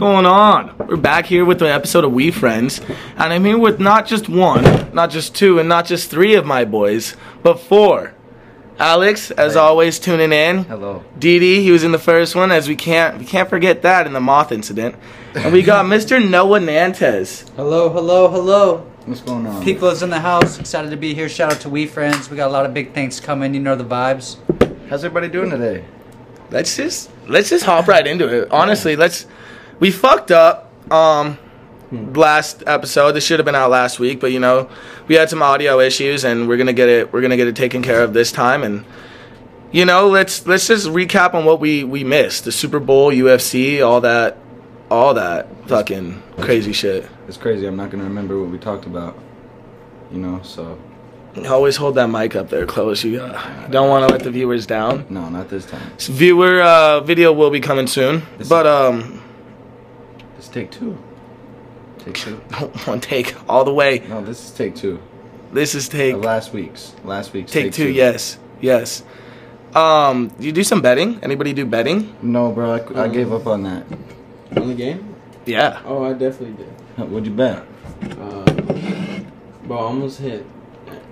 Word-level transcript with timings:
going 0.00 0.24
on? 0.24 0.74
We're 0.78 0.96
back 0.96 1.26
here 1.26 1.44
with 1.44 1.60
an 1.60 1.68
episode 1.68 2.04
of 2.04 2.12
We 2.14 2.30
Friends, 2.30 2.80
and 3.18 3.34
I'm 3.34 3.44
here 3.44 3.58
with 3.58 3.78
not 3.78 4.06
just 4.06 4.30
one, 4.30 4.94
not 4.94 5.10
just 5.10 5.34
two, 5.34 5.58
and 5.58 5.68
not 5.68 5.84
just 5.84 6.10
three 6.10 6.34
of 6.36 6.46
my 6.46 6.64
boys, 6.64 7.18
but 7.42 7.60
four. 7.60 8.14
Alex, 8.78 9.30
as 9.32 9.52
Hey. 9.52 9.60
always, 9.60 9.98
tuning 9.98 10.32
in. 10.32 10.64
Hello. 10.64 11.04
Didi, 11.18 11.62
he 11.62 11.70
was 11.70 11.84
in 11.84 11.92
the 11.92 11.98
first 11.98 12.34
one, 12.34 12.50
as 12.50 12.66
we 12.66 12.76
can't 12.76 13.18
we 13.18 13.26
can't 13.26 13.50
forget 13.50 13.82
that 13.82 14.06
in 14.06 14.14
the 14.14 14.20
moth 14.20 14.52
incident. 14.52 14.94
And 15.34 15.52
we 15.52 15.60
got 15.62 15.84
Mr. 15.94 16.26
Noah 16.26 16.60
Nantes. 16.60 17.44
Hello, 17.56 17.90
hello, 17.90 18.28
hello. 18.28 18.78
What's 19.04 19.20
going 19.20 19.46
on? 19.46 19.62
People 19.62 19.88
is 19.88 20.02
in 20.02 20.08
the 20.08 20.20
house. 20.20 20.58
Excited 20.58 20.90
to 20.92 20.96
be 20.96 21.12
here. 21.12 21.28
Shout 21.28 21.52
out 21.52 21.60
to 21.60 21.68
We 21.68 21.84
Friends. 21.84 22.30
We 22.30 22.38
got 22.38 22.48
a 22.48 22.52
lot 22.54 22.64
of 22.64 22.72
big 22.72 22.94
things 22.94 23.20
coming. 23.20 23.52
You 23.52 23.60
know 23.60 23.76
the 23.76 23.84
vibes. 23.84 24.38
How's 24.88 25.04
everybody 25.04 25.28
doing 25.28 25.50
today? 25.50 25.84
Let's 26.50 26.74
just 26.74 27.10
let's 27.28 27.50
just 27.50 27.66
hop 27.66 27.86
right 27.86 28.06
into 28.06 28.26
it. 28.28 28.50
Honestly, 28.50 28.96
let's 28.96 29.26
we 29.80 29.90
fucked 29.90 30.30
up 30.30 30.70
um 30.92 31.38
last 31.92 32.62
episode. 32.66 33.12
This 33.12 33.24
should 33.24 33.40
have 33.40 33.44
been 33.46 33.54
out 33.56 33.70
last 33.70 33.98
week, 33.98 34.20
but 34.20 34.30
you 34.30 34.38
know, 34.38 34.68
we 35.08 35.16
had 35.16 35.28
some 35.28 35.42
audio 35.42 35.80
issues 35.80 36.24
and 36.24 36.46
we're 36.48 36.56
going 36.56 36.68
to 36.68 36.72
get 36.72 36.88
it 36.88 37.12
we're 37.12 37.20
to 37.22 37.36
get 37.36 37.48
it 37.48 37.56
taken 37.56 37.82
care 37.82 38.02
of 38.04 38.12
this 38.12 38.30
time 38.30 38.62
and 38.62 38.84
you 39.72 39.84
know, 39.84 40.08
let's 40.08 40.46
let's 40.46 40.66
just 40.66 40.86
recap 40.88 41.34
on 41.34 41.44
what 41.44 41.60
we 41.60 41.84
we 41.84 42.02
missed. 42.04 42.44
The 42.44 42.52
Super 42.52 42.80
Bowl, 42.80 43.10
UFC, 43.12 43.84
all 43.86 44.00
that 44.02 44.36
all 44.90 45.14
that 45.14 45.46
fucking 45.68 46.22
crazy 46.40 46.72
shit. 46.72 47.08
It's 47.28 47.36
crazy. 47.36 47.66
I'm 47.66 47.76
not 47.76 47.90
gonna 47.90 48.04
remember 48.04 48.40
what 48.40 48.50
we 48.50 48.58
talked 48.58 48.86
about. 48.86 49.16
You 50.12 50.18
know, 50.18 50.40
so 50.42 50.78
Always 51.48 51.76
hold 51.76 51.94
that 51.94 52.08
mic 52.08 52.34
up 52.34 52.48
there 52.50 52.66
close. 52.66 53.04
You 53.04 53.20
uh, 53.22 53.68
don't 53.68 53.88
want 53.88 54.08
to 54.08 54.12
let 54.12 54.24
the 54.24 54.32
viewers 54.32 54.66
down. 54.66 55.06
no, 55.08 55.28
not 55.28 55.48
this 55.48 55.64
time. 55.64 55.92
Viewer 55.98 56.60
uh, 56.60 57.00
video 57.02 57.32
will 57.32 57.50
be 57.50 57.60
coming 57.60 57.86
soon, 57.86 58.22
This- 58.36 58.48
but 58.48 58.66
um, 58.66 59.22
This 60.40 60.48
is 60.48 60.54
take 60.54 60.70
two. 60.70 60.96
Take 61.98 62.14
two. 62.14 62.36
one 62.86 62.98
take 62.98 63.36
all 63.46 63.62
the 63.62 63.74
way. 63.74 63.98
No, 64.08 64.24
this 64.24 64.42
is 64.42 64.50
take 64.52 64.74
two. 64.74 64.98
This 65.52 65.74
is 65.74 65.86
take 65.86 66.14
Of 66.14 66.24
last 66.24 66.54
week's. 66.54 66.94
Last 67.04 67.34
week's 67.34 67.52
take 67.52 67.74
two. 67.74 67.90
Yes, 67.90 68.38
yes. 68.58 69.04
Um, 69.74 70.32
you 70.38 70.50
do 70.52 70.64
some 70.64 70.80
betting? 70.80 71.22
Anybody 71.22 71.52
do 71.52 71.66
betting? 71.66 72.16
No, 72.22 72.52
bro. 72.52 72.72
I, 72.72 73.02
I 73.02 73.08
gave 73.08 73.34
up 73.34 73.46
on 73.46 73.64
that. 73.64 73.84
On 74.56 74.68
the 74.68 74.74
game? 74.74 75.14
Yeah. 75.44 75.82
Oh, 75.84 76.04
I 76.04 76.14
definitely 76.14 76.64
did. 76.64 76.72
What'd 77.10 77.26
you 77.26 77.34
bet? 77.34 77.62
Uh, 78.18 79.20
bro, 79.64 79.76
I 79.76 79.82
almost 79.82 80.20
hit. 80.20 80.46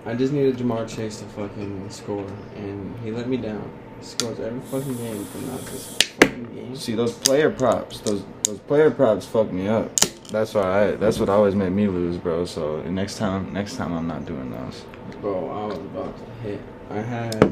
I 0.07 0.15
just 0.15 0.33
needed 0.33 0.57
Ja'Marr 0.57 0.89
Chase 0.89 1.19
to 1.19 1.27
fucking 1.27 1.91
score, 1.91 2.27
and 2.57 2.99
he 3.01 3.11
let 3.11 3.29
me 3.29 3.37
down. 3.37 3.71
Scores 4.01 4.39
every 4.41 4.61
fucking 4.61 4.97
game, 4.97 5.27
but 5.33 5.43
not 5.43 5.61
this 5.67 5.97
fucking 6.21 6.55
game. 6.55 6.77
See 6.77 6.95
those 6.95 7.13
player 7.13 7.51
props. 7.51 8.01
Those 8.01 8.25
those 8.45 8.59
player 8.61 8.91
props 8.91 9.27
fuck 9.27 9.51
me 9.53 9.69
up. 9.69 9.95
That's 10.31 10.55
why 10.55 10.85
I. 10.85 10.91
That's 10.93 11.19
what 11.19 11.29
always 11.29 11.55
made 11.55 11.71
me 11.71 11.89
lose, 11.89 12.17
bro. 12.17 12.45
So 12.45 12.83
next 12.83 13.19
time, 13.19 13.53
next 13.53 13.77
time 13.77 13.93
I'm 13.93 14.07
not 14.07 14.25
doing 14.27 14.51
those. 14.51 14.85
Bro, 15.21 15.51
I 15.51 15.67
was 15.67 15.79
about 15.79 16.17
to 16.17 16.25
hit. 16.49 16.61
I 16.91 17.01
had 17.01 17.45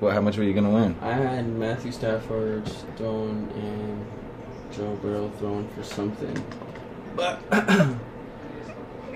What? 0.00 0.12
How 0.12 0.20
much 0.20 0.36
were 0.36 0.44
you 0.44 0.52
gonna 0.52 0.70
win? 0.70 0.96
I 1.00 1.12
had 1.12 1.48
Matthew 1.48 1.92
Stafford 1.92 2.66
throwing 2.96 3.48
and 3.54 4.06
Joe 4.72 4.96
Burrow 4.96 5.30
throwing 5.38 5.68
for 5.68 5.82
something. 5.82 6.44
But 7.14 7.40
and 7.52 7.98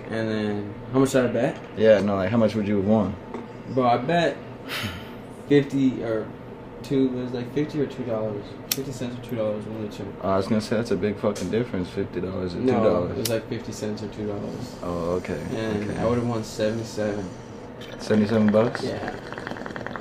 then 0.09 0.75
how 0.93 1.01
much 1.01 1.13
did 1.13 1.27
I 1.27 1.29
bet? 1.29 1.59
Yeah, 1.77 2.01
no. 2.01 2.17
Like 2.17 2.31
how 2.31 2.39
much 2.39 2.55
would 2.55 2.67
you 2.67 2.77
have 2.77 2.87
won? 2.87 3.15
Bro, 3.71 3.87
I 3.87 3.97
bet 3.99 4.37
fifty 5.49 6.03
or 6.03 6.27
two. 6.83 7.07
It 7.07 7.23
was 7.23 7.33
like 7.33 7.53
fifty 7.55 7.81
or 7.81 7.87
two 7.87 8.05
dollars. 8.05 8.45
Fifty 8.75 8.93
cents 8.93 9.19
or 9.19 9.29
two 9.29 9.37
dollars. 9.37 9.65
One 9.67 9.85
of 9.85 9.91
the 9.91 9.97
two. 10.05 10.15
I 10.23 10.37
was 10.37 10.47
gonna 10.47 10.61
say 10.61 10.77
that's 10.77 10.91
a 10.91 10.97
big 10.97 11.19
fucking 11.19 11.51
difference. 11.51 11.89
Fifty 11.91 12.21
dollars 12.21 12.55
and 12.55 12.67
two 12.67 12.73
dollars. 12.73 13.09
No, 13.09 13.15
it 13.15 13.19
was 13.19 13.29
like 13.29 13.49
fifty 13.49 13.73
cents 13.73 14.03
or 14.03 14.09
two 14.09 14.27
dollars. 14.27 14.77
Oh, 14.83 15.13
okay. 15.17 15.41
And 15.55 15.91
okay. 15.91 15.99
I 15.99 16.07
would 16.07 16.19
have 16.19 16.27
won 16.27 16.45
seventy-seven. 16.45 17.29
Seventy-seven 17.99 18.53
bucks. 18.53 18.83
Yeah. 18.85 18.99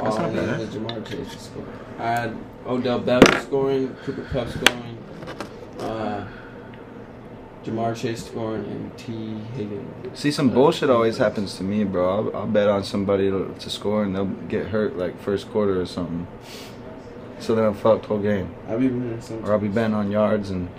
That's 0.02 0.16
I 0.18 0.30
not 0.32 0.44
oh, 0.44 0.58
bad. 0.58 0.70
Ja'Marr 0.70 1.06
Chase 1.06 1.42
score. 1.42 1.66
I 1.98 2.12
had 2.12 2.38
Odell 2.66 3.02
Beckham 3.02 3.42
scoring, 3.42 3.96
Cooper 4.04 4.24
Kupp 4.24 4.48
scoring, 4.50 4.98
Ja'Marr 7.64 7.96
Chase 7.96 8.26
scoring, 8.26 8.64
and 8.66 8.98
Tee 8.98 9.38
Higgins. 9.56 10.18
See, 10.18 10.32
some 10.32 10.50
bullshit 10.50 10.90
always 10.90 11.18
happens 11.18 11.58
to 11.58 11.64
me, 11.64 11.84
bro. 11.84 12.10
I'll, 12.30 12.36
I'll 12.38 12.48
bet 12.48 12.70
on 12.70 12.84
somebody 12.84 13.30
to, 13.30 13.54
to 13.60 13.70
score 13.70 14.04
and 14.04 14.16
they'll 14.16 14.26
get 14.26 14.68
hurt 14.68 14.98
like 14.98 15.20
first 15.22 15.50
quarter 15.52 15.80
or 15.80 15.86
something. 15.86 16.26
So 17.40 17.56
then 17.56 17.66
I'm 17.66 17.74
fucked 17.74 18.06
whole 18.06 18.20
game. 18.20 18.54
I 18.68 18.76
be 18.76 18.88
winning 18.88 19.22
some. 19.22 19.46
Or 19.46 19.54
I'll 19.54 19.60
be 19.60 19.68
betting 19.68 19.94
on 19.94 20.12
yards 20.12 20.50
and 20.50 20.70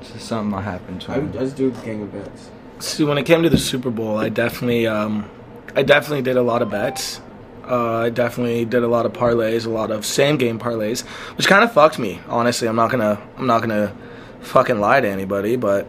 just 0.00 0.26
something 0.26 0.52
will 0.52 0.60
happen 0.60 0.98
to 1.00 1.12
I, 1.12 1.16
I 1.16 1.20
me. 1.20 1.32
just 1.32 1.56
do 1.56 1.68
a 1.68 1.70
gang 1.84 2.02
of 2.02 2.12
bets. 2.12 2.50
See, 2.80 3.04
when 3.04 3.18
it 3.18 3.24
came 3.24 3.42
to 3.42 3.50
the 3.50 3.58
Super 3.58 3.90
Bowl, 3.90 4.18
I 4.18 4.28
definitely, 4.28 4.86
um, 4.86 5.28
I 5.74 5.82
definitely 5.82 6.22
did 6.22 6.36
a 6.36 6.42
lot 6.42 6.62
of 6.62 6.70
bets. 6.70 7.20
Uh, 7.68 7.98
I 8.04 8.10
definitely 8.10 8.64
did 8.64 8.82
a 8.82 8.88
lot 8.88 9.04
of 9.04 9.12
parlays, 9.12 9.66
a 9.66 9.68
lot 9.68 9.90
of 9.90 10.06
same 10.06 10.38
game 10.38 10.58
parlays, 10.58 11.02
which 11.36 11.46
kind 11.46 11.62
of 11.62 11.72
fucked 11.72 11.98
me. 11.98 12.20
Honestly, 12.28 12.66
I'm 12.68 12.76
not 12.76 12.90
gonna, 12.90 13.20
I'm 13.36 13.46
not 13.46 13.60
gonna 13.60 13.94
fucking 14.40 14.80
lie 14.80 15.00
to 15.00 15.08
anybody, 15.08 15.56
but 15.56 15.86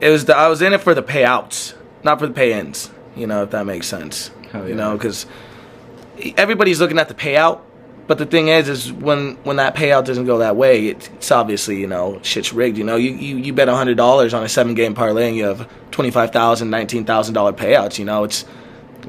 it 0.00 0.10
was 0.10 0.24
the, 0.24 0.36
I 0.36 0.48
was 0.48 0.62
in 0.62 0.72
it 0.72 0.80
for 0.80 0.94
the 0.94 1.02
payouts, 1.02 1.74
not 2.02 2.18
for 2.18 2.26
the 2.26 2.32
pay-ins. 2.32 2.90
You 3.16 3.26
know, 3.26 3.42
if 3.42 3.50
that 3.50 3.66
makes 3.66 3.86
sense. 3.86 4.30
Hell 4.50 4.68
You 4.68 4.74
know, 4.74 4.96
because 4.96 5.26
everybody's 6.36 6.80
looking 6.80 6.98
at 6.98 7.08
the 7.08 7.14
payout, 7.14 7.60
but 8.06 8.18
the 8.18 8.26
thing 8.26 8.48
is, 8.48 8.68
is 8.68 8.92
when 8.92 9.36
when 9.44 9.56
that 9.56 9.74
payout 9.74 10.04
doesn't 10.04 10.26
go 10.26 10.38
that 10.38 10.56
way, 10.56 10.88
it's, 10.88 11.08
it's 11.08 11.30
obviously 11.30 11.78
you 11.78 11.86
know 11.86 12.20
shit's 12.22 12.52
rigged. 12.52 12.76
You 12.76 12.84
know, 12.84 12.96
you 12.96 13.12
you, 13.12 13.36
you 13.36 13.52
bet 13.52 13.68
hundred 13.68 13.96
dollars 13.96 14.34
on 14.34 14.42
a 14.42 14.48
seven 14.48 14.74
game 14.74 14.94
parlay, 14.94 15.28
and 15.28 15.36
you 15.36 15.44
have 15.44 15.68
twenty 15.90 16.10
five 16.10 16.32
thousand, 16.32 16.70
nineteen 16.70 17.04
thousand 17.04 17.34
dollar 17.34 17.52
payouts. 17.52 17.98
You 17.98 18.04
know, 18.04 18.24
it's 18.24 18.44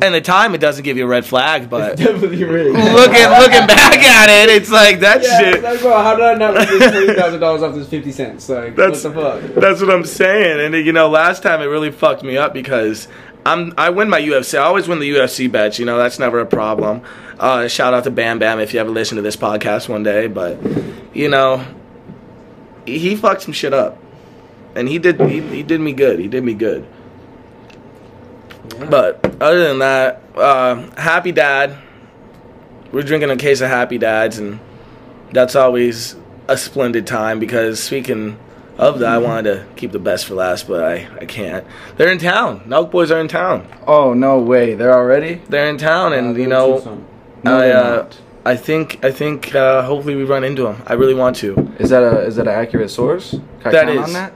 and 0.02 0.14
the 0.14 0.22
time 0.22 0.56
it 0.56 0.58
doesn't 0.60 0.84
give 0.84 0.98
you 0.98 1.04
a 1.06 1.08
red 1.08 1.26
flag, 1.26 1.70
but 1.70 1.98
definitely 1.98 2.44
really. 2.44 2.72
looking 2.72 3.30
looking 3.30 3.68
back 3.68 4.00
at 4.00 4.30
it, 4.30 4.50
it's 4.50 4.72
like 4.72 5.00
that 5.02 5.22
Yeah, 5.24 5.40
shit. 5.40 5.64
like, 5.64 5.80
bro, 5.82 6.02
how 6.02 6.16
did 6.16 6.26
I 6.26 6.34
not 6.36 6.56
make 6.56 6.68
this 6.70 6.92
twenty 6.92 7.14
thousand 7.14 7.40
dollars 7.40 7.62
off 7.62 7.76
this 7.76 7.88
fifty 7.88 8.12
cents? 8.12 8.50
Like, 8.50 8.76
That's 8.76 9.04
what 9.04 9.14
the 9.14 9.22
fuck? 9.22 9.56
That's 9.56 9.82
what 9.82 9.92
I'm 9.94 10.06
saying. 10.06 10.60
And 10.74 10.86
you 10.86 10.94
know, 10.94 11.10
last 11.10 11.44
time 11.44 11.62
it 11.62 11.66
really 11.66 11.92
fucked 11.92 12.24
me 12.24 12.38
up 12.38 12.54
because 12.54 13.08
I'm 13.46 13.74
I 13.78 13.90
win 13.92 14.10
my 14.10 14.20
UFC. 14.22 14.58
I 14.58 14.64
always 14.64 14.88
win 14.88 15.00
the 15.00 15.10
UFC 15.16 15.52
bets. 15.52 15.78
You 15.78 15.86
know, 15.86 15.98
that's 15.98 16.18
never 16.18 16.40
a 16.40 16.46
problem. 16.46 17.02
Uh, 17.40 17.68
shout 17.68 17.94
out 17.94 18.04
to 18.06 18.12
Bam 18.12 18.40
Bam 18.40 18.60
if 18.60 18.74
you 18.74 18.80
ever 18.80 18.90
listen 18.90 19.18
to 19.18 19.22
this 19.22 19.36
podcast 19.36 19.90
one 19.90 20.02
day. 20.04 20.28
But 20.28 20.58
you 21.14 21.30
know, 21.30 21.64
he 22.86 22.98
he 23.00 23.16
fucked 23.16 23.42
some 23.44 23.54
shit 23.54 23.74
up, 23.74 23.98
and 24.76 24.88
he 24.88 24.98
did 24.98 25.20
he, 25.22 25.42
he 25.42 25.62
did 25.64 25.82
me 25.82 25.94
good. 25.94 26.20
He 26.20 26.28
did 26.28 26.44
me 26.44 26.54
good. 26.54 26.88
Yeah. 28.80 28.86
But 28.86 29.23
other 29.44 29.68
than 29.68 29.80
that, 29.80 30.22
uh, 30.36 30.76
Happy 31.00 31.32
Dad. 31.32 31.78
We're 32.92 33.02
drinking 33.04 33.32
a 33.32 33.38
case 33.38 33.62
of 33.62 33.70
Happy 33.70 33.98
Dads, 33.98 34.38
and 34.38 34.60
that's 35.32 35.56
always 35.56 36.16
a 36.48 36.58
splendid 36.58 37.08
time 37.08 37.40
because 37.40 37.82
speaking 37.82 38.38
of 38.78 39.00
that, 39.00 39.10
I 39.14 39.18
wanted 39.18 39.44
to 39.54 39.66
keep 39.76 39.92
the 39.92 40.00
best 40.00 40.26
for 40.26 40.36
last, 40.36 40.68
but 40.68 40.84
I, 40.84 41.08
I 41.20 41.26
can't. 41.26 41.66
They're 41.98 42.12
in 42.12 42.20
town. 42.20 42.62
Nelk 42.62 42.92
Boys 42.92 43.12
are 43.12 43.20
in 43.20 43.28
town. 43.28 43.68
Oh 43.88 44.14
no 44.14 44.40
way! 44.40 44.76
They're 44.76 44.94
already. 44.94 45.42
They're 45.50 45.70
in 45.70 45.78
town, 45.78 46.14
and 46.14 46.36
Uh, 46.36 46.40
you 46.40 46.48
know. 46.48 47.06
No, 47.44 47.58
I, 47.60 47.70
uh. 47.72 48.10
I 48.46 48.56
think 48.58 49.04
I 49.06 49.12
think 49.12 49.56
uh, 49.56 49.84
hopefully 49.84 50.16
we 50.16 50.24
run 50.26 50.44
into 50.44 50.64
them. 50.64 50.82
I 50.86 50.94
really 50.94 51.14
want 51.14 51.36
to. 51.38 51.74
Is 51.80 51.90
that 51.92 52.04
a 52.04 52.22
is 52.26 52.36
that 52.36 52.48
an 52.48 52.54
accurate 52.54 52.90
source? 52.92 53.32
Can 53.32 53.42
I 53.66 53.72
That 53.72 53.86
count 53.88 54.00
is. 54.00 54.04
on 54.08 54.14
that? 54.14 54.34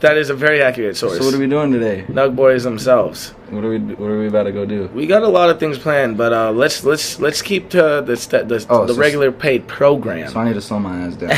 That 0.00 0.16
is 0.16 0.30
a 0.30 0.34
very 0.34 0.62
accurate 0.62 0.96
source. 0.96 1.18
So 1.18 1.24
what 1.26 1.34
are 1.34 1.38
we 1.38 1.46
doing 1.46 1.70
today? 1.72 2.06
Nug 2.08 2.34
Boys 2.34 2.64
themselves. 2.64 3.34
What 3.50 3.62
are 3.64 3.68
we 3.68 3.78
What 3.78 4.10
are 4.10 4.18
we 4.18 4.28
about 4.28 4.44
to 4.44 4.52
go 4.52 4.64
do? 4.64 4.88
We 4.94 5.06
got 5.06 5.22
a 5.22 5.28
lot 5.28 5.50
of 5.50 5.60
things 5.60 5.78
planned, 5.78 6.16
but 6.16 6.32
uh, 6.32 6.52
let's 6.52 6.84
let's 6.84 7.20
let's 7.20 7.42
keep 7.42 7.68
to 7.70 8.02
the 8.06 8.16
st- 8.16 8.48
the, 8.48 8.64
Oh, 8.70 8.86
the 8.86 8.94
so- 8.94 9.00
regular 9.00 9.30
paid 9.30 9.68
program. 9.68 10.30
So 10.30 10.40
I 10.40 10.44
need 10.46 10.54
to 10.54 10.62
slow 10.62 10.78
my 10.78 11.00
ass 11.02 11.16
down. 11.16 11.28
but 11.30 11.36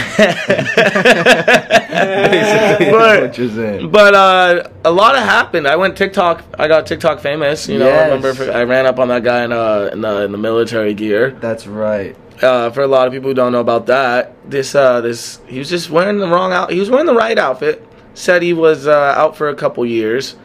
Basically, 2.31 2.93
that's 2.93 3.20
what 3.23 3.38
you're 3.38 3.49
saying. 3.50 3.91
but 3.91 4.14
uh, 4.14 4.69
a 4.85 4.91
lot 4.93 5.15
of 5.17 5.23
happened. 5.23 5.67
I 5.67 5.76
went 5.76 5.97
TikTok. 5.97 6.44
I 6.58 6.69
got 6.69 6.87
TikTok 6.87 7.20
famous. 7.20 7.69
You 7.69 7.79
know, 7.79 7.87
Yes. 7.87 8.11
I 8.12 8.15
remember 8.15 8.53
I 8.53 8.62
ran 8.65 8.87
up 8.87 8.99
on 8.99 9.08
that 9.08 9.25
guy 9.25 9.44
in 9.44 9.53
uh 9.53 9.91
in 9.93 10.00
the 10.03 10.23
in 10.25 10.32
the 10.32 10.38
military 10.38 10.94
gear. 10.94 11.32
That's 11.41 11.67
right. 11.67 12.17
Uh, 12.43 12.70
for 12.70 12.82
a 12.82 12.87
lot 12.88 13.06
of 13.06 13.12
people 13.12 13.31
who 13.31 13.35
don't 13.35 13.53
know 13.53 13.61
about 13.61 13.87
that, 13.87 14.35
this 14.49 14.75
uh 14.75 15.00
this 15.00 15.41
he 15.47 15.58
was 15.58 15.69
just 15.69 15.91
wearing 15.91 16.19
the 16.19 16.29
wrong 16.29 16.53
out. 16.53 16.70
He 16.73 16.79
was 16.79 16.91
wearing 16.91 17.06
the 17.06 17.15
right 17.15 17.38
outfit. 17.38 17.87
Said 18.14 18.43
he 18.43 18.53
was 18.53 18.87
uh, 18.87 18.93
out 19.17 19.37
for 19.37 19.49
a 19.49 19.55
couple 19.55 19.85
years, 19.87 20.37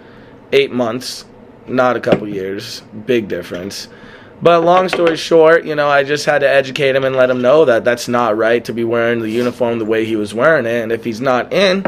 eight 0.53 0.71
months, 0.71 1.25
not 1.67 1.95
a 1.97 1.99
couple 1.99 2.27
years. 2.27 2.81
Big 3.05 3.27
difference. 3.27 3.89
But 4.41 4.63
long 4.63 4.87
story 4.87 5.17
short, 5.17 5.65
you 5.65 5.73
know, 5.75 5.87
I 5.89 6.03
just 6.03 6.25
had 6.25 6.39
to 6.39 6.49
educate 6.49 6.95
him 6.95 7.03
and 7.03 7.15
let 7.15 7.29
him 7.29 7.41
know 7.41 7.65
that 7.65 7.83
that's 7.83 8.07
not 8.07 8.37
right 8.37 8.63
to 8.65 8.73
be 8.73 8.83
wearing 8.83 9.19
the 9.19 9.29
uniform 9.31 9.79
the 9.79 9.85
way 9.85 10.05
he 10.05 10.15
was 10.15 10.33
wearing 10.33 10.65
it. 10.67 10.83
And 10.83 10.91
if 10.91 11.03
he's 11.03 11.19
not 11.19 11.51
in, 11.51 11.83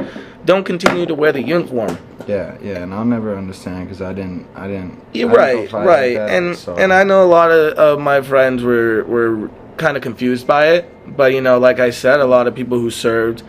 don't 0.45 0.63
continue 0.63 1.05
to 1.05 1.13
wear 1.13 1.31
the 1.31 1.43
uniform. 1.43 1.97
Yeah, 2.27 2.57
yeah, 2.61 2.79
and 2.83 2.93
I'll 2.93 3.05
never 3.05 3.37
understand 3.37 3.85
because 3.87 4.01
I 4.01 4.13
didn't, 4.13 4.47
I 4.55 4.67
didn't. 4.67 4.99
You're 5.13 5.39
I 5.39 5.53
didn't 5.55 5.73
right, 5.73 5.85
right, 5.85 6.13
that, 6.15 6.29
and 6.29 6.55
so- 6.57 6.75
and 6.75 6.91
I 6.91 7.03
know 7.03 7.23
a 7.23 7.29
lot 7.29 7.51
of, 7.51 7.73
of 7.77 7.99
my 7.99 8.21
friends 8.21 8.63
were 8.63 9.03
were 9.05 9.49
kind 9.77 9.95
of 9.95 10.03
confused 10.03 10.45
by 10.45 10.69
it, 10.73 11.15
but 11.15 11.33
you 11.33 11.41
know, 11.41 11.57
like 11.59 11.79
I 11.79 11.89
said, 11.91 12.19
a 12.19 12.25
lot 12.25 12.47
of 12.47 12.53
people 12.55 12.79
who 12.79 12.89
served 12.91 13.43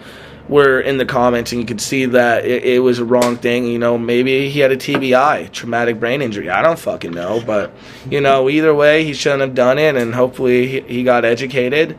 were 0.51 0.81
in 0.81 0.99
the 0.99 1.07
comments, 1.07 1.53
and 1.53 1.61
you 1.61 1.67
could 1.67 1.81
see 1.81 2.05
that 2.07 2.45
it, 2.45 2.65
it 2.65 2.79
was 2.81 2.99
a 2.99 3.05
wrong 3.05 3.37
thing. 3.37 3.65
You 3.67 3.79
know, 3.79 3.97
maybe 3.97 4.51
he 4.51 4.59
had 4.61 4.73
a 4.73 4.77
TBI, 4.77 5.51
traumatic 5.53 5.99
brain 6.01 6.21
injury. 6.21 6.51
I 6.51 6.61
don't 6.61 6.79
fucking 6.79 7.13
know, 7.13 7.41
but 7.47 7.73
you 8.11 8.21
know, 8.21 8.51
either 8.51 8.75
way, 8.75 9.05
he 9.05 9.15
shouldn't 9.15 9.41
have 9.43 9.55
done 9.55 9.79
it, 9.79 9.95
and 9.97 10.15
hopefully 10.15 10.67
he, 10.67 10.81
he 10.81 11.03
got 11.05 11.25
educated, 11.25 11.97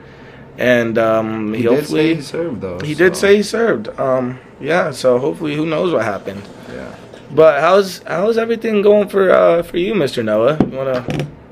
and 0.58 0.98
um, 0.98 1.54
He 1.54 1.62
he 1.62 1.68
did 1.68 1.76
hopefully 1.80 2.02
say 2.10 2.16
he 2.16 2.22
served 2.22 2.62
though. 2.62 2.80
he 2.82 2.94
did 2.94 3.16
say 3.16 3.38
he 3.38 3.44
served. 3.44 3.88
Um, 4.00 4.38
yeah, 4.60 4.92
so 4.92 5.18
hopefully, 5.18 5.56
who 5.56 5.66
knows 5.66 5.94
what 5.94 6.04
happened. 6.04 6.44
Yeah. 6.70 6.94
But 7.34 7.62
how's 7.62 8.00
how's 8.04 8.38
everything 8.38 8.82
going 8.82 9.08
for 9.08 9.32
uh, 9.32 9.64
for 9.64 9.78
you, 9.78 9.96
Mister 9.96 10.22
Noah? 10.22 10.58
You 10.70 10.78
wanna? 10.78 11.06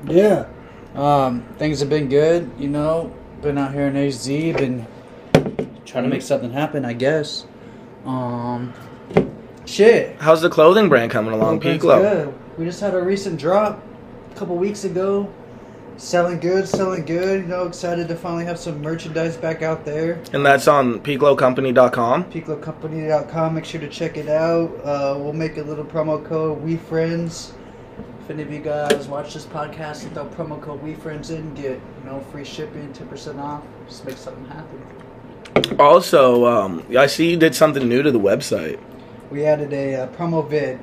Yeah. 0.06 0.46
Um, 0.94 1.42
things 1.56 1.80
have 1.80 1.88
been 1.88 2.08
good, 2.10 2.50
you 2.58 2.68
know. 2.68 3.10
Been 3.40 3.56
out 3.56 3.72
here 3.72 3.86
in 3.86 3.96
AZ, 3.96 4.26
been 4.28 4.86
trying 5.90 6.04
to 6.04 6.10
make 6.10 6.22
something 6.22 6.52
happen, 6.52 6.84
I 6.84 6.92
guess. 6.92 7.46
Um, 8.04 8.72
shit. 9.66 10.16
How's 10.20 10.40
the 10.40 10.48
clothing 10.50 10.88
brand 10.88 11.10
coming 11.10 11.32
along, 11.34 11.60
Peaklow? 11.60 12.00
good. 12.00 12.34
We 12.56 12.64
just 12.64 12.80
had 12.80 12.94
a 12.94 13.02
recent 13.02 13.40
drop 13.40 13.82
a 14.30 14.34
couple 14.36 14.56
weeks 14.56 14.84
ago. 14.84 15.32
Selling 15.96 16.40
good, 16.40 16.66
selling 16.66 17.04
good. 17.04 17.42
You 17.42 17.46
know, 17.46 17.66
excited 17.66 18.08
to 18.08 18.16
finally 18.16 18.46
have 18.46 18.58
some 18.58 18.80
merchandise 18.80 19.36
back 19.36 19.60
out 19.60 19.84
there. 19.84 20.22
And 20.32 20.46
that's 20.46 20.66
on 20.66 21.00
peaklowcompany.com. 21.00 22.24
PeakLowCompany.com. 22.24 23.54
Make 23.54 23.64
sure 23.66 23.80
to 23.82 23.88
check 23.88 24.16
it 24.16 24.28
out. 24.28 24.70
Uh, 24.82 25.16
we'll 25.18 25.34
make 25.34 25.58
a 25.58 25.62
little 25.62 25.84
promo 25.84 26.24
code 26.24 26.62
We 26.62 26.78
Friends. 26.78 27.52
If 28.20 28.30
any 28.30 28.42
of 28.42 28.50
you 28.50 28.60
guys 28.60 29.08
watch 29.08 29.34
this 29.34 29.44
podcast 29.44 30.04
and 30.04 30.14
throw 30.14 30.24
promo 30.26 30.62
code 30.62 30.82
We 30.82 30.94
Friends 30.94 31.30
in, 31.30 31.52
get 31.54 31.72
you 31.72 32.04
know 32.06 32.20
free 32.32 32.44
shipping, 32.44 32.92
ten 32.94 33.06
percent 33.08 33.38
off. 33.38 33.62
Just 33.86 34.06
make 34.06 34.16
something 34.16 34.46
happen. 34.46 34.80
Also, 35.78 36.46
um, 36.46 36.84
I 36.96 37.06
see 37.06 37.30
you 37.30 37.36
did 37.36 37.54
something 37.54 37.88
new 37.88 38.02
to 38.02 38.10
the 38.10 38.20
website. 38.20 38.78
We 39.30 39.44
added 39.44 39.72
a 39.72 40.02
uh, 40.02 40.06
promo 40.08 40.48
vid. 40.48 40.78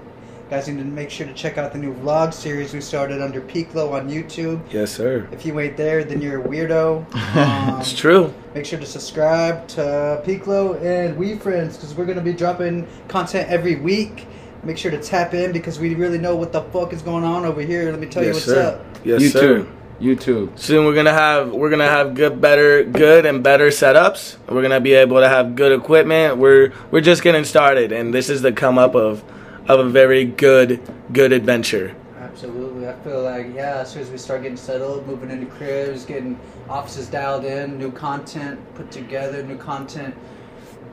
Guys 0.50 0.70
need 0.70 0.78
to 0.78 0.86
make 0.86 1.10
sure 1.10 1.28
to 1.28 1.34
check 1.34 1.58
out 1.58 1.74
the 1.74 1.78
new 1.78 1.94
vlog 1.96 2.34
series 2.34 2.74
we 2.74 2.80
started 2.80 3.22
under 3.22 3.42
Peaklow 3.42 3.92
on 3.92 4.10
YouTube. 4.10 4.62
Yes, 4.72 4.92
sir. 4.92 5.28
If 5.34 5.46
you 5.46 5.60
ain't 5.60 5.76
there, 5.76 6.06
then 6.06 6.22
you're 6.22 6.42
a 6.42 6.48
weirdo. 6.48 7.06
Um, 7.36 7.80
It's 7.82 7.94
true. 7.94 8.34
Make 8.56 8.66
sure 8.66 8.80
to 8.80 8.86
subscribe 8.86 9.68
to 9.70 10.22
Peaklow 10.26 10.82
and 10.82 11.18
We 11.18 11.38
Friends 11.38 11.76
because 11.76 11.94
we're 11.96 12.06
going 12.06 12.18
to 12.18 12.24
be 12.24 12.32
dropping 12.32 12.88
content 13.10 13.50
every 13.50 13.76
week. 13.76 14.26
Make 14.64 14.78
sure 14.78 14.90
to 14.90 15.02
tap 15.02 15.34
in 15.34 15.52
because 15.52 15.80
we 15.80 15.96
really 15.96 16.18
know 16.18 16.38
what 16.38 16.54
the 16.54 16.62
fuck 16.64 16.94
is 16.94 17.02
going 17.02 17.26
on 17.26 17.44
over 17.44 17.62
here. 17.62 17.92
Let 17.92 18.00
me 18.00 18.08
tell 18.08 18.24
you 18.24 18.32
what's 18.32 18.46
sir. 18.46 18.80
up. 18.80 18.86
Yes, 19.04 19.22
YouTube. 19.22 19.32
sir. 19.32 19.68
YouTube. 20.00 20.58
Soon 20.60 20.86
we're 20.86 20.96
gonna 20.96 21.14
have 21.14 21.52
we're 21.52 21.70
gonna 21.70 21.88
have 21.88 22.14
good, 22.14 22.40
better, 22.40 22.84
good 22.84 23.26
and 23.26 23.44
better 23.44 23.70
setups. 23.70 24.38
We're 24.48 24.62
gonna 24.62 24.80
be 24.80 24.94
able 24.94 25.20
to 25.20 25.30
have 25.30 25.56
good 25.56 25.72
equipment. 25.72 26.38
We're 26.38 26.72
we're 26.92 27.02
just 27.02 27.24
getting 27.24 27.44
started, 27.44 27.92
and 27.92 28.14
this 28.14 28.30
is 28.30 28.42
the 28.42 28.52
come 28.52 28.78
up 28.78 28.96
of 28.96 29.24
of 29.68 29.80
a 29.80 29.90
very 29.90 30.26
good 30.26 30.82
good 31.12 31.32
adventure. 31.32 31.96
Absolutely. 32.20 32.88
I 32.88 32.94
feel 33.00 33.24
like, 33.24 33.48
yeah, 33.56 33.80
as 33.80 33.92
soon 33.92 34.04
as 34.04 34.12
we 34.12 34.18
start 34.20 34.44
getting 34.44 34.58
settled, 34.58 35.08
moving 35.08 35.32
into 35.32 35.48
cribs, 35.48 36.06
getting 36.06 36.40
offices 36.70 37.08
dialed 37.08 37.46
in, 37.46 37.80
new 37.80 37.92
content 37.92 38.60
put 38.76 38.92
together, 38.92 39.42
new 39.42 39.58
content. 39.58 40.14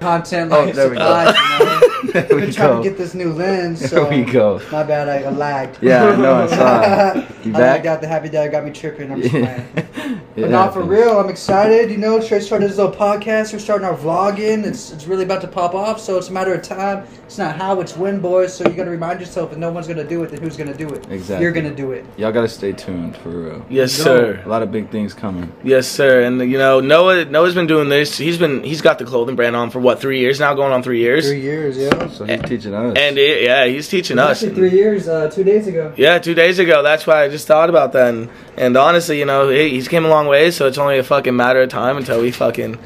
Content 0.01 0.53
Oh, 0.53 0.65
like 0.65 0.75
there 0.75 0.91
we 0.91 0.97
go. 0.97 1.33
There 2.13 2.23
Been 2.29 2.41
we 2.47 2.53
trying 2.53 2.69
go. 2.77 2.83
to 2.83 2.89
get 2.89 2.99
this 2.99 3.15
new 3.15 3.33
lens. 3.33 3.81
There 3.89 3.89
So 3.89 4.09
we 4.09 4.25
go. 4.25 4.61
My 4.71 4.83
bad, 4.85 5.09
I 5.09 5.29
lagged. 5.31 5.79
Yeah, 5.83 6.15
know, 6.17 6.35
I 6.45 6.47
saw 6.47 7.13
it. 7.13 7.17
You 7.45 7.51
I 7.51 7.59
back? 7.59 7.61
lagged 7.61 7.87
out. 7.87 8.01
The 8.03 8.09
happy 8.09 8.29
dad 8.29 8.49
got 8.49 8.65
me 8.65 8.71
tripping. 8.71 9.11
I'm 9.11 9.23
just. 9.23 9.35
It 10.37 10.41
But 10.43 10.51
not 10.51 10.73
for 10.75 10.83
real. 10.83 11.21
I'm 11.21 11.29
excited. 11.29 11.93
You 11.93 11.97
know, 11.97 12.19
straight 12.19 12.43
started 12.43 12.69
this 12.69 12.77
little 12.77 12.91
podcast. 12.91 13.53
We're 13.53 13.61
starting 13.61 13.87
our 13.87 13.97
vlogging. 13.97 14.65
It's 14.65 14.91
it's 14.91 15.07
really 15.07 15.23
about 15.23 15.41
to 15.43 15.47
pop 15.47 15.75
off. 15.77 16.01
So 16.01 16.19
it's 16.19 16.29
a 16.29 16.33
matter 16.33 16.53
of 16.53 16.63
time. 16.63 17.07
It's 17.25 17.39
not 17.39 17.57
how, 17.57 17.81
it's 17.81 17.97
when, 17.97 18.19
boys. 18.21 18.53
So 18.53 18.65
you 18.69 18.75
got 18.75 18.85
to 18.85 18.91
remind 18.91 19.21
yourself, 19.21 19.53
if 19.53 19.59
no 19.59 19.71
one's 19.71 19.87
gonna 19.87 20.03
do 20.03 20.25
it, 20.25 20.31
then 20.31 20.41
who's 20.41 20.57
gonna 20.57 20.77
do 20.77 20.89
it? 20.89 21.07
Exactly. 21.09 21.43
You're 21.45 21.53
gonna 21.53 21.75
do 21.75 21.93
it. 21.93 22.05
Y'all 22.17 22.33
gotta 22.33 22.49
stay 22.49 22.73
tuned 22.73 23.17
for 23.19 23.29
real. 23.29 23.67
Yes, 23.71 23.97
No. 23.99 24.05
sir. 24.05 24.43
A 24.45 24.49
lot 24.49 24.63
of 24.63 24.73
big 24.73 24.91
things 24.91 25.15
coming. 25.15 25.53
Yes, 25.63 25.87
sir. 25.87 26.23
And 26.23 26.41
you 26.51 26.59
know 26.59 26.81
Noah 26.81 27.27
Noah's 27.27 27.55
been 27.55 27.69
doing 27.69 27.89
this. 27.89 28.19
He's 28.19 28.37
been 28.37 28.65
he's 28.65 28.83
got 28.83 28.99
the 28.99 29.05
clothing 29.05 29.37
brand 29.37 29.55
on 29.55 29.71
for 29.71 29.79
what 29.79 30.01
three 30.01 30.19
years 30.19 30.41
now, 30.41 30.53
going 30.55 30.73
on 30.73 30.83
three 30.83 30.99
years. 30.99 31.29
Three 31.29 31.41
years, 31.43 31.77
yeah. 31.77 32.09
So 32.09 32.25
he's 32.25 32.43
teaching 32.43 32.75
us. 32.75 32.97
And 32.99 33.17
it, 33.19 33.45
yeah, 33.45 33.67
he's 33.67 33.89
teaching 33.89 34.19
us. 34.19 34.43
Actually, 34.43 34.57
three 34.57 34.71
years. 34.73 35.07
Uh, 35.07 35.31
two 35.31 35.45
days 35.45 35.69
ago. 35.69 35.93
Yeah, 35.97 36.19
two 36.19 36.35
days 36.35 36.59
ago. 36.59 36.83
That's 36.83 37.07
why 37.07 37.23
I 37.23 37.29
just 37.29 37.47
thought 37.47 37.71
about 37.71 37.93
that. 37.93 38.13
And, 38.15 38.29
and 38.57 38.77
honestly, 38.77 39.19
you 39.19 39.25
know, 39.25 39.49
he, 39.49 39.71
he's 39.71 39.89
came 39.89 40.05
a 40.05 40.09
long 40.25 40.31
way, 40.31 40.51
so 40.51 40.67
it's 40.67 40.79
only 40.79 40.99
a 40.99 41.05
fucking 41.05 41.35
matter 41.37 41.63
of 41.63 41.69
time 41.71 41.97
until 41.97 42.21
we 42.21 42.31
fucking 42.31 42.79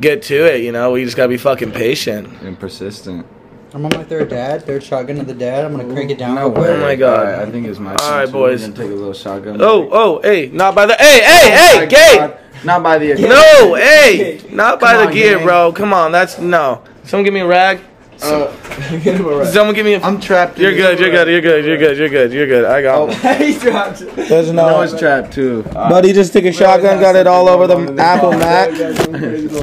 get 0.00 0.22
to 0.24 0.34
it. 0.54 0.60
You 0.62 0.72
know, 0.72 0.92
we 0.92 1.04
just 1.04 1.16
gotta 1.16 1.28
be 1.28 1.36
fucking 1.36 1.72
patient. 1.72 2.28
and 2.42 2.58
persistent. 2.58 3.26
I'm 3.72 3.84
on 3.84 3.92
my 3.94 4.02
third 4.02 4.28
dad, 4.30 4.64
third 4.64 4.82
shotgun 4.82 5.20
of 5.20 5.28
the 5.28 5.34
dad. 5.34 5.64
I'm 5.64 5.76
gonna 5.76 5.92
crank 5.92 6.10
it 6.10 6.18
down. 6.18 6.34
No 6.34 6.42
real 6.48 6.52
quick. 6.52 6.64
way. 6.64 6.74
Oh 6.74 6.80
my 6.80 6.96
God. 6.96 7.18
Alright, 7.26 7.48
I 7.48 7.50
think 7.52 7.66
it's 7.68 7.78
my 7.78 7.92
All 7.92 7.98
turn. 7.98 8.10
right, 8.10 8.32
boys. 8.32 8.62
Gonna 8.62 8.72
take 8.72 8.90
a 8.90 8.94
little 8.94 9.12
shotgun. 9.12 9.58
Oh, 9.62 9.80
break. 9.82 9.90
oh, 9.92 10.20
hey, 10.22 10.48
not 10.48 10.74
by 10.74 10.86
the 10.86 10.94
hey, 10.94 11.20
hey, 11.22 11.52
Oh 11.52 11.56
hey, 11.56 11.78
my 11.78 11.86
gay. 11.86 12.14
God. 12.16 12.38
Not 12.64 12.82
by 12.82 12.98
the 12.98 13.14
No, 13.14 13.74
hey, 13.74 14.40
not 14.50 14.80
by 14.80 14.92
Come 14.94 15.00
the 15.02 15.06
on, 15.06 15.12
gear, 15.14 15.36
gang. 15.36 15.46
bro. 15.46 15.72
Come 15.72 15.92
on, 15.92 16.10
that's 16.12 16.38
no. 16.40 16.82
Someone 17.04 17.24
give 17.24 17.32
me 17.32 17.40
a 17.40 17.46
rag. 17.46 17.78
Uh, 18.22 18.54
get 18.98 19.16
him 19.16 19.26
a 19.26 19.36
rag. 19.36 19.46
Someone 19.48 19.74
give 19.74 19.86
me 19.86 19.94
a. 19.94 20.00
I'm 20.00 20.20
trapped. 20.20 20.58
You're 20.58 20.74
good. 20.74 20.98
You're 20.98 21.10
good. 21.10 21.28
You're 21.28 21.40
good. 21.40 21.64
You're 21.64 21.76
good. 21.78 21.96
You're 21.98 22.08
good. 22.08 22.32
You're 22.32 22.46
good. 22.46 22.64
I 22.64 22.82
got 22.82 22.98
Oh. 22.98 23.06
one. 23.06 23.36
he 23.38 23.58
dropped. 23.58 24.00
There's 24.16 24.50
No, 24.52 24.80
it's 24.82 24.98
trapped 24.98 25.32
too. 25.32 25.62
Buddy 25.72 26.12
just 26.12 26.32
took 26.32 26.44
a 26.44 26.52
shotgun, 26.52 27.00
got 27.00 27.16
it 27.16 27.26
all 27.26 27.48
over 27.48 27.66
the 27.66 28.00
Apple 28.02 28.32
Mac. 28.32 28.70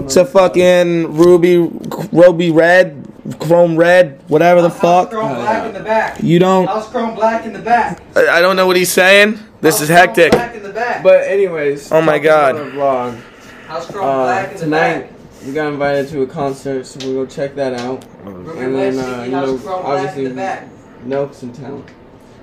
It's 0.08 0.16
a 0.16 0.26
fucking 0.26 1.14
ruby, 1.18 1.58
ruby 1.58 2.52
red, 2.52 3.06
chrome 3.40 3.76
red, 3.76 4.22
whatever 4.28 4.62
the 4.62 4.70
fuck. 4.70 5.10
Chrome 5.12 5.36
black 5.36 5.66
in 5.68 5.74
the 5.74 5.80
back. 5.84 6.24
You 6.24 6.40
don't. 6.40 6.66
House 6.68 6.90
chrome 6.90 7.16
black 7.16 7.46
in 7.46 7.54
the 7.54 7.60
back. 7.60 8.02
I 8.16 8.28
I 8.38 8.42
don't 8.42 8.56
know 8.56 8.66
what 8.68 8.76
he's 8.78 8.92
saying. 8.92 9.40
This 9.62 9.82
is 9.82 9.90
House 9.90 9.98
chrome 10.06 10.08
hectic. 10.16 10.32
Black 10.32 10.56
in 10.56 10.64
the 10.64 10.70
back. 10.74 11.04
But 11.04 11.24
anyways. 11.28 11.92
Oh 11.92 12.02
my 12.02 12.20
God. 12.20 12.56
about 12.56 12.66
the 12.66 12.72
Vlog. 12.78 13.20
House 13.68 13.88
chrome 13.92 14.06
Uh, 14.06 14.24
black 14.24 14.48
in 14.48 14.54
the 14.54 14.60
tonight 14.60 15.00
back. 15.02 15.17
We 15.48 15.54
got 15.54 15.72
invited 15.72 16.10
to 16.10 16.22
a 16.24 16.28
concert, 16.28 16.86
so 16.86 17.00
we'll 17.08 17.24
go 17.24 17.30
check 17.30 17.56
that 17.56 17.74
out. 17.80 18.06
Ruby 18.24 18.60
and 18.60 18.76
then, 18.76 18.98
uh, 19.00 19.24
you 19.24 19.32
know, 19.32 19.58
chrome 19.58 19.82
black 19.82 19.86
in 19.86 19.86
obviously- 20.08 20.28
the 20.28 20.34
back. 20.36 20.68
Nelk's 21.08 21.44
in 21.44 21.54
town, 21.54 21.84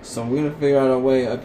so 0.03 0.23
we're 0.23 0.37
gonna 0.37 0.51
figure 0.53 0.79
out 0.79 0.91
a 0.91 0.99
way. 0.99 1.27
Of, 1.27 1.41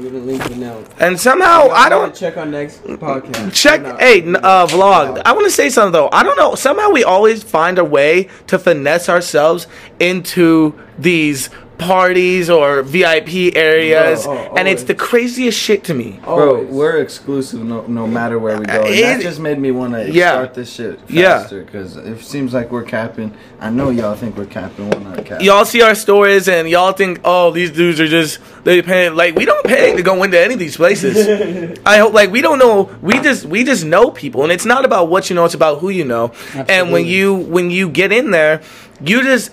we're 0.00 0.10
gonna 0.10 0.24
link 0.24 0.42
with 0.44 0.58
Nelk. 0.58 0.84
And 1.00 1.18
somehow 1.20 1.68
I 1.70 1.88
Y'all 1.88 1.90
don't 2.00 2.14
check 2.14 2.36
our 2.36 2.46
next 2.46 2.82
podcast. 2.84 3.52
check. 3.52 3.82
No, 3.82 3.96
Hey, 3.96 4.22
n- 4.22 4.36
uh, 4.36 4.66
vlog. 4.66 5.20
I 5.24 5.32
want 5.32 5.44
to 5.46 5.50
say 5.50 5.68
something 5.70 5.92
though. 5.92 6.08
I 6.12 6.22
don't 6.22 6.36
know. 6.38 6.54
Somehow 6.54 6.90
we 6.90 7.02
always 7.04 7.42
find 7.42 7.78
a 7.78 7.84
way 7.84 8.28
to 8.46 8.58
finesse 8.58 9.08
ourselves 9.08 9.66
into 9.98 10.74
these 10.98 11.50
parties 11.78 12.48
or 12.48 12.82
VIP 12.82 13.54
areas, 13.54 14.24
Bro, 14.24 14.34
oh, 14.50 14.54
and 14.56 14.66
it's 14.66 14.84
the 14.84 14.94
craziest 14.94 15.58
shit 15.58 15.84
to 15.84 15.94
me. 15.94 16.20
Bro, 16.24 16.56
Always. 16.56 16.68
we're 16.70 16.96
exclusive 16.98 17.62
no, 17.64 17.82
no 17.86 18.06
matter 18.06 18.38
where 18.38 18.58
we 18.58 18.64
go. 18.66 18.82
And 18.82 18.94
It- 18.94 19.02
that 19.02 19.20
just 19.20 19.40
made 19.40 19.58
me 19.58 19.70
want 19.70 19.92
to 19.94 20.10
Yeah. 20.10 20.32
start 20.32 20.54
this 20.54 20.72
shit 20.72 20.98
Yeah. 21.08 21.40
faster 21.40 21.62
because 21.62 21.96
it 21.96 22.22
seems 22.24 22.54
like 22.54 22.70
we're 22.72 22.82
capping. 22.82 23.32
I 23.60 23.70
know 23.70 23.90
y'all 23.90 24.14
think 24.14 24.36
we're 24.36 24.46
capping. 24.46 24.90
We're 24.90 25.00
not 25.00 25.24
capping. 25.24 25.44
y'all 25.46 25.64
see 25.64 25.82
our 25.82 25.94
stories 25.94 26.48
and 26.48 26.68
y'all 26.68 26.92
think, 26.92 27.20
oh, 27.24 27.50
these 27.50 27.70
dudes 27.70 28.00
are 28.00 28.08
just 28.08 28.38
they 28.64 28.80
pay 28.82 29.10
like 29.10 29.36
we 29.36 29.44
don't 29.44 29.64
pay 29.64 29.94
to 29.94 30.02
go 30.02 30.22
into 30.22 30.40
any 30.40 30.54
of 30.54 30.60
these 30.60 30.76
places. 30.76 31.78
I 31.86 31.98
hope 31.98 32.14
like 32.14 32.30
we 32.30 32.40
don't 32.40 32.58
know. 32.58 32.90
We 33.02 33.20
just 33.20 33.44
we 33.44 33.64
just 33.64 33.84
know 33.84 34.10
people, 34.10 34.42
and 34.42 34.50
it's 34.52 34.64
not 34.64 34.84
about 34.84 35.08
what 35.08 35.28
you 35.30 35.36
know. 35.36 35.44
It's 35.44 35.54
about 35.54 35.78
who 35.80 35.90
you 35.90 36.04
know. 36.04 36.32
And 36.68 36.90
when 36.90 37.06
you 37.06 37.34
when 37.34 37.70
you 37.70 37.88
get 37.88 38.12
in 38.12 38.30
there, 38.30 38.60
you 39.04 39.22
just 39.22 39.50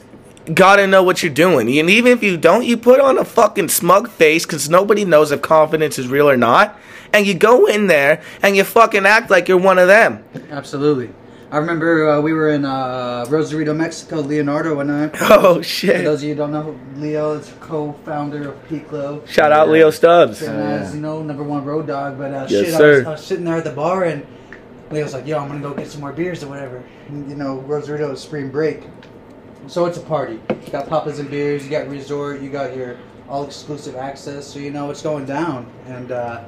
gotta 0.54 0.88
know 0.88 1.04
what 1.04 1.24
you're 1.24 1.34
doing. 1.34 1.78
And 1.80 1.90
even 1.90 2.12
if 2.12 2.24
you 2.24 2.38
don't, 2.38 2.66
you 2.66 2.78
put 2.78 3.00
on 3.00 3.18
a 3.18 3.26
fucking 3.26 3.70
smug 3.70 4.10
face 4.10 4.46
because 4.46 4.70
nobody 4.70 5.06
knows 5.06 5.32
if 5.32 5.42
confidence 5.42 5.98
is 6.00 6.08
real 6.08 6.30
or 6.30 6.38
not. 6.38 6.78
And 7.14 7.28
you 7.28 7.34
go 7.36 7.66
in 7.68 7.88
there 7.88 8.22
and 8.42 8.56
you 8.56 8.64
fucking 8.64 9.06
act 9.06 9.30
like 9.30 9.48
you're 9.48 9.58
one 9.58 9.78
of 9.78 9.88
them. 9.88 10.24
Absolutely. 10.50 11.10
I 11.52 11.58
remember 11.58 12.10
uh, 12.10 12.20
we 12.22 12.34
were 12.34 12.50
in 12.50 12.66
uh, 12.66 13.28
Rosarito, 13.30 13.76
Mexico, 13.76 14.22
Leonardo 14.22 14.80
and 14.80 14.92
I. 14.92 15.12
Oh 15.22 15.56
For 15.58 15.64
shit! 15.64 16.04
those 16.04 16.24
of 16.24 16.28
you 16.28 16.34
who 16.34 16.40
don't 16.40 16.52
know, 16.52 16.80
Leo 16.96 17.34
is 17.34 17.54
co-founder 17.60 18.50
of 18.50 18.68
Peaklow. 18.68 19.28
Shout 19.28 19.52
out 19.52 19.70
Leo 19.70 19.92
Stubbs. 19.92 20.42
And 20.42 20.60
as 20.60 20.96
you 20.96 21.02
know, 21.02 21.22
number 21.22 21.44
one 21.44 21.64
road 21.64 21.86
dog. 21.86 22.18
But 22.18 22.34
uh, 22.34 22.48
Yes, 22.50 22.66
shit, 22.66 22.74
I 22.74 22.78
sir. 22.78 22.98
was, 22.98 23.06
I 23.06 23.12
was 23.12 23.24
sitting 23.24 23.46
there 23.46 23.58
at 23.58 23.64
the 23.66 23.72
bar 23.72 24.06
and 24.06 24.26
Leo's 24.90 25.14
like, 25.14 25.28
"Yo, 25.28 25.38
I'm 25.38 25.48
gonna 25.48 25.60
go 25.60 25.76
get 25.76 25.88
some 25.92 26.02
more 26.02 26.12
beers 26.12 26.44
or 26.44 26.48
whatever." 26.48 26.84
And, 27.08 27.30
you 27.30 27.36
know, 27.36 27.58
Rosarito 27.60 28.12
is 28.12 28.20
spring 28.20 28.50
break, 28.50 28.82
so 29.68 29.86
it's 29.86 29.98
a 29.98 30.02
party. 30.02 30.40
You 30.50 30.72
got 30.72 30.88
papas 30.88 31.20
and 31.20 31.30
beers. 31.30 31.64
You 31.64 31.72
got 31.72 31.88
resort. 31.88 32.42
You 32.42 32.50
got 32.50 32.76
your 32.76 32.98
all 33.30 33.46
exclusive 33.46 33.96
access. 33.96 34.46
So 34.46 34.60
you 34.60 34.72
know 34.72 34.92
it's 34.92 35.02
going 35.02 35.26
down. 35.26 35.72
And 35.88 36.12
uh, 36.12 36.44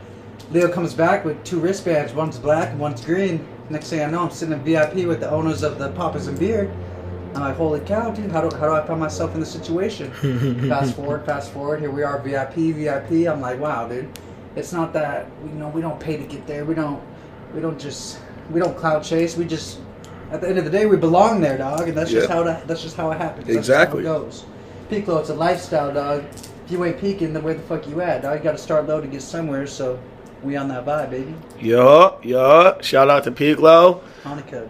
Leo 0.51 0.71
comes 0.71 0.93
back 0.93 1.25
with 1.25 1.43
two 1.43 1.59
wristbands. 1.59 2.13
One's 2.13 2.37
black 2.37 2.69
and 2.69 2.79
one's 2.79 3.03
green. 3.03 3.47
Next 3.69 3.89
thing 3.89 4.01
I 4.01 4.05
know, 4.05 4.21
I'm 4.21 4.29
sitting 4.31 4.53
in 4.53 4.63
VIP 4.63 5.07
with 5.07 5.19
the 5.19 5.29
owners 5.29 5.63
of 5.63 5.79
the 5.79 5.89
papas 5.91 6.27
and 6.27 6.37
beer. 6.37 6.71
I'm 7.33 7.41
like, 7.41 7.57
holy 7.57 7.81
cow, 7.81 8.11
dude! 8.11 8.31
How 8.31 8.47
do, 8.47 8.55
how 8.55 8.67
do 8.67 8.73
I 8.73 8.85
find 8.85 8.99
myself 8.99 9.33
in 9.33 9.41
this 9.41 9.51
situation? 9.51 10.11
fast 10.69 10.95
forward, 10.95 11.25
fast 11.25 11.51
forward. 11.51 11.81
Here 11.81 11.91
we 11.91 12.03
are, 12.03 12.19
VIP, 12.19 12.75
VIP. 12.75 13.27
I'm 13.27 13.41
like, 13.41 13.59
wow, 13.59 13.87
dude. 13.87 14.09
It's 14.55 14.71
not 14.71 14.93
that 14.93 15.27
you 15.43 15.53
know 15.55 15.67
we 15.67 15.81
don't 15.81 15.99
pay 15.99 16.15
to 16.15 16.23
get 16.23 16.47
there. 16.47 16.63
We 16.63 16.75
don't 16.75 17.03
we 17.53 17.59
don't 17.59 17.79
just 17.79 18.19
we 18.51 18.59
don't 18.59 18.77
cloud 18.77 19.03
chase. 19.03 19.35
We 19.35 19.45
just 19.45 19.79
At 20.31 20.41
the 20.41 20.49
end 20.49 20.57
of 20.57 20.65
the 20.65 20.71
day, 20.71 20.85
we 20.85 20.97
belong 20.97 21.39
there, 21.41 21.57
dog, 21.57 21.87
and 21.87 21.97
that's 21.97 22.11
just 22.11 22.29
how 22.29 22.43
that, 22.43 22.67
that's 22.67 22.81
just 22.81 22.95
how 22.97 23.11
it 23.11 23.17
happens. 23.17 23.45
That's 23.45 23.57
Exactly. 23.57 24.03
just 24.03 24.13
how 24.13 24.21
it 24.21 24.23
goes. 24.25 24.45
Peaklow, 24.89 25.19
it's 25.21 25.29
a 25.29 25.35
lifestyle, 25.35 25.93
dog. 25.93 26.23
If 26.65 26.71
you 26.71 26.83
ain't 26.83 26.99
peaking, 26.99 27.33
then 27.33 27.43
where 27.43 27.53
the 27.53 27.61
fuck 27.61 27.87
you 27.87 28.01
at, 28.01 28.23
dog? 28.23 28.37
You 28.39 28.43
got 28.43 28.51
to 28.53 28.57
start 28.57 28.87
low 28.87 28.99
to 28.99 29.07
get 29.07 29.21
somewhere. 29.21 29.67
So 29.67 29.99
we 30.43 30.55
on 30.55 30.67
that 30.69 30.85
vibe, 30.85 31.11
baby. 31.11 31.33
Yo, 31.59 32.19
yo. 32.23 32.77
Shout 32.81 33.09
out 33.09 33.23
to 33.25 33.31
Peaklow. 33.31 34.01
Hanukkah. 34.23 34.67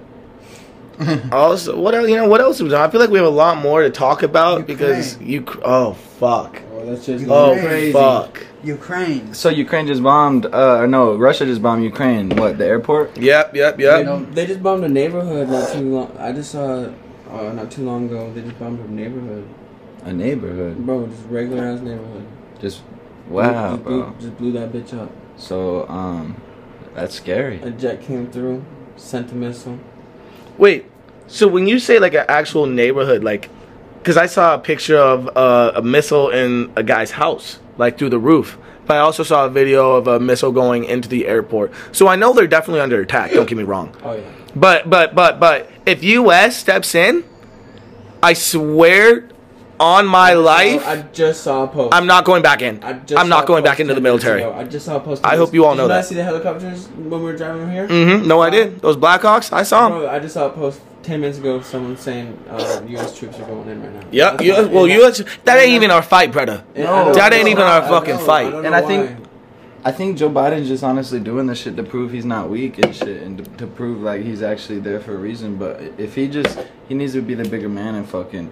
Also, 1.32 1.78
what 1.78 1.94
else? 1.94 2.08
You 2.10 2.16
know, 2.16 2.28
what 2.30 2.40
else? 2.40 2.62
Was 2.62 2.72
I 2.72 2.90
feel 2.90 3.02
like 3.02 3.10
we 3.10 3.18
have 3.18 3.28
a 3.28 3.30
lot 3.30 3.58
more 3.58 3.82
to 3.82 3.90
talk 3.90 4.24
about 4.24 4.66
because 4.66 5.20
you. 5.20 5.46
Oh 5.62 5.92
fuck. 5.94 6.62
Oh, 6.86 6.90
that's 6.92 7.06
just 7.06 7.26
Oh 7.28 7.58
Crazy. 7.60 7.92
fuck. 7.92 8.46
Ukraine. 8.64 9.34
So 9.34 9.50
Ukraine 9.50 9.88
just 9.88 10.04
bombed, 10.04 10.46
uh, 10.48 10.80
or 10.82 10.88
no, 10.88 11.16
Russia 11.16 11.46
just 11.46 11.62
bombed 11.62 11.84
Ukraine. 11.84 12.30
What, 12.30 12.58
the 12.58 12.66
airport? 12.66 13.18
Yep, 13.18 13.56
yep, 13.56 13.78
They, 13.78 13.84
yep. 13.84 14.32
they 14.34 14.46
just 14.46 14.62
bombed 14.62 14.84
a 14.84 14.90
neighborhood 14.90 15.50
not 15.50 15.72
too 15.72 15.82
long. 15.82 16.16
I 16.20 16.32
just 16.32 16.52
saw, 16.52 16.90
uh, 17.32 17.52
not 17.54 17.72
too 17.72 17.84
long 17.84 18.06
ago. 18.06 18.32
They 18.34 18.42
just 18.42 18.58
bombed 18.60 18.80
a 18.80 18.92
neighborhood, 18.92 19.48
A 20.04 20.14
neighborhood. 20.14 20.78
bro. 20.86 21.08
Just 21.08 21.24
regular 21.30 21.66
ass 21.66 21.80
neighborhood. 21.82 22.26
Just, 22.60 22.82
wow, 23.30 23.72
just 23.74 23.84
blew. 23.84 24.16
Just 24.20 24.38
blew 24.38 24.52
that 24.54 24.72
bitch 24.72 24.94
up. 25.00 25.12
So, 25.38 25.88
um, 25.90 26.40
that's 26.94 27.16
scary. 27.16 27.62
A 27.62 27.72
jet 27.72 28.02
came 28.02 28.30
through, 28.32 28.64
sent 28.96 29.32
a 29.32 29.36
missile. 29.36 29.80
Wait. 30.58 30.86
So 31.28 31.48
when 31.48 31.68
you 31.68 31.80
say 31.80 31.98
like 32.00 32.14
an 32.14 32.26
actual 32.30 32.68
neighborhood, 32.68 33.24
like, 33.24 33.50
because 34.06 34.18
I 34.18 34.28
saw 34.28 34.54
a 34.54 34.60
picture 34.60 35.00
of 35.00 35.36
uh, 35.36 35.72
a 35.74 35.82
missile 35.82 36.30
in 36.30 36.72
a 36.76 36.84
guy's 36.84 37.10
house, 37.10 37.58
like 37.80 37.98
through 37.98 38.12
the 38.12 38.20
roof. 38.20 38.56
But 38.86 38.98
I 38.98 39.00
also 39.00 39.24
saw 39.24 39.48
a 39.48 39.50
video 39.50 39.94
of 39.94 40.06
a 40.06 40.20
missile 40.20 40.52
going 40.52 40.84
into 40.84 41.10
the 41.10 41.26
airport. 41.26 41.74
So 41.92 42.08
I 42.08 42.16
know 42.16 42.32
they're 42.32 42.46
definitely 42.46 42.82
under 42.82 43.02
attack. 43.02 43.32
Don't 43.32 43.50
get 43.50 43.58
me 43.58 43.64
wrong. 43.64 43.96
Oh 44.04 44.14
yeah. 44.14 44.22
But 44.56 44.88
but 44.92 45.16
but 45.16 45.40
but 45.40 45.72
if 45.88 46.04
U.S. 46.04 46.56
steps 46.56 46.94
in, 46.94 47.24
I 48.22 48.34
swear 48.34 49.28
on 49.80 50.06
my 50.06 50.34
life, 50.34 50.86
I 50.86 51.02
just 51.12 51.42
saw 51.42 51.64
a 51.64 51.68
post. 51.68 51.96
I'm 51.96 52.06
not 52.06 52.26
going 52.26 52.44
back 52.44 52.62
in. 52.62 52.84
I 52.84 52.94
just 52.94 53.20
I'm 53.20 53.28
not 53.28 53.48
going 53.48 53.64
back 53.64 53.80
into 53.80 53.96
the 53.96 54.02
military. 54.02 54.44
ago. 54.44 54.54
I 54.54 54.66
just 54.66 54.86
saw 54.86 54.98
a 54.98 55.00
post. 55.00 55.26
I 55.26 55.36
hope 55.36 55.52
you 55.52 55.66
all 55.66 55.74
Did 55.74 55.78
know 55.78 55.84
you 55.86 55.90
that. 55.90 55.96
not 55.96 56.06
see 56.06 56.16
the 56.16 56.24
helicopters 56.24 56.88
when 56.90 57.10
we 57.10 57.26
were 57.26 57.36
driving 57.36 57.72
here? 57.72 57.88
Mm-hmm. 57.88 58.28
No, 58.28 58.40
I 58.40 58.52
did. 58.52 58.82
Those 58.82 58.98
Blackhawks, 58.98 59.52
I 59.52 59.64
saw 59.64 59.90
them. 59.90 60.08
I 60.08 60.20
just 60.20 60.36
saw 60.36 60.46
a 60.46 60.52
post 60.52 60.80
ten 61.06 61.22
minutes 61.22 61.38
ago. 61.38 61.62
Someone 61.62 61.96
saying 61.98 62.38
uh, 62.50 62.82
U.S. 62.88 63.18
troops 63.18 63.40
are 63.40 63.46
going 63.46 63.70
in 63.70 63.82
right 63.84 63.94
now. 63.94 64.08
Yeah, 64.12 64.32
That's 64.32 64.44
US, 64.44 64.68
well, 64.70 64.84
and 64.86 64.94
U.S. 64.94 65.24
That 65.46 65.58
ain't 65.60 65.72
even 65.72 65.92
our 65.92 66.02
fight, 66.02 66.32
brother. 66.32 66.64
and 66.76 67.16
That 67.16 67.34
ain't 67.34 67.48
even 67.48 67.64
our 67.64 67.82
I 67.82 67.88
fucking 67.88 68.16
know, 68.16 68.26
fight. 68.26 68.54
I 68.54 68.58
And 68.58 68.64
know 68.64 68.74
I 68.74 68.82
think- 68.82 69.20
I 69.88 69.92
think 69.92 70.18
Joe 70.18 70.32
Biden's 70.32 70.68
just 70.68 70.84
honestly 70.84 71.20
doing 71.20 71.46
this 71.46 71.60
shit 71.60 71.76
to 71.76 71.84
prove 71.84 72.12
he's 72.12 72.26
not 72.26 72.50
weak 72.50 72.80
and 72.84 72.96
shit, 72.96 73.22
and 73.22 73.38
to, 73.38 73.44
to 73.58 73.68
prove 73.68 74.02
like 74.02 74.24
he's 74.24 74.42
actually 74.42 74.80
there 74.80 75.00
for 75.00 75.14
a 75.14 75.18
reason. 75.18 75.58
But 75.58 75.80
if 76.00 76.16
he 76.16 76.28
just, 76.28 76.58
he 76.88 76.96
needs 76.96 77.14
to 77.14 77.22
be 77.22 77.36
the 77.36 77.48
bigger 77.48 77.70
man 77.70 77.94
and 77.94 78.10
fucking 78.10 78.52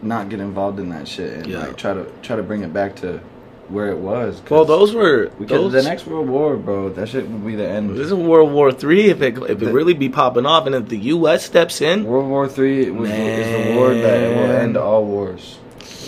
not 0.00 0.30
get 0.30 0.40
involved 0.40 0.78
in 0.80 0.88
that 0.88 1.06
shit 1.06 1.34
and 1.34 1.46
Yeah. 1.46 1.66
like 1.66 1.76
try 1.76 1.92
to 1.92 2.06
try 2.22 2.34
to 2.36 2.42
bring 2.42 2.62
it 2.62 2.72
back 2.72 2.96
to 2.96 3.20
where 3.68 3.90
it 3.90 3.98
was. 3.98 4.40
Well, 4.48 4.64
those 4.64 4.94
were 4.94 5.30
we 5.38 5.46
could, 5.46 5.58
those. 5.58 5.72
the 5.72 5.82
next 5.82 6.06
world 6.06 6.28
war, 6.28 6.56
bro. 6.56 6.88
That 6.88 7.08
shit 7.08 7.28
would 7.28 7.46
be 7.46 7.54
the 7.54 7.68
end. 7.68 7.90
This 7.90 8.06
is 8.06 8.14
World 8.14 8.52
War 8.52 8.72
Three. 8.72 9.10
If 9.10 9.20
it 9.22 9.36
if 9.38 9.62
it 9.62 9.72
really 9.72 9.94
be 9.94 10.08
popping 10.08 10.46
off, 10.46 10.66
and 10.66 10.74
if 10.74 10.88
the 10.88 10.98
U.S. 10.98 11.44
steps 11.44 11.80
in, 11.80 12.04
World 12.04 12.28
War 12.28 12.48
Three 12.48 12.80
is 12.86 12.86
the 12.88 13.74
war 13.76 13.94
that 13.94 14.36
will 14.36 14.50
end 14.52 14.76
all 14.76 15.04
wars. 15.04 15.58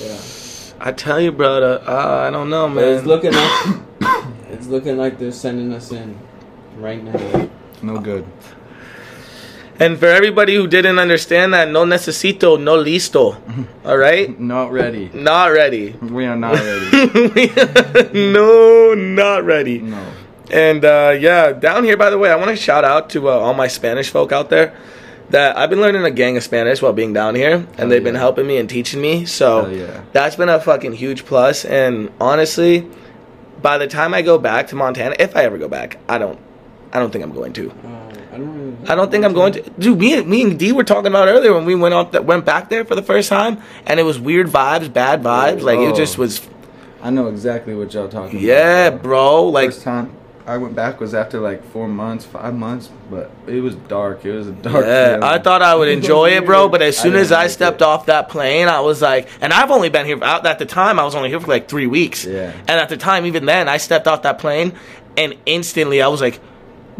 Yeah. 0.00 0.18
I 0.82 0.92
tell 0.92 1.20
you, 1.20 1.30
brother, 1.30 1.82
uh, 1.86 2.26
I 2.26 2.30
don't 2.30 2.48
know, 2.48 2.66
But 2.68 2.74
man. 2.76 2.96
it's 2.96 3.06
looking 3.06 3.32
like 3.32 3.76
it's 4.50 4.66
looking 4.66 4.96
like 4.96 5.18
they're 5.18 5.30
sending 5.32 5.72
us 5.74 5.92
in 5.92 6.18
right 6.76 7.02
now. 7.04 7.50
No 7.82 7.98
good. 7.98 8.26
And 9.80 9.98
for 9.98 10.06
everybody 10.06 10.54
who 10.54 10.66
didn't 10.66 10.98
understand 10.98 11.54
that, 11.54 11.70
no 11.70 11.84
necesito, 11.86 12.60
no 12.60 12.76
listo. 12.76 13.36
All 13.84 13.96
right, 13.96 14.38
Not 14.38 14.70
ready. 14.72 15.10
not 15.14 15.46
ready. 15.46 15.92
We 15.92 16.26
are 16.26 16.36
not 16.36 16.54
ready. 16.54 17.50
no, 18.32 18.94
not 18.94 19.44
ready. 19.44 19.78
no. 19.78 20.06
And 20.50 20.84
uh, 20.84 21.16
yeah, 21.18 21.52
down 21.52 21.84
here, 21.84 21.96
by 21.96 22.10
the 22.10 22.18
way, 22.18 22.30
I 22.30 22.36
want 22.36 22.50
to 22.50 22.56
shout 22.56 22.84
out 22.84 23.08
to 23.10 23.28
uh, 23.30 23.32
all 23.32 23.54
my 23.54 23.68
Spanish 23.68 24.10
folk 24.10 24.32
out 24.32 24.50
there. 24.50 24.76
That 25.30 25.56
I've 25.56 25.70
been 25.70 25.80
learning 25.80 26.04
a 26.04 26.10
gang 26.10 26.36
of 26.36 26.42
Spanish 26.42 26.82
while 26.82 26.92
being 26.92 27.12
down 27.12 27.36
here, 27.36 27.54
and 27.54 27.68
Hell 27.76 27.88
they've 27.88 28.02
been 28.02 28.16
helping 28.16 28.48
me 28.48 28.58
and 28.58 28.68
teaching 28.68 29.00
me. 29.00 29.26
So 29.26 29.68
yeah. 29.68 30.02
that's 30.12 30.34
been 30.34 30.48
a 30.48 30.58
fucking 30.60 30.92
huge 30.92 31.24
plus. 31.24 31.64
And 31.64 32.10
honestly, 32.20 32.88
by 33.62 33.78
the 33.78 33.86
time 33.86 34.12
I 34.12 34.22
go 34.22 34.38
back 34.38 34.66
to 34.68 34.74
Montana, 34.76 35.14
if 35.20 35.36
I 35.36 35.44
ever 35.44 35.56
go 35.56 35.68
back, 35.68 35.98
I 36.08 36.18
don't, 36.18 36.38
I 36.92 36.98
don't 36.98 37.12
think 37.12 37.22
I'm 37.24 37.32
going 37.32 37.52
to. 37.54 37.70
I 38.40 38.44
don't. 38.44 38.54
Really 38.58 38.88
I 38.88 38.94
don't 38.94 39.10
think 39.10 39.24
I'm 39.24 39.32
going 39.34 39.52
to. 39.54 39.62
Dude, 39.78 39.98
me, 39.98 40.14
and- 40.18 40.26
me 40.28 40.42
and 40.42 40.58
D 40.58 40.72
were 40.72 40.84
talking 40.84 41.08
about 41.08 41.28
earlier 41.28 41.52
when 41.52 41.64
we 41.64 41.74
went 41.74 41.94
up, 41.94 42.12
that 42.12 42.24
went 42.24 42.44
back 42.44 42.68
there 42.70 42.84
for 42.84 42.94
the 42.94 43.02
first 43.02 43.28
time, 43.28 43.58
and 43.86 44.00
it 44.00 44.04
was 44.04 44.18
weird 44.18 44.46
vibes, 44.48 44.92
bad 44.92 45.22
vibes. 45.22 45.62
Like 45.62 45.78
it 45.78 45.92
Oh. 45.92 45.96
just 45.96 46.18
was. 46.18 46.40
I 47.02 47.10
know 47.10 47.28
exactly 47.28 47.74
what 47.74 47.92
y'all 47.94 48.08
talking 48.08 48.36
about. 48.38 48.42
Yeah, 48.42 48.90
bro. 48.90 49.44
Like 49.48 49.66
First 49.70 49.82
time 49.84 50.12
I 50.46 50.56
went 50.58 50.74
back 50.74 51.00
was 51.00 51.14
after 51.14 51.40
like 51.40 51.64
four 51.72 51.86
months, 51.88 52.24
five 52.26 52.54
months, 52.54 52.90
but 53.10 53.30
it 53.46 53.60
was 53.60 53.74
dark. 53.76 54.24
It 54.26 54.32
was 54.32 54.48
a 54.48 54.52
dark. 54.52 54.84
Yeah. 54.84 55.18
I 55.22 55.38
thought 55.38 55.62
I 55.62 55.74
would 55.76 55.88
enjoy 55.98 56.30
it, 56.30 56.44
bro. 56.44 56.68
But 56.68 56.82
as 56.82 56.98
soon 56.98 57.12
didn't 57.12 57.26
as 57.26 57.32
I 57.32 57.46
stepped 57.46 57.80
it. 57.80 57.84
off 57.84 58.06
that 58.06 58.28
plane, 58.28 58.68
I 58.68 58.80
was 58.80 59.00
like, 59.00 59.28
and 59.40 59.52
I've 59.52 59.70
only 59.70 59.88
been 59.90 60.04
here 60.06 60.22
out 60.22 60.44
at 60.46 60.58
the 60.58 60.66
time. 60.66 60.98
I 60.98 61.04
was 61.04 61.14
only 61.14 61.28
here 61.30 61.40
for 61.40 61.46
like 61.46 61.68
three 61.68 61.86
weeks. 61.86 62.24
Yeah. 62.24 62.52
And 62.68 62.70
at 62.80 62.88
the 62.90 62.96
time, 62.96 63.24
even 63.26 63.46
then, 63.46 63.68
I 63.68 63.76
stepped 63.78 64.06
off 64.08 64.22
that 64.22 64.38
plane, 64.38 64.72
and 65.16 65.36
instantly 65.46 66.02
I 66.02 66.08
was 66.08 66.20
like 66.20 66.38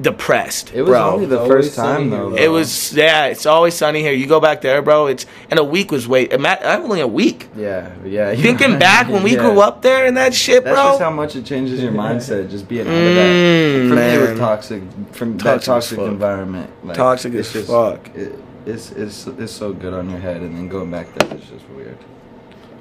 depressed, 0.01 0.73
It 0.75 0.83
was 0.83 0.91
bro. 0.91 1.11
only 1.15 1.27
the 1.27 1.45
first 1.47 1.75
time 1.77 2.11
sunny 2.11 2.11
though. 2.11 2.35
it 2.37 2.49
was 2.49 2.93
yeah. 2.95 3.27
It's 3.27 3.47
always 3.47 3.75
sunny 3.75 4.01
here. 4.01 4.13
You 4.13 4.27
go 4.27 4.41
back 4.41 4.61
there, 4.61 4.81
bro. 4.83 5.07
It's 5.07 5.27
and 5.51 5.59
a 5.59 5.65
week 5.65 5.91
was 5.93 6.07
wait. 6.09 6.33
ima- 6.33 6.59
Only 6.63 7.01
a 7.01 7.07
week. 7.07 7.49
Yeah, 7.57 7.93
yeah. 8.05 8.35
Thinking 8.35 8.79
back 8.79 9.09
when 9.09 9.23
we 9.23 9.33
Yeah. 9.35 9.41
grew 9.51 9.61
up 9.61 9.83
there 9.83 10.07
and 10.07 10.17
that 10.17 10.35
shit, 10.35 10.65
That's 10.65 10.75
bro. 10.75 10.83
That's 10.85 10.93
just 10.99 11.03
how 11.03 11.11
much 11.11 11.37
it 11.37 11.45
changes 11.45 11.83
your 11.83 11.93
mindset. 11.93 12.51
Just 12.51 12.69
being 12.69 12.87
out 12.87 12.93
of 12.93 13.15
that. 13.15 13.31
Mm, 13.31 13.89
For 13.89 13.95
me, 13.95 14.03
it 14.03 14.19
man. 14.19 14.31
was 14.31 14.39
toxic. 14.39 14.83
From 15.13 15.39
Toxic 15.39 15.59
as 15.61 15.65
toxic 15.67 15.99
fuck. 15.99 16.09
environment. 16.09 16.71
Like, 16.85 16.97
Toxic 16.97 17.35
it's 17.35 17.55
as 17.57 17.67
fuck. 17.67 18.09
It, 18.15 18.39
it's 18.67 18.91
it's 18.93 19.27
it's 19.27 19.53
so 19.53 19.73
good 19.73 19.93
on 19.95 20.09
your 20.11 20.19
head, 20.21 20.43
and 20.43 20.55
then 20.57 20.69
going 20.69 20.91
back 20.91 21.13
there 21.15 21.37
is 21.37 21.45
just 21.49 21.69
weird. 21.71 21.97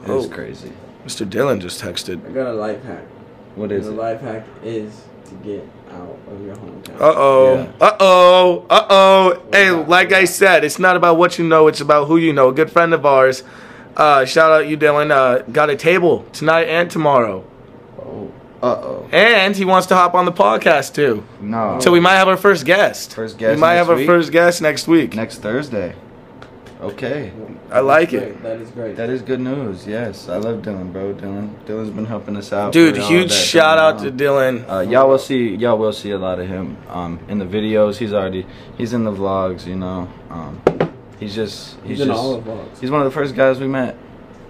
It's 0.01 0.09
Oh. 0.25 0.29
crazy. 0.29 0.71
Mr. 1.05 1.25
Dylan 1.25 1.59
just 1.61 1.81
texted. 1.81 2.25
I 2.27 2.31
got 2.31 2.47
a 2.47 2.53
life 2.53 2.83
hack. 2.83 3.03
What 3.55 3.71
is 3.71 3.71
And 3.71 3.81
is 3.81 3.88
the 3.88 3.93
it? 3.93 4.05
life 4.05 4.21
hack 4.21 4.43
is 4.63 5.01
to 5.29 5.35
get 5.35 5.67
out 5.91 6.17
of 6.29 6.46
your 6.46 6.55
hometown. 6.55 6.96
Uh 7.01 7.13
oh. 7.15 7.55
Yeah. 7.55 7.72
Uh 7.88 7.98
oh. 8.00 8.65
Uh 8.69 8.88
oh. 8.89 9.43
Hey, 9.51 9.72
like 9.72 10.12
I 10.12 10.25
said, 10.25 10.63
it's 10.63 10.79
not 10.79 10.96
about 10.96 11.17
what 11.17 11.38
you 11.39 11.48
know, 11.48 11.67
it's 11.67 11.81
about 11.81 12.08
who 12.08 12.17
you 12.17 12.34
know. 12.34 12.50
A 12.50 12.53
good 12.53 12.72
friend 12.72 12.93
of 12.93 13.05
ours, 13.05 13.43
uh, 13.98 14.25
shout 14.25 14.51
out 14.51 14.67
you, 14.67 14.77
Dylan, 14.77 15.12
uh, 15.12 15.43
got 15.51 15.69
a 15.69 15.75
table 15.75 16.25
tonight 16.34 16.65
and 16.67 16.89
tomorrow. 16.91 17.43
Oh. 18.00 18.31
Uh 18.62 18.65
oh. 18.84 19.10
And 19.13 19.55
he 19.55 19.63
wants 19.63 19.88
to 19.88 19.96
hop 19.96 20.13
on 20.15 20.25
the 20.25 20.34
podcast 20.34 20.93
too. 20.93 21.24
No. 21.39 21.79
So 21.79 21.91
we 21.91 22.00
might 22.01 22.15
have 22.15 22.27
our 22.27 22.36
first 22.38 22.65
guest. 22.65 23.13
First 23.15 23.38
guest 23.38 23.55
We 23.55 23.62
might 23.62 23.75
have 23.75 23.89
our 23.89 24.03
first 24.05 24.31
guest 24.34 24.62
next 24.62 24.88
week. 24.88 25.15
next 25.15 25.38
Thursday. 25.38 25.96
Okay. 26.81 27.33
I 27.71 27.81
like 27.81 28.12
Great. 28.12 28.24
it. 28.24 28.41
That 28.43 28.59
is 28.62 28.69
great. 28.71 28.95
That 28.95 29.09
is 29.09 29.21
good 29.21 29.41
news. 29.41 29.86
Yes, 29.86 30.29
I 30.29 30.38
love 30.38 30.62
Dylan, 30.62 30.93
bro. 30.93 31.13
Dylan, 31.13 31.53
Dylan's 31.65 31.89
been 31.89 32.05
helping 32.05 32.38
us 32.38 32.53
out. 32.53 32.71
Dude, 32.71 32.95
huge 32.95 33.33
shout 33.33 33.77
out 33.77 34.00
to. 34.00 34.12
Dylan. 34.12 34.63
Uh, 34.69 34.79
y'all 34.89 35.09
will 35.09 35.19
see. 35.19 35.55
Y'all 35.55 35.77
will 35.77 35.91
see 35.91 36.12
a 36.12 36.17
lot 36.17 36.39
of 36.39 36.48
him 36.48 36.77
um, 36.88 37.19
in 37.27 37.38
the 37.38 37.45
videos. 37.45 37.98
He's 37.98 38.13
already. 38.13 38.45
He's 38.77 38.93
in 38.93 39.03
the 39.03 39.12
vlogs. 39.12 39.65
You 39.65 39.75
know. 39.75 40.07
Um, 40.29 40.62
he's 41.19 41.36
just. 41.36 41.75
He's, 41.81 41.89
He's 41.89 42.01
in 42.01 42.07
just. 42.07 42.17
all 42.19 42.39
the 42.39 42.50
vlogs. 42.50 42.79
He's 42.79 42.89
one 42.91 43.01
of 43.01 43.05
the 43.05 43.12
first 43.12 43.36
guys 43.36 43.59
we 43.59 43.67
met. 43.67 43.98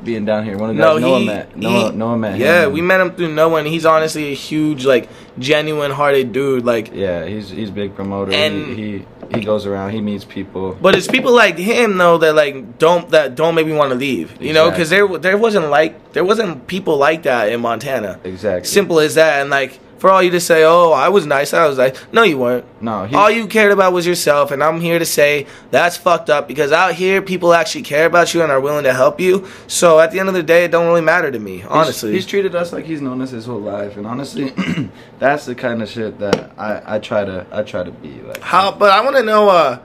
Being 0.02 0.24
down 0.24 0.46
here, 0.46 0.58
one 0.58 0.70
of 0.70 0.78
the 0.78 0.82
No, 0.82 0.94
guys 0.94 1.02
Noah 1.02 1.20
met. 1.26 1.58
Noah, 1.58 1.92
he- 1.92 1.98
Noah 1.98 2.18
met 2.18 2.40
Yeah, 2.40 2.68
him. 2.68 2.72
we 2.72 2.80
met 2.80 3.02
him 3.02 3.12
through 3.16 3.34
Noah, 3.34 3.58
and 3.60 3.68
he's 3.68 3.86
honestly 3.86 4.32
a 4.32 4.34
huge, 4.34 4.86
like, 4.86 5.10
genuine 5.38 5.92
hearted 5.92 6.32
dude. 6.32 6.64
Like, 6.64 6.92
Yeah, 6.94 7.26
he's 7.26 7.50
he's 7.50 7.70
big 7.70 7.96
promoter. 7.96 8.32
And- 8.32 8.78
he, 8.78 9.00
he 9.00 9.06
he 9.34 9.42
goes 9.42 9.66
around. 9.66 9.92
He 9.92 10.02
meets 10.02 10.26
people. 10.26 10.78
But 10.82 10.96
it's 10.96 11.08
people 11.08 11.34
like 11.34 11.58
him 11.58 11.98
though 11.98 12.18
that 12.18 12.36
like 12.36 12.78
don't 12.78 13.10
that 13.10 13.36
don't 13.36 13.56
make 13.56 13.68
me 13.68 13.74
want 13.74 13.92
to 13.92 13.96
leave. 13.96 14.42
You 14.42 14.54
know, 14.54 14.70
because 14.70 14.90
there 14.90 15.08
there 15.18 15.38
wasn't 15.38 15.70
like 15.70 16.14
there 16.14 16.24
wasn't 16.24 16.68
people 16.68 16.98
like 16.98 17.24
that 17.24 17.52
in 17.52 17.62
Montana. 17.62 18.20
Exactly. 18.24 18.68
Simple 18.68 19.00
as 19.00 19.16
that. 19.16 19.42
And 19.42 19.50
like 19.50 19.80
for 20.00 20.10
all 20.10 20.24
you 20.24 20.32
to 20.32 20.40
say, 20.40 20.64
oh, 20.64 20.92
I 20.92 21.10
was 21.10 21.26
nice. 21.26 21.54
I 21.54 21.68
was 21.68 21.78
like, 21.78 21.96
no, 22.14 22.24
you 22.24 22.38
weren't. 22.38 22.66
No, 22.82 23.06
he, 23.06 23.16
all 23.16 23.30
you 23.30 23.48
cared 23.48 23.72
about 23.72 23.92
was 23.92 24.08
yourself. 24.08 24.52
And 24.52 24.64
I'm 24.64 24.80
here 24.80 24.98
to 24.98 25.06
say 25.06 25.46
that's 25.72 25.98
fucked 25.98 26.30
up 26.30 26.48
because 26.48 26.72
out 26.72 26.94
here 26.94 27.22
people 27.22 27.54
actually 27.54 27.84
care 27.84 28.06
about 28.06 28.34
you 28.34 28.42
and 28.42 28.52
are 28.52 28.62
willing 28.62 28.86
to 28.86 28.94
help 28.94 29.20
you. 29.20 29.48
So 29.68 30.00
at 30.00 30.12
the 30.12 30.20
end 30.20 30.30
of 30.30 30.36
the 30.36 30.44
day, 30.44 30.64
it 30.64 30.72
don't 30.72 30.88
really 30.88 31.02
matter 31.02 31.30
to 31.30 31.40
me, 31.40 31.64
honestly. 31.64 32.14
he's, 32.14 32.26
treated 32.26 32.56
us 32.56 32.72
like 32.72 32.86
he's 32.86 33.02
known 33.02 33.22
us 33.22 33.32
his 33.32 33.46
whole 33.46 33.60
life, 33.60 33.98
and 33.98 34.08
honestly, 34.08 34.54
that's 35.20 35.46
the 35.46 35.56
kind 35.56 35.82
of 35.82 35.90
shit 35.90 36.20
that 36.20 36.52
I 36.58 36.96
I 36.96 37.00
try 37.00 37.26
to 37.26 37.46
I 37.52 37.64
try 37.64 37.84
to 37.84 37.92
be 37.92 38.22
like. 38.22 38.40
How? 38.42 38.72
But 38.72 38.92
I 38.92 39.02
want 39.02 39.18
to 39.18 39.24
know. 39.24 39.50
uh 39.50 39.80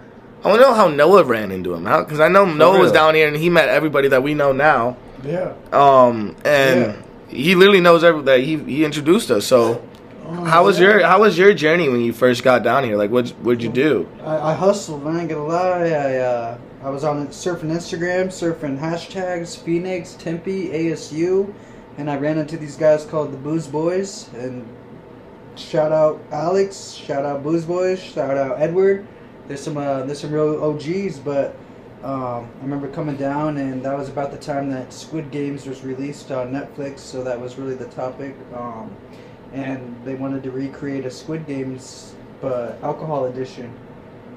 I 0.44 0.48
want 0.48 0.60
to 0.60 0.66
know 0.68 0.74
how 0.74 0.88
Noah 0.88 1.24
ran 1.24 1.50
into 1.50 1.72
him. 1.72 1.86
How? 1.86 2.04
Because 2.04 2.20
I 2.20 2.28
know 2.28 2.44
Noah 2.44 2.78
was 2.78 2.92
down 2.92 3.14
here 3.14 3.26
and 3.26 3.34
he 3.34 3.48
met 3.48 3.70
everybody 3.70 4.08
that 4.08 4.22
we 4.22 4.34
know 4.34 4.52
now. 4.52 4.98
Yeah. 5.24 5.54
Um, 5.72 6.36
and 6.44 7.02
he 7.28 7.54
literally 7.54 7.80
knows 7.80 8.04
every 8.04 8.22
that 8.24 8.40
he 8.40 8.58
he 8.58 8.84
introduced 8.84 9.30
us. 9.30 9.46
So 9.46 9.82
How 10.24 10.64
was 10.64 10.78
your 10.78 11.04
How 11.04 11.20
was 11.20 11.36
your 11.36 11.52
journey 11.52 11.88
when 11.88 12.00
you 12.00 12.12
first 12.12 12.42
got 12.42 12.62
down 12.62 12.84
here? 12.84 12.96
Like, 12.96 13.10
what 13.10 13.28
what'd 13.42 13.62
you 13.62 13.70
do? 13.70 14.08
I, 14.22 14.50
I 14.50 14.54
hustled, 14.54 15.04
man. 15.04 15.16
I 15.16 15.20
ain't 15.20 15.28
gonna 15.28 15.44
lie. 15.44 15.90
I 15.90 16.16
uh, 16.16 16.58
I 16.82 16.88
was 16.88 17.04
on 17.04 17.28
surfing 17.28 17.70
Instagram, 17.70 18.26
surfing 18.26 18.78
hashtags 18.78 19.58
Phoenix, 19.58 20.14
Tempe, 20.14 20.68
ASU, 20.68 21.52
and 21.98 22.10
I 22.10 22.16
ran 22.16 22.38
into 22.38 22.56
these 22.56 22.76
guys 22.76 23.04
called 23.04 23.32
the 23.32 23.36
Booze 23.36 23.66
Boys. 23.66 24.32
And 24.34 24.66
shout 25.56 25.92
out 25.92 26.22
Alex, 26.32 26.92
shout 26.92 27.24
out 27.24 27.42
Booze 27.42 27.64
Boys, 27.64 28.02
shout 28.02 28.36
out 28.36 28.60
Edward. 28.60 29.06
There's 29.46 29.62
some 29.62 29.76
uh, 29.76 30.04
there's 30.04 30.20
some 30.20 30.32
real 30.32 30.64
OGs, 30.64 31.18
but 31.18 31.54
um, 32.02 32.48
I 32.60 32.62
remember 32.62 32.88
coming 32.88 33.16
down, 33.16 33.58
and 33.58 33.84
that 33.84 33.96
was 33.96 34.08
about 34.08 34.30
the 34.30 34.38
time 34.38 34.70
that 34.70 34.92
Squid 34.92 35.30
Games 35.30 35.66
was 35.66 35.84
released 35.84 36.30
on 36.30 36.50
Netflix. 36.50 37.00
So 37.00 37.22
that 37.24 37.38
was 37.38 37.56
really 37.58 37.74
the 37.74 37.88
topic. 37.88 38.34
Um, 38.54 38.94
and 39.52 39.96
they 40.04 40.14
wanted 40.14 40.42
to 40.44 40.50
recreate 40.50 41.04
a 41.04 41.10
Squid 41.10 41.46
Games, 41.46 42.14
but 42.40 42.82
alcohol 42.82 43.26
edition. 43.26 43.72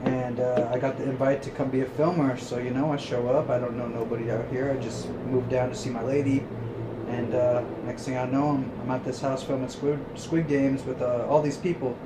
And 0.04 0.40
uh, 0.40 0.70
I 0.72 0.78
got 0.78 0.98
the 0.98 1.04
invite 1.04 1.42
to 1.44 1.50
come 1.50 1.70
be 1.70 1.82
a 1.82 1.86
filmer, 1.86 2.38
so 2.38 2.60
you 2.60 2.70
know 2.70 2.94
I 2.94 2.98
show 2.98 3.28
up. 3.30 3.50
I 3.50 3.58
don't 3.58 3.76
know 3.76 3.88
nobody 3.88 4.30
out 4.30 4.48
here. 4.50 4.72
I 4.72 4.82
just 4.82 5.10
moved 5.10 5.50
down 5.50 5.70
to 5.70 5.76
see 5.76 5.90
my 5.90 6.04
lady, 6.04 6.44
and 7.08 7.34
uh, 7.34 7.64
next 7.84 8.04
thing 8.04 8.16
I 8.18 8.26
know, 8.26 8.50
I'm, 8.50 8.72
I'm 8.82 8.92
at 8.92 9.04
this 9.04 9.20
house 9.20 9.44
filming 9.44 9.70
Squid 9.70 10.00
Squid 10.16 10.48
Games 10.48 10.84
with 10.84 11.02
uh, 11.02 11.26
all 11.28 11.42
these 11.42 11.58
people. 11.58 11.98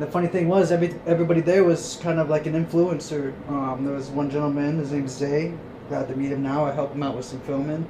The 0.00 0.06
funny 0.06 0.28
thing 0.28 0.48
was, 0.48 0.72
every 0.72 0.94
everybody 1.06 1.40
there 1.40 1.62
was 1.62 2.00
kind 2.02 2.18
of 2.18 2.28
like 2.28 2.46
an 2.46 2.54
influencer. 2.54 3.32
Um, 3.48 3.84
there 3.84 3.94
was 3.94 4.08
one 4.08 4.28
gentleman, 4.28 4.78
his 4.78 4.90
name's 4.90 5.12
Zay. 5.12 5.54
Glad 5.88 6.08
to 6.08 6.16
meet 6.16 6.32
him 6.32 6.42
now. 6.42 6.64
I 6.64 6.72
helped 6.72 6.94
him 6.94 7.02
out 7.02 7.16
with 7.16 7.26
some 7.26 7.40
filming. 7.40 7.86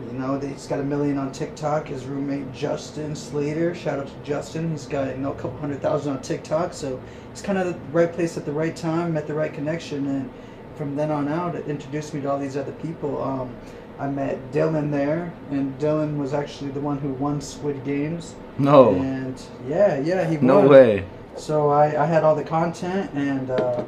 You 0.00 0.18
know, 0.18 0.38
he's 0.38 0.66
got 0.66 0.80
a 0.80 0.84
million 0.84 1.16
on 1.16 1.32
TikTok. 1.32 1.88
His 1.88 2.04
roommate 2.04 2.52
Justin 2.52 3.16
Slater, 3.16 3.74
shout 3.74 3.98
out 3.98 4.08
to 4.08 4.14
Justin. 4.22 4.70
He's 4.70 4.86
got 4.86 5.08
you 5.08 5.22
know 5.22 5.32
a 5.32 5.36
couple 5.36 5.58
hundred 5.58 5.80
thousand 5.80 6.16
on 6.16 6.22
TikTok, 6.22 6.74
so 6.74 7.00
it's 7.30 7.40
kind 7.40 7.58
of 7.58 7.66
the 7.66 7.78
right 7.92 8.12
place 8.12 8.36
at 8.36 8.44
the 8.44 8.52
right 8.52 8.76
time, 8.76 9.14
met 9.14 9.26
the 9.26 9.34
right 9.34 9.52
connection, 9.52 10.06
and 10.06 10.30
from 10.76 10.96
then 10.96 11.10
on 11.10 11.28
out, 11.28 11.54
it 11.54 11.66
introduced 11.66 12.12
me 12.12 12.20
to 12.20 12.30
all 12.30 12.38
these 12.38 12.56
other 12.56 12.72
people. 12.72 13.22
Um, 13.22 13.54
I 13.98 14.08
met 14.08 14.52
Dylan 14.52 14.90
there, 14.90 15.32
and 15.50 15.78
Dylan 15.78 16.18
was 16.18 16.34
actually 16.34 16.70
the 16.70 16.80
one 16.80 16.98
who 16.98 17.14
won 17.14 17.40
Squid 17.40 17.82
Games. 17.84 18.34
No. 18.58 18.94
And 18.94 19.40
yeah, 19.66 19.98
yeah, 20.00 20.28
he 20.28 20.36
won. 20.36 20.46
No 20.46 20.68
way. 20.68 21.06
So 21.36 21.70
I, 21.70 22.02
I 22.02 22.06
had 22.06 22.22
all 22.22 22.34
the 22.34 22.44
content, 22.44 23.10
and 23.14 23.50
uh, 23.50 23.84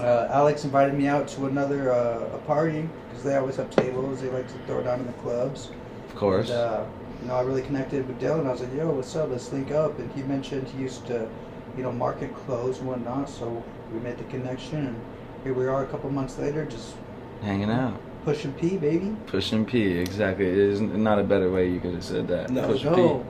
uh, 0.00 0.28
Alex 0.30 0.64
invited 0.64 0.94
me 0.94 1.06
out 1.06 1.28
to 1.28 1.46
another 1.46 1.92
uh, 1.92 2.34
a 2.34 2.38
party 2.46 2.88
because 3.08 3.24
they 3.24 3.36
always 3.36 3.56
have 3.56 3.70
tables. 3.70 4.20
They 4.22 4.30
like 4.30 4.48
to 4.48 4.54
throw 4.66 4.82
down 4.82 5.00
in 5.00 5.06
the 5.06 5.12
clubs. 5.14 5.70
Of 6.08 6.16
course. 6.16 6.50
And, 6.50 6.58
uh, 6.58 6.84
you 7.22 7.28
know, 7.28 7.34
I 7.36 7.42
really 7.42 7.62
connected 7.62 8.06
with 8.08 8.20
Dylan. 8.20 8.46
I 8.46 8.52
was 8.52 8.60
like, 8.60 8.74
"Yo, 8.74 8.90
what's 8.90 9.14
up? 9.16 9.30
Let's 9.30 9.52
link 9.52 9.70
up." 9.70 9.98
And 9.98 10.10
he 10.12 10.22
mentioned 10.22 10.66
he 10.68 10.82
used 10.82 11.06
to, 11.06 11.28
you 11.76 11.82
know, 11.82 11.92
market 11.92 12.34
clothes 12.34 12.78
and 12.78 12.88
whatnot. 12.88 13.28
So 13.28 13.62
we 13.92 14.00
made 14.00 14.18
the 14.18 14.24
connection, 14.24 14.86
and 14.86 15.00
here 15.44 15.54
we 15.54 15.66
are 15.66 15.84
a 15.84 15.86
couple 15.86 16.10
months 16.10 16.38
later, 16.38 16.64
just 16.64 16.94
Hanging 17.42 17.70
out. 17.70 18.00
pushing 18.24 18.52
P, 18.54 18.76
baby. 18.76 19.14
Pushing 19.26 19.64
P, 19.64 19.82
exactly. 19.98 20.46
It 20.46 20.56
is 20.56 20.80
not 20.80 21.18
a 21.18 21.24
better 21.24 21.50
way 21.50 21.68
you 21.70 21.80
could 21.80 21.94
have 21.94 22.04
said 22.04 22.26
that. 22.28 22.50
No. 22.50 22.66
Push 22.66 22.84
Let's 22.84 22.96
go. 22.96 23.18
P. 23.18 23.24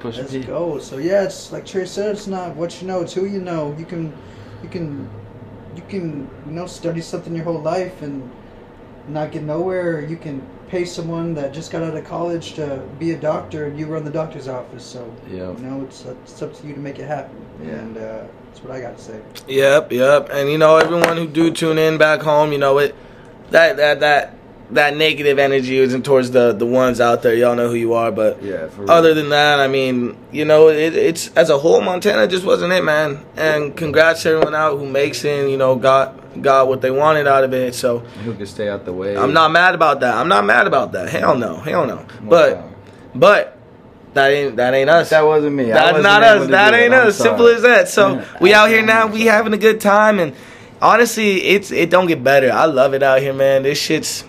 Push 0.00 0.16
Let's 0.18 0.32
P. 0.32 0.40
go. 0.40 0.78
So 0.78 0.98
yeah, 0.98 1.24
it's 1.24 1.52
like 1.52 1.64
Trey 1.66 1.84
said, 1.86 2.10
it's 2.16 2.26
not 2.26 2.54
what 2.56 2.80
you 2.80 2.88
know, 2.88 3.00
it's 3.02 3.12
who 3.14 3.24
you 3.26 3.40
know. 3.40 3.74
You 3.78 3.84
can, 3.84 4.12
you 4.62 4.68
can, 4.68 5.08
you 5.76 5.82
can, 5.88 6.30
you 6.46 6.52
know, 6.52 6.66
study 6.66 7.00
something 7.00 7.34
your 7.34 7.44
whole 7.44 7.60
life 7.60 8.02
and 8.02 8.30
not 9.08 9.32
get 9.32 9.42
nowhere. 9.42 10.04
You 10.04 10.16
can 10.16 10.46
pay 10.68 10.84
someone 10.84 11.34
that 11.34 11.52
just 11.52 11.70
got 11.70 11.82
out 11.82 11.96
of 11.96 12.04
college 12.04 12.54
to 12.54 12.82
be 12.98 13.12
a 13.12 13.18
doctor, 13.18 13.66
and 13.66 13.78
you 13.78 13.86
run 13.86 14.04
the 14.04 14.10
doctor's 14.10 14.48
office. 14.48 14.84
So 14.84 15.12
you 15.30 15.38
know, 15.38 15.82
it's, 15.82 16.04
it's 16.04 16.42
up 16.42 16.54
to 16.54 16.66
you 16.66 16.74
to 16.74 16.80
make 16.80 16.98
it 16.98 17.06
happen. 17.06 17.36
Yeah. 17.62 17.68
And 17.70 17.96
uh, 17.96 18.24
that's 18.46 18.62
what 18.62 18.72
I 18.72 18.80
got 18.80 18.98
to 18.98 19.02
say. 19.02 19.20
Yep, 19.46 19.92
yep. 19.92 20.28
And 20.30 20.50
you 20.50 20.58
know, 20.58 20.76
everyone 20.76 21.16
who 21.16 21.26
do 21.26 21.50
tune 21.50 21.78
in 21.78 21.98
back 21.98 22.20
home, 22.20 22.52
you 22.52 22.58
know 22.58 22.78
it 22.78 22.94
that 23.50 23.76
that 23.78 24.00
that 24.00 24.34
that 24.70 24.96
negative 24.96 25.38
energy 25.38 25.78
isn't 25.78 26.04
towards 26.04 26.30
the 26.30 26.52
the 26.52 26.66
ones 26.66 27.00
out 27.00 27.22
there. 27.22 27.34
Y'all 27.34 27.56
know 27.56 27.68
who 27.68 27.74
you 27.74 27.94
are, 27.94 28.12
but 28.12 28.42
Yeah, 28.42 28.68
other 28.88 29.14
than 29.14 29.30
that, 29.30 29.60
I 29.60 29.68
mean, 29.68 30.16
you 30.30 30.44
know, 30.44 30.68
it, 30.68 30.94
it's 30.94 31.28
as 31.36 31.50
a 31.50 31.58
whole, 31.58 31.80
Montana 31.80 32.26
just 32.26 32.44
wasn't 32.44 32.72
it, 32.72 32.84
man. 32.84 33.24
And 33.36 33.76
congrats 33.76 34.22
to 34.22 34.30
everyone 34.30 34.54
out 34.54 34.78
who 34.78 34.86
makes 34.86 35.24
it. 35.24 35.48
You 35.50 35.56
know, 35.56 35.76
got 35.76 36.42
got 36.42 36.68
what 36.68 36.80
they 36.80 36.90
wanted 36.90 37.26
out 37.26 37.44
of 37.44 37.52
it. 37.54 37.74
So 37.74 37.98
Who 37.98 38.34
can 38.34 38.46
stay 38.46 38.68
out 38.68 38.84
the 38.84 38.92
way. 38.92 39.16
I'm 39.16 39.32
not 39.32 39.50
mad 39.50 39.74
about 39.74 40.00
that. 40.00 40.14
I'm 40.14 40.28
not 40.28 40.44
mad 40.44 40.66
about 40.66 40.92
that. 40.92 41.08
Hell 41.08 41.36
no, 41.36 41.56
hell 41.56 41.86
no. 41.86 41.96
More 42.20 42.30
But 42.30 42.64
but 43.14 43.58
that 44.14 44.30
ain't 44.30 44.56
that 44.56 44.74
ain't 44.74 44.90
us. 44.90 45.10
That 45.10 45.24
wasn't 45.24 45.54
me. 45.54 45.64
That's 45.64 46.02
not 46.02 46.22
us. 46.22 46.48
That 46.48 46.74
ain't 46.74 46.94
us. 46.94 47.16
Simple 47.16 47.46
as 47.46 47.62
that. 47.62 47.88
So 47.88 48.16
Yeah, 48.16 48.26
we 48.40 48.54
out 48.54 48.68
here 48.68 48.82
now. 48.82 49.06
We 49.06 49.22
having 49.26 49.52
a 49.52 49.58
good 49.58 49.80
time, 49.80 50.18
and 50.18 50.34
honestly, 50.80 51.42
it's 51.42 51.70
it 51.70 51.90
don't 51.90 52.06
get 52.06 52.22
better. 52.22 52.52
I 52.52 52.66
love 52.66 52.94
it 52.94 53.02
out 53.02 53.20
here, 53.20 53.32
man. 53.34 53.62
This 53.62 53.78
shit's, 53.80 54.24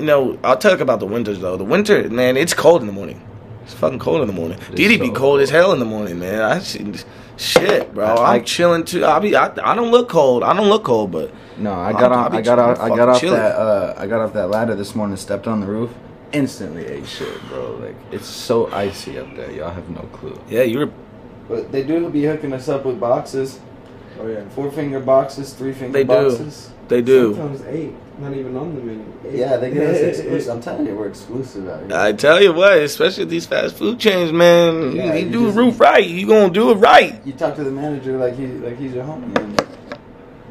you 0.00 0.06
know, 0.06 0.38
I'll 0.42 0.56
talk 0.56 0.80
about 0.80 1.00
the 1.00 1.06
winters 1.06 1.40
though. 1.40 1.56
The 1.56 1.64
winter, 1.64 2.08
man, 2.10 2.36
it's 2.36 2.54
cold 2.54 2.80
in 2.80 2.86
the 2.86 2.92
morning. 2.92 3.20
It's 3.64 3.74
fucking 3.74 3.98
cold 3.98 4.20
in 4.22 4.26
the 4.26 4.32
morning. 4.32 4.58
It's 4.58 4.68
DD 4.80 4.98
be 5.00 5.06
so 5.08 5.12
cold 5.12 5.40
as 5.40 5.50
hell 5.50 5.72
in 5.72 5.78
the 5.78 5.84
morning, 5.84 6.18
man. 6.18 6.40
I 6.42 6.58
see, 6.58 6.92
shit, 7.36 7.94
bro. 7.94 8.06
I- 8.06 8.36
I'm 8.36 8.44
chilling 8.44 8.84
too. 8.84 9.04
I 9.04 9.18
be, 9.18 9.36
I, 9.36 9.46
I 9.62 9.74
don't 9.74 9.90
look 9.90 10.08
cold. 10.08 10.42
I 10.42 10.54
don't 10.56 10.68
look 10.68 10.84
cold, 10.84 11.10
but 11.12 11.32
No, 11.58 11.72
I 11.72 11.88
I'm- 11.90 12.00
got 12.00 12.12
off. 12.12 12.32
I 12.32 12.40
got 12.40 12.58
off. 12.58 12.80
I 12.80 12.88
got 12.88 13.08
off 13.10 13.20
chilling. 13.20 13.36
that. 13.38 13.56
Uh, 13.56 13.94
I 13.96 14.06
got 14.06 14.20
off 14.20 14.32
that 14.32 14.48
ladder 14.50 14.74
this 14.74 14.94
morning. 14.94 15.16
Stepped 15.16 15.46
on 15.46 15.60
the 15.60 15.66
roof. 15.66 15.90
Instantly 16.32 16.86
ate 16.86 17.06
shit, 17.06 17.40
bro. 17.48 17.76
Like 17.82 17.96
it's 18.10 18.26
so 18.26 18.70
icy 18.72 19.18
up 19.18 19.34
there. 19.36 19.50
Y'all 19.50 19.70
have 19.70 19.88
no 19.90 20.02
clue. 20.12 20.38
yeah, 20.48 20.62
you 20.62 20.78
were. 20.80 20.90
But 21.48 21.72
they 21.72 21.82
do 21.82 22.08
be 22.08 22.24
hooking 22.24 22.52
us 22.52 22.68
up 22.68 22.84
with 22.86 22.98
boxes. 23.00 23.58
Oh 24.20 24.26
yeah. 24.26 24.48
Four 24.50 24.70
finger 24.70 25.00
boxes, 25.00 25.52
three 25.54 25.72
finger 25.72 25.92
They 25.92 26.04
do. 26.04 26.08
boxes. 26.30 26.70
They 26.88 27.02
do. 27.02 27.34
Sometimes 27.34 27.62
eight, 27.66 27.94
not 28.20 28.34
even 28.34 28.56
on 28.56 28.74
the 28.74 28.80
menu. 28.80 29.04
Yeah, 29.30 29.56
they 29.56 29.70
get 29.70 29.86
us 29.94 29.98
exclusive. 30.18 30.54
I'm 30.54 30.60
telling 30.60 30.86
you, 30.86 30.94
we're 30.94 31.08
exclusive 31.08 31.68
out 31.68 31.86
here. 31.86 31.96
I 31.96 32.12
tell 32.12 32.42
you 32.42 32.52
what, 32.52 32.78
especially 32.78 33.24
these 33.24 33.46
fast 33.46 33.76
food 33.76 33.98
chains, 33.98 34.32
man. 34.32 34.92
Yeah, 34.94 35.14
you, 35.14 35.26
you 35.26 35.32
do 35.32 35.44
just- 35.46 35.56
roof 35.56 35.80
right. 35.80 36.06
You 36.06 36.26
gonna 36.26 36.52
do 36.52 36.70
it 36.70 36.74
right. 36.76 37.24
You 37.26 37.32
talk 37.32 37.56
to 37.56 37.64
the 37.64 37.70
manager 37.70 38.16
like 38.18 38.36
he 38.36 38.46
like 38.46 38.78
he's 38.78 38.92
your 38.92 39.04
homie. 39.04 39.36
And, 39.38 39.66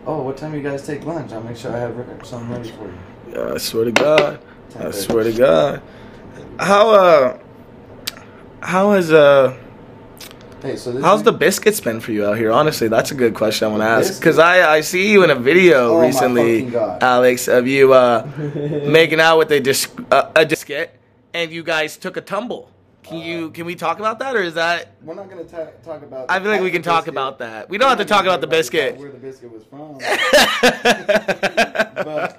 oh, 0.06 0.24
what 0.24 0.38
time 0.38 0.54
you 0.56 0.62
guys 0.62 0.86
take 0.86 1.06
lunch? 1.06 1.32
I'll 1.32 1.44
make 1.44 1.58
sure 1.58 1.72
I 1.74 1.80
have 1.80 1.96
something 2.26 2.50
ready 2.52 2.72
for 2.72 2.86
you. 2.86 3.54
I 3.54 3.58
swear 3.58 3.86
to 3.86 3.92
God. 3.92 4.40
I 4.80 4.92
swear 4.92 5.24
to 5.24 5.32
God. 5.34 5.82
How 6.60 6.90
uh 6.92 7.40
how 8.62 8.92
has 8.92 9.12
uh 9.12 9.58
Hey, 10.62 10.76
so 10.76 10.92
this 10.92 11.02
how's 11.04 11.24
the 11.24 11.32
biscuits 11.32 11.80
been 11.80 12.02
for 12.02 12.12
you 12.12 12.26
out 12.26 12.38
here? 12.38 12.52
Honestly, 12.52 12.88
that's 12.90 13.12
a 13.12 13.16
good 13.16 13.34
question 13.34 13.68
I 13.68 13.72
want 13.72 13.82
to 13.82 13.88
ask 13.88 14.20
because 14.20 14.38
I 14.40 14.76
I 14.76 14.82
see 14.82 15.10
you 15.12 15.24
in 15.24 15.30
a 15.30 15.36
video 15.36 15.94
Oh 15.96 16.02
recently. 16.02 16.76
Alex, 16.76 17.48
of 17.48 17.66
you 17.68 17.94
uh 17.94 18.28
making 18.38 19.22
out 19.22 19.38
with 19.38 19.52
a 19.52 19.60
dis- 19.62 19.88
uh, 20.12 20.32
a 20.36 20.46
biscuit, 20.46 20.94
and 21.34 21.50
you 21.52 21.64
guys 21.64 21.96
took 21.98 22.18
a 22.18 22.22
tumble. 22.22 22.70
Can 23.04 23.20
you 23.20 23.52
can 23.52 23.66
we 23.66 23.76
talk 23.76 24.00
about 24.00 24.20
that 24.20 24.36
or 24.36 24.42
is 24.44 24.56
that? 24.56 24.94
We're 25.02 25.16
not 25.16 25.30
gonna 25.30 25.46
talk 25.46 26.04
about. 26.04 26.26
I 26.30 26.40
feel 26.40 26.52
like 26.52 26.62
we 26.62 26.72
can 26.72 26.82
talk 26.82 27.08
about 27.08 27.40
that. 27.40 27.70
We 27.70 27.78
don't 27.78 27.88
have 27.90 27.98
to 28.00 28.06
talk 28.06 28.24
about 28.24 28.42
the 28.42 28.48
biscuit. 28.48 28.98
Where 28.98 29.12
the 29.12 29.18
biscuit 29.18 29.52
was 29.52 29.64
from. 29.64 29.98
but 30.00 30.10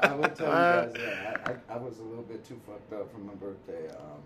I 0.05 0.15
will 0.15 0.29
tell 0.29 0.47
you 0.47 0.53
guys 0.53 0.93
that 0.93 1.41
I, 1.47 1.51
I, 1.51 1.55
I 1.75 1.77
was 1.79 1.99
a 1.99 2.03
little 2.03 2.23
bit 2.25 2.45
too 2.47 2.61
fucked 2.67 2.93
up 2.93 3.11
for 3.11 3.19
my 3.19 3.33
birthday. 3.35 3.89
Um, 3.89 4.21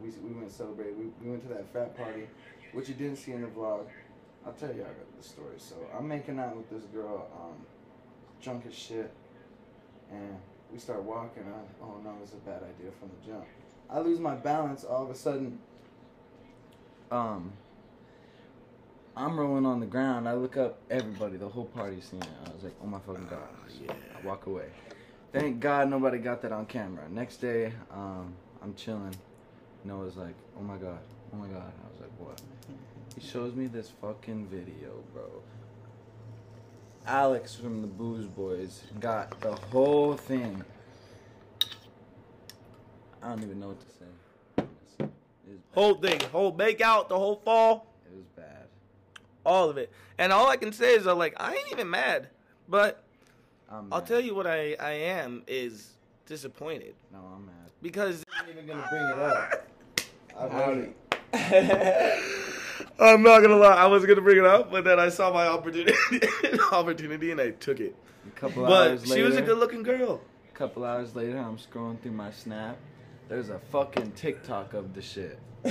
we, 0.00 0.08
we 0.26 0.32
went 0.34 0.48
to 0.48 0.54
celebrate. 0.54 0.96
We, 0.96 1.04
we 1.22 1.28
went 1.30 1.42
to 1.42 1.48
that 1.54 1.70
frat 1.70 1.94
party, 1.96 2.26
which 2.74 2.88
you 2.88 2.94
didn't 2.94 3.16
see 3.16 3.32
in 3.32 3.40
the 3.40 3.48
vlog. 3.48 3.86
I'll 4.44 4.52
tell 4.52 4.74
you 4.74 4.82
all 4.82 4.88
the 5.16 5.26
story. 5.26 5.54
So 5.56 5.76
I'm 5.96 6.06
making 6.06 6.38
out 6.38 6.56
with 6.56 6.68
this 6.68 6.82
girl, 6.90 7.26
um, 7.34 7.64
drunk 8.42 8.64
as 8.68 8.74
shit, 8.74 9.10
and 10.10 10.36
we 10.70 10.78
start 10.78 11.02
walking. 11.02 11.44
I, 11.44 11.82
oh 11.82 12.00
no, 12.04 12.14
it's 12.22 12.32
a 12.32 12.36
bad 12.36 12.62
idea 12.62 12.90
from 12.98 13.10
the 13.20 13.32
jump. 13.32 13.44
I 13.88 14.00
lose 14.00 14.18
my 14.18 14.34
balance. 14.34 14.84
All 14.84 15.04
of 15.04 15.10
a 15.10 15.14
sudden, 15.14 15.58
um, 17.10 17.52
I'm 19.16 19.38
rolling 19.38 19.64
on 19.64 19.80
the 19.80 19.86
ground. 19.86 20.28
I 20.28 20.34
look 20.34 20.56
up, 20.56 20.78
everybody, 20.90 21.36
the 21.36 21.48
whole 21.48 21.66
party's 21.66 22.04
seeing 22.04 22.22
it. 22.22 22.28
I 22.46 22.52
was 22.52 22.64
like, 22.64 22.74
oh 22.82 22.86
my 22.86 22.98
fucking 22.98 23.28
god. 23.28 23.48
I 23.88 24.26
walk 24.26 24.46
away. 24.46 24.66
Thank 25.32 25.60
God 25.60 25.88
nobody 25.88 26.18
got 26.18 26.42
that 26.42 26.52
on 26.52 26.66
camera. 26.66 27.08
Next 27.08 27.36
day, 27.36 27.72
um, 27.90 28.34
I'm 28.62 28.74
chilling. 28.74 29.14
Noah's 29.84 30.16
like, 30.16 30.34
oh 30.58 30.62
my 30.62 30.76
god, 30.76 30.98
oh 31.34 31.36
my 31.36 31.46
god. 31.48 31.62
I 31.84 31.90
was 31.90 32.00
like, 32.00 32.10
what? 32.18 32.40
He 33.18 33.26
shows 33.26 33.54
me 33.54 33.66
this 33.66 33.90
fucking 34.00 34.46
video, 34.46 34.90
bro. 35.12 35.24
Alex 37.06 37.54
from 37.54 37.80
the 37.82 37.86
Booze 37.86 38.26
Boys 38.26 38.82
got 39.00 39.38
the 39.40 39.54
whole 39.54 40.14
thing. 40.16 40.62
I 43.22 43.28
don't 43.30 43.42
even 43.42 43.60
know 43.60 43.68
what 43.68 43.80
to 43.80 43.86
say. 43.86 44.64
It 45.48 45.60
whole 45.72 45.94
thing, 45.94 46.20
whole 46.32 46.52
make 46.52 46.80
out, 46.80 47.08
the 47.08 47.18
whole 47.18 47.36
fall, 47.44 47.86
It 48.10 48.16
was 48.16 48.26
bad. 48.36 48.66
all 49.44 49.68
of 49.68 49.76
it. 49.76 49.90
And 50.18 50.32
all 50.32 50.48
I 50.48 50.56
can 50.56 50.72
say 50.72 50.94
is, 50.94 51.06
uh, 51.06 51.14
like, 51.14 51.34
I 51.38 51.54
ain't 51.54 51.72
even 51.72 51.90
mad, 51.90 52.28
but 52.68 53.02
I'm 53.70 53.92
I'll 53.92 54.00
mad. 54.00 54.06
tell 54.06 54.20
you 54.20 54.34
what 54.34 54.46
I, 54.46 54.74
I 54.80 54.92
am 54.92 55.42
is 55.46 55.90
disappointed 56.26 56.94
No, 57.12 57.18
I'm 57.34 57.44
mad. 57.46 57.54
because 57.82 58.24
I'm 58.38 58.46
not 58.46 58.54
even 58.54 58.66
gonna 58.66 58.86
bring 58.90 59.02
it 59.02 59.18
up. 59.18 59.68
Howdy. 60.52 60.88
I'm 63.00 63.22
not 63.22 63.40
gonna 63.42 63.56
lie. 63.56 63.74
I 63.74 63.86
was 63.86 64.06
gonna 64.06 64.20
bring 64.20 64.38
it 64.38 64.44
up, 64.46 64.70
but 64.70 64.84
then 64.84 65.00
I 65.00 65.08
saw 65.08 65.32
my 65.32 65.46
opportunity, 65.48 65.94
opportunity, 66.72 67.30
and 67.32 67.40
I 67.40 67.50
took 67.50 67.80
it. 67.80 67.94
A 68.26 68.30
couple 68.38 68.64
But 68.64 68.90
hours 68.90 69.12
she 69.12 69.22
was 69.22 69.36
a 69.36 69.42
good-looking 69.42 69.82
girl. 69.82 70.20
A 70.52 70.56
couple 70.56 70.84
hours 70.84 71.14
later, 71.16 71.38
I'm 71.38 71.58
scrolling 71.58 72.00
through 72.00 72.12
my 72.12 72.30
Snap. 72.30 72.76
There's 73.28 73.50
a 73.50 73.58
fucking 73.72 74.12
TikTok 74.12 74.74
of 74.74 74.94
the 74.94 75.02
shit. 75.02 75.38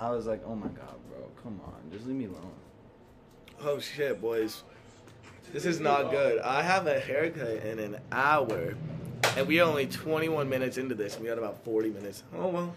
I 0.00 0.10
was 0.10 0.26
like, 0.26 0.42
oh 0.46 0.54
my 0.56 0.68
god, 0.68 0.96
bro, 1.10 1.28
come 1.42 1.60
on, 1.64 1.74
just 1.92 2.06
leave 2.06 2.16
me 2.16 2.24
alone. 2.26 2.50
Oh 3.62 3.78
shit, 3.78 4.20
boys. 4.20 4.62
This 5.52 5.64
is 5.66 5.78
not 5.78 6.10
good. 6.10 6.40
I 6.40 6.62
have 6.62 6.86
a 6.86 6.98
haircut 6.98 7.62
in 7.64 7.78
an 7.78 7.98
hour, 8.10 8.74
and 9.36 9.46
we 9.46 9.60
are 9.60 9.68
only 9.68 9.86
21 9.86 10.48
minutes 10.48 10.78
into 10.78 10.94
this. 10.94 11.14
and 11.14 11.22
We 11.22 11.28
got 11.28 11.38
about 11.38 11.62
40 11.64 11.90
minutes. 11.90 12.24
Oh 12.36 12.48
well. 12.48 12.74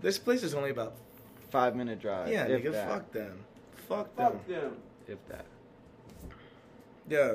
This 0.00 0.18
place 0.18 0.42
is 0.42 0.54
only 0.54 0.70
about. 0.70 0.94
Five 1.50 1.74
minute 1.74 2.00
drive. 2.00 2.28
Yeah, 2.28 2.44
if 2.46 2.62
nigga, 2.62 2.72
that, 2.72 2.88
fuck 2.88 3.12
them. 3.12 3.38
Fuck 3.88 4.14
them. 4.16 4.32
Fuck 4.32 4.46
them. 4.46 4.76
If 5.08 5.18
that. 5.28 5.44
Yeah. 7.08 7.34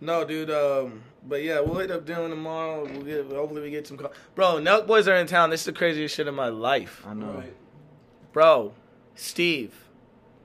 No, 0.00 0.24
dude. 0.24 0.50
Um, 0.50 1.02
but 1.26 1.42
yeah, 1.42 1.60
we'll 1.60 1.78
hit 1.78 1.90
up 1.90 2.04
Dylan 2.06 2.30
tomorrow. 2.30 2.84
We'll 2.84 3.02
get. 3.02 3.26
Hopefully, 3.26 3.62
we 3.62 3.70
get 3.70 3.86
some. 3.86 3.96
Call- 3.96 4.12
Bro, 4.34 4.56
Nelk 4.60 4.86
boys 4.86 5.08
are 5.08 5.16
in 5.16 5.26
town. 5.26 5.50
This 5.50 5.60
is 5.62 5.66
the 5.66 5.72
craziest 5.72 6.14
shit 6.14 6.28
in 6.28 6.34
my 6.34 6.48
life, 6.48 7.02
I 7.06 7.14
know. 7.14 7.32
Right. 7.32 7.56
bro. 8.32 8.72
Steve, 9.18 9.74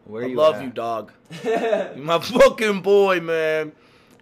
Where 0.06 0.24
I 0.24 0.28
you 0.28 0.38
love 0.38 0.56
at? 0.56 0.64
you, 0.64 0.70
dog. 0.70 1.12
You 1.44 1.92
my 2.02 2.20
fucking 2.22 2.82
boy, 2.82 3.20
man. 3.20 3.74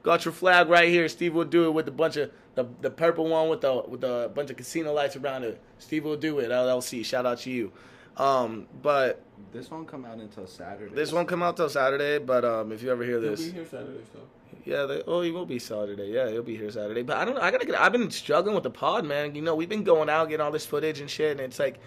Got 0.04 0.26
your 0.26 0.32
flag 0.34 0.70
right 0.70 0.88
here. 0.90 1.06
SteveWillDoIt 1.06 1.74
with 1.74 1.88
a 1.88 1.92
bunch 1.92 2.18
of 2.18 2.32
the 2.56 2.66
the 2.82 2.90
purple 2.90 3.28
one 3.28 3.50
with 3.50 3.62
the 3.62 3.84
with 3.88 4.04
a 4.04 4.32
bunch 4.34 4.50
of 4.50 4.58
casino 4.58 4.94
lights 4.94 5.16
around 5.16 5.44
it. 5.44 5.62
SteveWillDoIt. 5.80 6.48
LLC. 6.50 7.04
Shout 7.06 7.26
out 7.26 7.40
to 7.40 7.50
you. 7.52 7.72
Um, 8.18 8.68
but 8.82 9.22
This 9.54 9.72
won't 9.72 9.88
come 9.88 10.04
out 10.06 10.18
until 10.18 10.46
Saturday. 10.48 10.94
this 10.94 11.12
won't 11.14 11.28
come 11.28 11.42
out 11.44 11.56
till 11.58 11.70
Saturday. 11.70 12.18
But 12.20 12.44
um, 12.46 12.72
if 12.72 12.82
you 12.84 12.92
ever 12.92 13.04
hear 13.04 13.20
He'll 13.22 13.32
this, 13.32 13.46
be 13.46 13.52
here 13.52 13.66
Saturday, 13.66 14.02
so. 14.14 14.20
Yeah, 14.66 14.86
they, 14.86 15.02
oh, 15.08 15.22
he 15.22 15.32
will 15.32 15.46
be 15.46 15.58
Saturday. 15.58 16.08
Yeah, 16.12 16.30
he'll 16.30 16.44
be 16.44 16.56
here 16.58 16.70
Saturday. 16.70 17.02
But 17.02 17.18
I 17.18 17.26
don't. 17.26 17.38
I 17.38 17.50
gotta 17.52 17.66
get. 17.66 17.76
I've 17.80 17.92
been 17.94 18.12
struggling 18.12 18.56
with 18.56 18.64
the 18.64 18.70
pod, 18.70 19.06
man. 19.06 19.36
You 19.36 19.42
know, 19.42 19.56
we've 19.56 19.70
been 19.70 19.84
going 19.86 20.10
out 20.10 20.28
getting 20.30 20.46
all 20.46 20.52
this 20.52 20.66
footage 20.66 21.00
and 21.00 21.10
shit, 21.10 21.32
and 21.32 21.40
it's 21.40 21.60
like, 21.60 21.80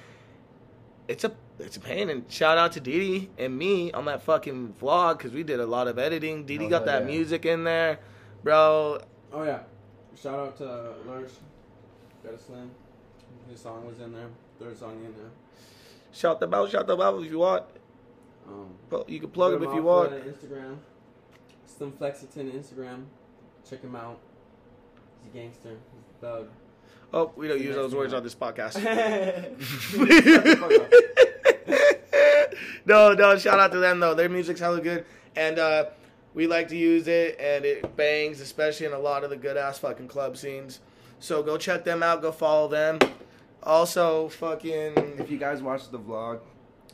it's 1.06 1.24
a 1.24 1.32
it's 1.62 1.76
a 1.76 1.80
pain. 1.80 2.10
And 2.10 2.30
shout 2.30 2.58
out 2.58 2.72
to 2.72 2.80
Didi 2.80 3.30
and 3.38 3.56
me 3.56 3.92
on 3.92 4.04
that 4.06 4.22
fucking 4.22 4.74
vlog 4.80 5.18
because 5.18 5.32
we 5.32 5.42
did 5.42 5.60
a 5.60 5.66
lot 5.66 5.88
of 5.88 5.98
editing. 5.98 6.44
Didi 6.44 6.66
Oh, 6.66 6.68
got 6.68 6.84
that 6.86 7.02
yeah. 7.02 7.08
music 7.08 7.46
in 7.46 7.64
there, 7.64 8.00
bro. 8.42 9.00
Oh 9.32 9.42
yeah. 9.44 9.60
Shout 10.20 10.38
out 10.38 10.56
to 10.58 10.94
Lars. 11.06 11.38
Got 12.22 12.34
a 12.34 12.38
slam. 12.38 12.70
His 13.50 13.60
song 13.60 13.86
was 13.86 13.98
in 14.00 14.12
there. 14.12 14.28
Third 14.58 14.78
song 14.78 14.92
in 15.04 15.12
there. 15.16 15.30
Shout 16.12 16.38
them 16.40 16.52
out, 16.54 16.70
shout 16.70 16.86
them 16.86 17.00
out 17.00 17.22
if 17.22 17.30
you 17.30 17.38
want. 17.38 17.64
Um, 18.46 18.74
But 18.90 19.08
you 19.08 19.18
can 19.20 19.30
plug 19.30 19.52
hit 19.52 19.60
them 19.60 19.70
if 19.70 19.74
you 19.74 19.82
want. 19.82 20.12
on 20.12 20.20
Instagram. 20.20 20.76
Slim 21.66 21.92
Flexiton 21.92 22.50
Instagram. 22.52 23.04
Check 23.68 23.82
him 23.82 23.96
out. 23.96 24.18
He's 25.24 25.32
a 25.32 25.36
gangster. 25.36 25.70
He's 25.70 26.16
a 26.16 26.20
thug. 26.20 26.48
Oh, 27.14 27.32
we 27.36 27.46
don't 27.48 27.60
use 27.60 27.74
those 27.74 27.94
words 27.94 28.12
on 28.14 28.22
this 28.22 28.34
podcast. 28.34 28.74
no, 32.86 33.12
no, 33.14 33.36
shout 33.38 33.58
out 33.58 33.72
to 33.72 33.78
them 33.78 34.00
though. 34.00 34.14
Their 34.14 34.28
music's 34.28 34.60
hella 34.60 34.80
good, 34.80 35.04
and 35.36 35.58
uh, 35.58 35.86
we 36.34 36.46
like 36.46 36.68
to 36.68 36.76
use 36.76 37.08
it, 37.08 37.38
and 37.40 37.64
it 37.64 37.96
bangs, 37.96 38.40
especially 38.40 38.86
in 38.86 38.92
a 38.92 38.98
lot 38.98 39.24
of 39.24 39.30
the 39.30 39.36
good 39.36 39.56
ass 39.56 39.78
fucking 39.78 40.08
club 40.08 40.36
scenes. 40.36 40.80
So 41.18 41.42
go 41.42 41.56
check 41.56 41.84
them 41.84 42.02
out. 42.02 42.22
Go 42.22 42.32
follow 42.32 42.68
them. 42.68 42.98
Also, 43.62 44.28
fucking. 44.28 44.94
If 45.18 45.30
you 45.30 45.38
guys 45.38 45.62
watched 45.62 45.92
the 45.92 45.98
vlog, 45.98 46.40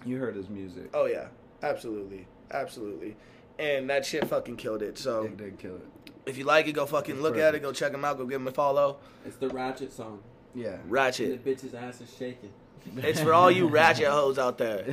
you 0.04 0.18
heard 0.18 0.36
his 0.36 0.48
music. 0.48 0.90
Oh 0.92 1.06
yeah, 1.06 1.28
absolutely, 1.62 2.26
absolutely, 2.50 3.16
and 3.58 3.88
that 3.88 4.04
shit 4.04 4.26
fucking 4.28 4.56
killed 4.56 4.82
it. 4.82 4.98
So 4.98 5.22
It 5.24 5.36
did 5.36 5.58
kill 5.58 5.76
it. 5.76 5.86
if 6.26 6.36
you 6.36 6.44
like 6.44 6.66
it, 6.66 6.72
go 6.72 6.84
fucking 6.84 7.20
look 7.22 7.38
at 7.38 7.54
it. 7.54 7.62
Go 7.62 7.72
check 7.72 7.92
them 7.92 8.04
out. 8.04 8.18
Go 8.18 8.24
give 8.26 8.40
them 8.40 8.48
a 8.48 8.52
follow. 8.52 8.98
it's 9.24 9.36
the 9.36 9.48
Ratchet 9.48 9.92
song. 9.92 10.20
Yeah. 10.54 10.76
Ratchet. 10.88 11.42
The 11.42 11.50
bitch's 11.54 11.72
ass 11.74 12.00
is 12.00 12.14
shaking. 12.14 12.50
It's 12.96 13.20
for 13.20 13.32
all 13.32 13.50
you 13.50 13.68
ratchet 13.68 14.06
hoes 14.08 14.38
out 14.38 14.58
there. 14.58 14.84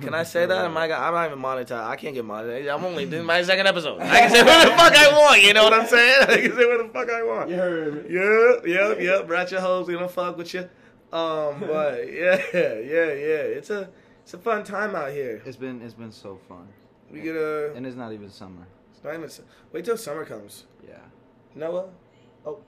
Can 0.00 0.14
I 0.14 0.22
say 0.22 0.46
that? 0.46 0.64
Am 0.64 0.76
I, 0.76 0.84
I'm 0.84 1.14
not 1.14 1.26
even 1.26 1.38
monetized. 1.38 1.84
I 1.84 1.96
can't 1.96 2.14
get 2.14 2.24
monetized. 2.24 2.72
I'm 2.72 2.84
only 2.84 3.06
doing 3.06 3.24
my 3.24 3.42
second 3.42 3.66
episode. 3.66 4.00
I 4.00 4.20
can 4.20 4.30
say 4.30 4.42
whatever 4.42 4.70
the 4.70 4.76
fuck 4.76 4.96
I 4.96 5.08
want. 5.12 5.42
You 5.42 5.52
know 5.52 5.64
what 5.64 5.72
I'm 5.72 5.86
saying? 5.86 6.22
I 6.22 6.36
can 6.36 6.56
say 6.56 6.66
whatever 6.66 6.82
the 6.84 6.88
fuck 6.90 7.10
I 7.10 7.22
want. 7.22 7.50
You 7.50 7.56
heard 7.56 8.08
me. 8.08 8.14
Yeah, 8.14 8.54
yeah, 8.66 8.94
yeah. 8.98 9.22
Ratchet 9.26 9.60
hoes 9.60 9.88
gonna 9.88 10.08
fuck 10.08 10.36
with 10.36 10.52
you. 10.54 10.68
Um, 11.12 11.60
but 11.60 12.12
yeah, 12.12 12.42
yeah, 12.52 12.74
yeah. 12.82 13.54
It's 13.58 13.70
a 13.70 13.88
it's 14.22 14.34
a 14.34 14.38
fun 14.38 14.64
time 14.64 14.94
out 14.96 15.12
here. 15.12 15.42
It's 15.44 15.56
been 15.56 15.80
it's 15.82 15.94
been 15.94 16.12
so 16.12 16.38
fun. 16.48 16.68
We 17.10 17.20
get 17.20 17.36
a. 17.36 17.72
And 17.74 17.86
it's 17.86 17.96
not 17.96 18.12
even 18.12 18.30
summer. 18.30 18.66
It's 18.92 19.04
not 19.04 19.14
even, 19.14 19.30
wait 19.72 19.84
till 19.84 19.96
summer 19.96 20.24
comes. 20.24 20.64
Yeah. 20.86 20.98
Noah. 21.54 21.90
Oh. 22.44 22.58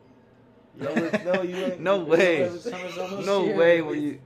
No, 0.78 0.94
no, 1.24 1.42
you 1.42 1.56
ain't. 1.56 1.80
No 1.80 1.98
way. 1.98 2.50
No 3.24 3.44
here. 3.44 3.56
way 3.56 3.82
will 3.82 3.94
you 3.94 4.20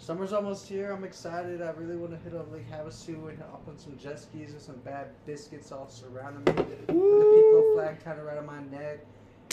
Summer's 0.00 0.32
almost 0.32 0.66
here. 0.66 0.92
I'm 0.92 1.04
excited. 1.04 1.60
I 1.60 1.70
really 1.70 1.96
want 1.96 2.12
to 2.12 2.18
hit 2.18 2.34
up 2.34 2.50
Lake 2.50 2.70
Havasu 2.70 3.28
and 3.28 3.38
hop 3.38 3.62
on 3.68 3.78
some 3.78 3.98
jet 3.98 4.18
skis 4.18 4.54
with 4.54 4.62
some 4.62 4.76
bad 4.76 5.08
biscuits 5.26 5.72
all 5.72 5.90
surrounding 5.90 6.42
me. 6.44 6.62
With 6.62 6.86
the 6.86 6.92
Peaklow 6.94 7.74
flag 7.74 8.02
tied 8.02 8.18
around 8.18 8.46
my 8.46 8.62
neck. 8.76 9.04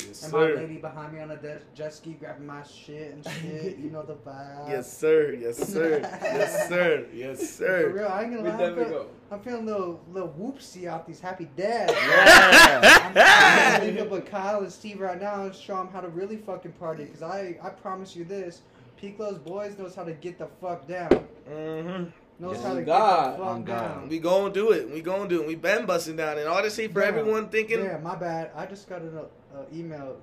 Yes, 0.08 0.24
And 0.24 0.34
my 0.34 0.40
lady 0.54 0.78
behind 0.78 1.14
me 1.14 1.20
on 1.20 1.32
a 1.32 1.38
de- 1.38 1.60
jet 1.76 1.94
ski 1.94 2.14
grabbing 2.14 2.46
my 2.46 2.64
shit 2.64 3.14
and 3.14 3.26
shit. 3.42 3.78
You 3.78 3.90
know 3.90 4.04
the 4.04 4.14
vibe. 4.16 4.70
Yes, 4.70 4.92
sir. 4.98 5.34
Yes, 5.34 5.58
sir. 5.58 6.00
Yes, 6.02 6.68
sir. 6.70 7.06
Yes, 7.14 7.50
sir. 7.50 7.90
For 7.92 7.98
real, 7.98 8.08
I 8.08 8.24
ain't 8.24 8.32
gonna 8.36 8.44
We 8.44 8.50
lie. 8.50 8.64
I'm, 8.66 8.76
feel, 8.76 8.90
go. 8.90 9.06
I'm 9.32 9.40
feeling 9.42 9.64
a 9.64 9.72
little, 9.72 10.00
little 10.12 10.30
whoopsie 10.40 10.88
out 10.88 11.06
these 11.06 11.20
happy 11.20 11.50
dads. 11.58 11.94
Yeah. 11.94 13.02
I'm 13.08 13.14
trying 13.14 13.80
to 13.82 13.86
link 13.88 14.00
up 14.00 14.10
with 14.10 14.26
Kyle 14.26 14.60
and 14.62 14.72
Steve 14.72 15.00
right 15.00 15.20
now 15.20 15.44
and 15.46 15.56
show 15.56 15.76
them 15.78 15.90
how 15.90 16.02
to 16.02 16.10
really 16.10 16.38
fucking 16.38 16.74
party. 16.74 17.06
Because 17.06 17.22
I, 17.24 17.58
I 17.62 17.70
promise 17.70 18.16
you 18.16 18.24
this, 18.24 18.62
Peaklow's 18.98 19.38
boys 19.40 19.78
knows 19.78 19.94
how 19.96 20.04
to 20.04 20.14
get 20.14 20.38
the 20.40 20.48
fuck 20.62 20.88
down. 20.88 21.10
Mm-hmm. 21.50 22.06
Knows 22.40 22.58
Yes, 22.58 22.64
how 22.66 22.74
to 22.76 22.82
God. 22.84 23.32
get 23.32 23.32
the 23.32 23.44
fuck 23.44 23.48
On 23.56 23.64
God. 23.64 23.80
down. 23.96 24.10
We 24.10 24.20
gon' 24.20 24.52
do 24.54 24.72
it. 24.72 24.90
We 24.92 25.02
gon' 25.02 25.28
do 25.28 25.42
it. 25.42 25.48
We 25.48 25.56
been 25.56 25.86
busting 25.88 26.16
down. 26.18 26.38
And 26.38 26.48
honestly, 26.48 26.88
for 26.88 27.02
Yeah. 27.02 27.08
everyone 27.08 27.50
thinking, 27.50 27.80
Yeah, 27.84 27.98
my 27.98 28.16
bad. 28.16 28.52
I 28.56 28.66
just 28.68 28.88
got 28.88 29.02
an 29.02 29.20
uh, 29.56 29.64
email 29.74 30.18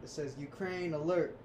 that 0.00 0.08
says 0.08 0.34
Ukraine 0.38 0.94
alert. 0.94 1.36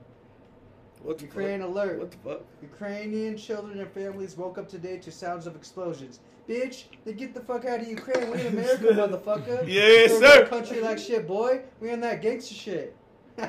what 1.02 1.18
the 1.18 1.26
Ukraine 1.26 1.62
fuck? 1.62 1.70
alert. 1.70 2.00
What 2.00 2.12
the 2.12 2.18
fuck? 2.18 2.42
Ukrainian 2.62 3.38
children 3.38 3.80
and 3.80 3.90
families 3.92 4.38
woke 4.38 4.58
up 4.58 4.70
today 4.70 4.98
to 5.00 5.12
sounds 5.12 5.48
of 5.48 5.56
explosions. 5.56 6.20
Bitch, 6.48 6.86
then 7.06 7.16
get 7.16 7.34
the 7.34 7.40
fuck 7.40 7.66
out 7.66 7.80
of 7.82 7.88
Ukraine. 7.88 8.30
We 8.32 8.42
in 8.42 8.48
America, 8.58 8.84
motherfucker. 8.86 9.66
Yes, 9.80 10.12
Third 10.12 10.22
sir. 10.22 10.46
Country 10.48 10.82
like 10.82 11.00
shit, 11.00 11.28
boy. 11.28 11.62
We 11.80 11.90
in 11.92 12.02
that 12.02 12.22
gangster 12.22 12.54
shit. 12.56 12.96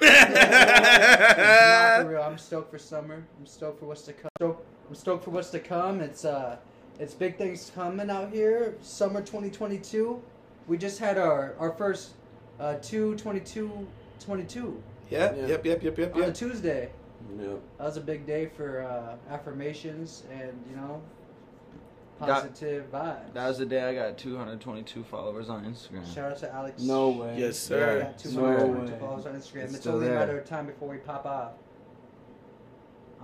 Nah, 0.00 2.02
for 2.02 2.08
real. 2.10 2.22
I'm 2.22 2.38
stoked 2.38 2.70
for 2.70 2.78
summer. 2.78 3.24
I'm 3.38 3.46
stoked 3.46 3.80
for 3.80 3.86
what's 3.86 4.02
to 4.02 4.12
come. 4.12 4.56
I'm 4.88 4.94
stoked 4.94 5.24
for 5.24 5.30
what's 5.30 5.50
to 5.50 5.58
come. 5.58 6.00
It's 6.00 6.24
uh, 6.24 6.56
it's 6.98 7.14
big 7.14 7.36
things 7.36 7.70
coming 7.74 8.10
out 8.10 8.32
here. 8.32 8.76
Summer 8.80 9.20
2022. 9.20 10.22
We 10.66 10.78
just 10.78 10.98
had 10.98 11.18
our 11.18 11.54
our 11.58 11.72
first 11.72 12.12
uh 12.60 12.74
222 12.76 13.86
22 14.20 14.82
Yep, 15.10 15.36
Yeah. 15.36 15.46
yep, 15.46 15.64
yep, 15.66 15.82
yep, 15.84 15.98
yep, 15.98 16.14
on 16.16 16.22
a 16.22 16.26
yep. 16.26 16.34
Tuesday. 16.34 16.90
Yep. 17.38 17.60
That 17.78 17.84
was 17.84 17.96
a 17.96 18.00
big 18.00 18.26
day 18.26 18.46
for 18.46 18.82
uh, 18.82 19.16
affirmations 19.32 20.24
and 20.32 20.52
you 20.70 20.76
know 20.76 21.00
That- 22.20 22.28
positive 22.28 22.90
vibes. 22.90 23.32
That 23.34 23.46
was 23.48 23.58
the 23.58 23.66
day 23.66 23.82
I 23.82 23.94
got 23.94 24.16
222 24.18 25.04
followers 25.04 25.48
on 25.48 25.64
Instagram. 25.64 26.12
Shout 26.14 26.32
out 26.32 26.38
to 26.38 26.52
Alex. 26.54 26.82
No 26.82 27.10
way. 27.10 27.36
Yes, 27.38 27.66
I 27.66 27.68
sir. 27.68 28.00
got 28.02 28.18
two 28.18 28.30
No 28.32 28.42
way. 28.42 28.98
followers 28.98 29.26
on 29.26 29.34
Instagram. 29.34 29.64
It's 29.64 29.72
It's, 29.74 29.80
still 29.80 29.94
only 29.94 30.06
a 30.06 30.10
there. 30.10 30.18
matter 30.18 30.38
of 30.38 30.44
time 30.46 30.66
before 30.66 30.88
we 30.88 30.96
pop 30.98 31.26
off. 31.26 31.52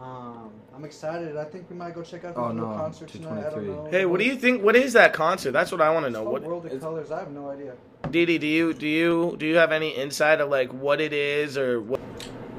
Um, 0.01 0.51
I'm 0.75 0.85
excited. 0.85 1.37
I 1.37 1.45
think 1.45 1.69
we 1.71 1.77
might 1.77 1.95
go 1.95 2.03
check 2.03 2.25
out 2.25 2.35
the 2.35 2.41
Oh, 2.41 2.49
little 2.49 2.69
no, 2.71 2.77
concert 2.77 3.09
tonight. 3.09 3.31
I 3.47 3.51
don't 3.51 3.65
223. 3.65 3.75
know. 3.85 3.91
Hey, 3.91 4.05
what 4.07 4.19
do 4.21 4.25
you 4.27 4.37
think? 4.37 4.63
What 4.63 4.75
is 4.75 4.95
that 4.95 5.13
concert? 5.13 5.53
That's 5.53 5.71
what 5.71 5.81
I 5.81 5.91
want 5.91 6.05
to 6.05 6.09
It's 6.09 6.15
know. 6.15 6.23
called 6.25 6.33
What, 6.33 6.43
World 6.43 6.61
of 6.67 6.73
It's- 6.73 6.83
Colors? 6.83 7.11
I 7.13 7.21
have 7.21 7.31
no 7.31 7.51
idea. 7.51 7.75
Didi? 8.13 8.39
Do 8.39 8.47
you 8.47 8.73
do 8.75 8.87
you 8.87 9.37
do 9.39 9.47
you 9.47 9.57
have 9.57 9.73
any 9.73 9.89
insight 9.91 10.41
of 10.41 10.49
like 10.51 10.71
what 10.73 11.01
it 11.01 11.13
is 11.13 11.59
or 11.59 11.81
what? 11.81 12.01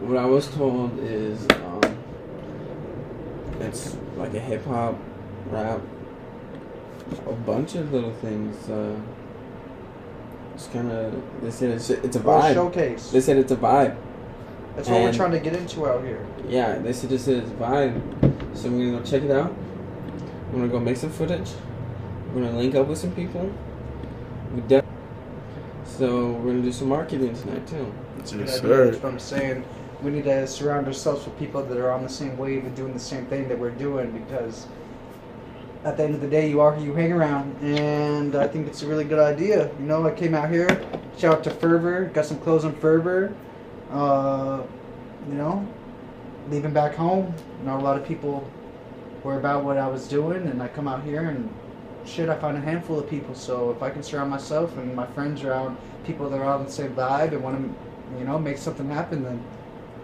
What 0.02 0.18
I 0.18 0.26
was 0.26 0.48
told 0.50 1.00
is 1.00 1.48
um, 1.50 1.98
it's 3.62 3.96
like 4.18 4.34
a 4.34 4.40
hip 4.40 4.66
hop, 4.66 4.98
rap, 5.50 5.80
a 7.28 7.32
bunch 7.32 7.76
of 7.76 7.94
little 7.94 8.14
things. 8.16 8.70
Uh, 8.70 9.00
it's 10.56 10.68
kind 10.68 10.92
of 10.92 11.14
they 11.42 11.52
said 11.52 11.72
it's 11.72 11.90
it's 11.90 12.16
a 12.16 12.20
World 12.22 12.44
vibe. 12.44 12.54
showcase. 12.54 13.12
They 13.12 13.22
said 13.22 13.38
it's 13.38 13.52
a 13.52 13.56
vibe. 13.56 13.96
That's 14.76 14.90
what 14.90 15.02
we're 15.04 15.14
trying 15.14 15.32
to 15.32 15.40
get 15.40 15.56
into 15.56 15.88
out 15.88 16.04
here. 16.04 16.26
Yeah, 16.48 16.80
they 16.80 16.94
said 16.94 17.12
it's 17.12 17.28
a 17.28 17.42
vibe. 17.42 18.02
So 18.58 18.70
we're 18.70 18.86
gonna 18.88 19.00
go 19.00 19.06
check 19.06 19.24
it 19.24 19.32
out. 19.32 19.54
We're 20.52 20.60
gonna 20.60 20.68
go 20.72 20.80
make 20.80 20.98
some 20.98 21.12
footage. 21.12 21.52
We're 22.34 22.42
gonna 22.44 22.58
link 22.58 22.76
up 22.76 22.88
with 22.88 22.98
some 22.98 23.12
people. 23.12 23.52
We 24.54 24.62
de- 24.62 24.83
so 25.98 26.32
we're 26.32 26.52
gonna 26.52 26.64
do 26.64 26.72
some 26.72 26.90
marketing 26.90 27.36
tonight 27.36 27.68
too. 27.68 27.94
Good 28.18 28.34
idea. 28.34 28.86
That's 28.86 28.98
what 28.98 29.06
I'm 29.06 29.20
saying. 29.20 29.66
We 30.02 30.12
need 30.12 30.24
to 30.26 30.48
surround 30.48 30.88
ourselves 30.88 31.26
with 31.26 31.38
people 31.38 31.64
that 31.64 31.78
are 31.78 31.92
on 31.92 32.04
the 32.04 32.10
same 32.10 32.38
wave 32.38 32.66
and 32.66 32.76
doing 32.76 32.94
the 32.94 33.00
same 33.00 33.26
thing 33.28 33.48
that 33.48 33.58
we're 33.58 33.72
doing 33.72 34.12
because 34.12 34.68
at 35.84 35.98
the 35.98 36.04
end 36.04 36.16
of 36.16 36.22
the 36.22 36.28
day, 36.28 36.50
you 36.50 36.62
are 36.62 36.74
who 36.74 36.84
you 36.84 36.94
hang 36.94 37.12
around, 37.12 37.56
and 37.62 38.36
I 38.36 38.48
think 38.48 38.68
it's 38.68 38.82
a 38.84 38.88
really 38.88 39.04
good 39.04 39.20
idea. 39.20 39.70
You 39.80 39.86
know, 39.86 40.06
I 40.06 40.12
came 40.12 40.34
out 40.34 40.50
here. 40.50 40.68
Shout 41.18 41.38
out 41.38 41.44
to 41.44 41.52
Fervor. 41.52 42.06
Got 42.06 42.26
some 42.26 42.40
clothes 42.40 42.64
on 42.66 42.74
Fervor. 42.76 43.36
Uh, 43.92 44.64
you 45.28 45.36
know, 45.36 45.68
leaving 46.50 46.74
back 46.74 46.96
home. 46.96 47.34
You 47.60 47.68
know, 47.68 47.78
a 47.78 47.82
lot 47.82 47.98
of 47.98 48.08
people 48.08 48.50
were 49.24 49.38
about 49.38 49.64
what 49.64 49.78
I 49.78 49.88
was 49.88 50.08
doing, 50.08 50.48
and 50.48 50.64
I 50.64 50.70
come 50.70 50.88
out 50.88 51.04
here 51.04 51.30
and 51.30 51.54
shit. 52.06 52.30
I 52.30 52.38
find 52.38 52.58
a 52.58 52.62
handful 52.62 53.00
of 53.00 53.10
people. 53.10 53.36
So 53.36 53.72
if 53.72 53.82
I 53.82 53.90
can 53.90 54.04
surround 54.04 54.30
myself 54.30 54.76
and 54.78 54.96
my 54.96 55.06
friends 55.08 55.44
around 55.44 55.78
people 56.06 56.30
that 56.30 56.40
are 56.40 56.46
on 56.46 56.66
the 56.66 56.72
same 56.72 56.94
vibe 56.94 57.32
and 57.34 57.44
want 57.44 57.62
to, 57.62 58.20
you 58.20 58.26
know, 58.26 58.38
make 58.40 58.58
something 58.58 58.90
happen, 58.90 59.24
then 59.24 59.44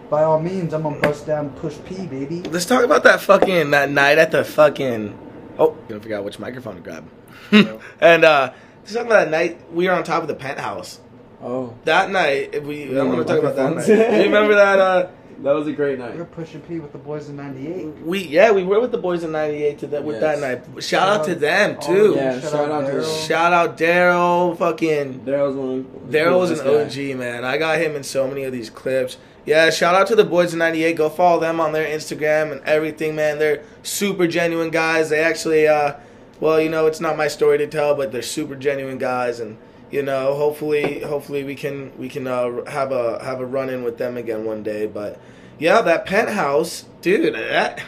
by 0.08 0.24
all 0.24 0.40
means, 0.40 0.74
I'm 0.74 0.82
gonna 0.82 1.00
bust 1.00 1.26
down 1.26 1.50
push 1.50 1.76
P, 1.84 2.06
baby. 2.06 2.42
Let's 2.42 2.66
talk 2.66 2.82
about 2.84 3.04
that 3.04 3.20
fucking 3.20 3.70
that 3.70 3.90
night 3.90 4.18
at 4.18 4.32
the 4.32 4.44
fucking. 4.44 5.16
Oh, 5.58 5.76
gonna 5.88 6.00
figure 6.00 6.16
out 6.16 6.24
which 6.24 6.38
microphone 6.38 6.76
to 6.76 6.80
grab. 6.80 7.08
and 8.00 8.24
uh, 8.24 8.52
let's 8.80 8.92
talk 8.92 9.06
about 9.06 9.24
that 9.24 9.30
night 9.30 9.72
we 9.72 9.86
were 9.86 9.92
on 9.92 10.02
top 10.02 10.22
of 10.22 10.28
the 10.28 10.34
penthouse. 10.34 11.00
Oh, 11.42 11.74
That 11.84 12.10
night, 12.10 12.50
if 12.54 12.64
we. 12.64 12.98
I 12.98 13.02
want 13.02 13.18
to 13.18 13.24
talk 13.24 13.38
about 13.42 13.56
that 13.56 13.74
night. 13.74 13.88
you 13.88 14.24
remember 14.24 14.54
that? 14.56 14.78
Uh, 14.78 15.08
that 15.42 15.52
was 15.52 15.66
a 15.66 15.72
great 15.72 15.98
night. 15.98 16.16
We're 16.16 16.24
pushing 16.24 16.60
P 16.60 16.80
with 16.80 16.92
the 16.92 16.98
boys 16.98 17.28
in 17.28 17.36
'98. 17.36 18.02
we 18.02 18.26
yeah, 18.26 18.52
we 18.52 18.62
were 18.62 18.80
with 18.80 18.92
the 18.92 18.98
boys 18.98 19.24
in 19.24 19.32
'98 19.32 19.78
to 19.80 19.86
that 19.88 20.04
with 20.04 20.20
that 20.20 20.38
night. 20.38 20.82
Shout 20.82 21.08
out 21.08 21.24
to 21.26 21.34
them 21.34 21.80
too. 21.80 22.14
Yeah, 22.16 22.36
them. 22.36 22.50
shout 22.50 22.70
out 22.70 22.86
to 22.86 22.92
Daryl. 22.92 23.28
Shout 23.28 23.52
out 23.52 23.78
Daryl, 23.78 24.58
fucking 24.58 25.20
Daryl's 25.20 25.56
one. 25.56 25.84
Daryl 26.10 26.38
was 26.38 26.50
an 26.50 26.58
coolest 26.58 26.96
guy. 26.96 27.10
OG 27.10 27.16
man. 27.18 27.44
I 27.44 27.56
got 27.56 27.80
him 27.80 27.96
in 27.96 28.02
so 28.02 28.26
many 28.28 28.44
of 28.44 28.52
these 28.52 28.70
clips. 28.70 29.16
Yeah, 29.46 29.70
shout 29.70 29.94
out 29.94 30.06
to 30.08 30.16
the 30.16 30.24
boys 30.24 30.52
in 30.52 30.58
'98. 30.58 30.96
Go 30.96 31.08
follow 31.08 31.40
them 31.40 31.60
on 31.60 31.72
their 31.72 31.86
Instagram 31.86 32.52
and 32.52 32.60
everything, 32.62 33.16
man. 33.16 33.38
They're 33.38 33.62
super 33.82 34.26
genuine 34.26 34.70
guys. 34.70 35.08
They 35.08 35.20
actually, 35.20 35.66
uh, 35.66 35.94
well, 36.38 36.60
you 36.60 36.68
know, 36.68 36.86
it's 36.86 37.00
not 37.00 37.16
my 37.16 37.28
story 37.28 37.58
to 37.58 37.66
tell, 37.66 37.94
but 37.94 38.12
they're 38.12 38.22
super 38.22 38.54
genuine 38.54 38.98
guys, 38.98 39.40
and 39.40 39.56
you 39.90 40.02
know, 40.02 40.34
hopefully, 40.34 41.00
hopefully 41.00 41.44
we 41.44 41.54
can 41.54 41.92
we 41.98 42.08
can 42.08 42.26
uh, 42.26 42.64
have 42.66 42.92
a 42.92 43.22
have 43.24 43.40
a 43.40 43.46
run 43.46 43.70
in 43.70 43.82
with 43.82 43.98
them 43.98 44.16
again 44.16 44.44
one 44.44 44.62
day. 44.62 44.86
But 44.86 45.18
yeah, 45.58 45.82
that 45.82 46.06
penthouse, 46.06 46.84
dude, 47.02 47.34
that 47.34 47.82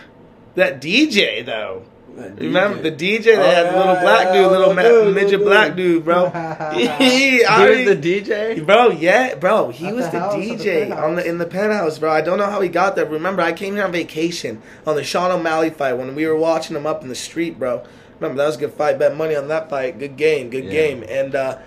that 0.54 0.80
DJ 0.80 1.44
though. 1.44 1.84
That 2.16 2.38
Remember 2.38 2.76
DJ. 2.78 2.82
the 2.82 2.90
DJ? 2.90 3.24
that 3.36 3.38
Oh, 3.38 3.42
had 3.42 3.72
the 3.72 3.78
little 3.78 3.94
black 4.02 4.32
dude, 4.34 4.50
little 4.50 4.70
oh, 4.70 4.74
ma- 4.74 4.82
dude, 4.82 5.14
midget 5.14 5.30
dude. 5.38 5.46
black 5.46 5.74
dude, 5.76 6.04
bro. 6.04 6.28
He 6.74 6.86
he, 6.86 7.30
He 7.38 7.42
was 7.42 7.86
the 7.86 7.96
DJ. 7.96 8.66
Bro, 8.66 8.90
yeah, 8.90 9.34
bro, 9.36 9.70
he 9.70 9.86
At 9.86 9.94
was 9.94 10.04
the 10.06 10.10
the, 10.12 10.18
house, 10.20 10.34
the 10.34 10.50
DJ 10.50 10.80
penthouse. 10.88 11.04
on 11.04 11.14
the 11.16 11.26
in 11.26 11.38
the 11.38 11.46
penthouse, 11.46 11.98
bro. 11.98 12.10
I 12.12 12.20
don't 12.20 12.36
know 12.38 12.50
how 12.50 12.60
he 12.60 12.68
got 12.68 12.96
there. 12.96 13.06
Remember, 13.06 13.40
I 13.40 13.52
came 13.54 13.76
here 13.76 13.84
on 13.84 13.92
vacation 13.92 14.60
on 14.86 14.94
the 14.96 15.02
Sean 15.04 15.30
O'Malley 15.30 15.70
fight 15.70 15.94
when 15.94 16.14
we 16.14 16.26
were 16.26 16.36
watching 16.36 16.76
him 16.76 16.84
up 16.86 17.02
in 17.02 17.08
the 17.08 17.14
street, 17.14 17.58
bro. 17.58 17.82
Remember 18.20 18.42
that 18.42 18.46
was 18.46 18.56
a 18.56 18.60
good 18.60 18.74
fight. 18.74 18.98
Bet 18.98 19.16
money 19.16 19.34
on 19.34 19.48
that 19.48 19.70
fight. 19.70 19.98
Good 19.98 20.18
game, 20.18 20.50
good 20.50 20.64
Yeah. 20.64 20.70
game. 20.70 21.04
And 21.08 21.34
uh, 21.34 21.58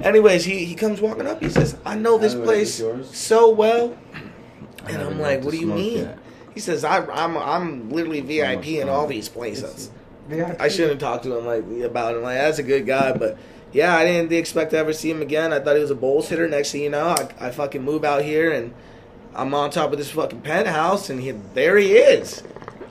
anyways, 0.00 0.44
he 0.44 0.64
he 0.64 0.74
comes 0.74 1.00
walking 1.00 1.26
up. 1.26 1.42
He 1.42 1.48
says, 1.48 1.76
"I 1.84 1.94
know 1.94 2.18
this 2.18 2.34
place 2.34 2.82
so 3.12 3.50
well." 3.50 3.96
And 4.88 5.00
I'm 5.00 5.18
like, 5.18 5.44
"What 5.44 5.52
do 5.52 5.58
you 5.58 5.66
mean?" 5.66 6.10
He 6.54 6.60
says, 6.60 6.84
I, 6.84 7.04
"I'm 7.06 7.36
I'm 7.36 7.90
literally 7.90 8.20
VIP 8.20 8.66
in 8.80 8.88
all 8.88 9.06
these 9.06 9.28
places." 9.28 9.90
I 10.58 10.68
shouldn't 10.68 11.00
talk 11.00 11.22
to 11.22 11.36
him 11.36 11.46
like 11.46 11.64
about 11.84 12.16
him. 12.16 12.22
Like 12.22 12.38
that's 12.38 12.58
a 12.58 12.62
good 12.62 12.86
guy, 12.86 13.12
but 13.12 13.36
yeah, 13.72 13.96
I 13.96 14.04
didn't 14.04 14.32
expect 14.32 14.70
to 14.70 14.78
ever 14.78 14.92
see 14.92 15.10
him 15.10 15.20
again. 15.20 15.52
I 15.52 15.60
thought 15.60 15.76
he 15.76 15.82
was 15.82 15.90
a 15.90 15.96
Bulls 15.96 16.28
hitter. 16.28 16.48
Next 16.48 16.72
thing 16.72 16.82
you 16.82 16.90
know, 16.90 17.08
I, 17.08 17.48
I 17.48 17.50
fucking 17.50 17.82
move 17.82 18.04
out 18.04 18.22
here 18.22 18.52
and 18.52 18.72
I'm 19.34 19.54
on 19.54 19.70
top 19.70 19.92
of 19.92 19.98
this 19.98 20.10
fucking 20.10 20.42
penthouse, 20.42 21.08
and 21.08 21.20
he, 21.20 21.30
there 21.54 21.78
he 21.78 21.92
is. 21.96 22.42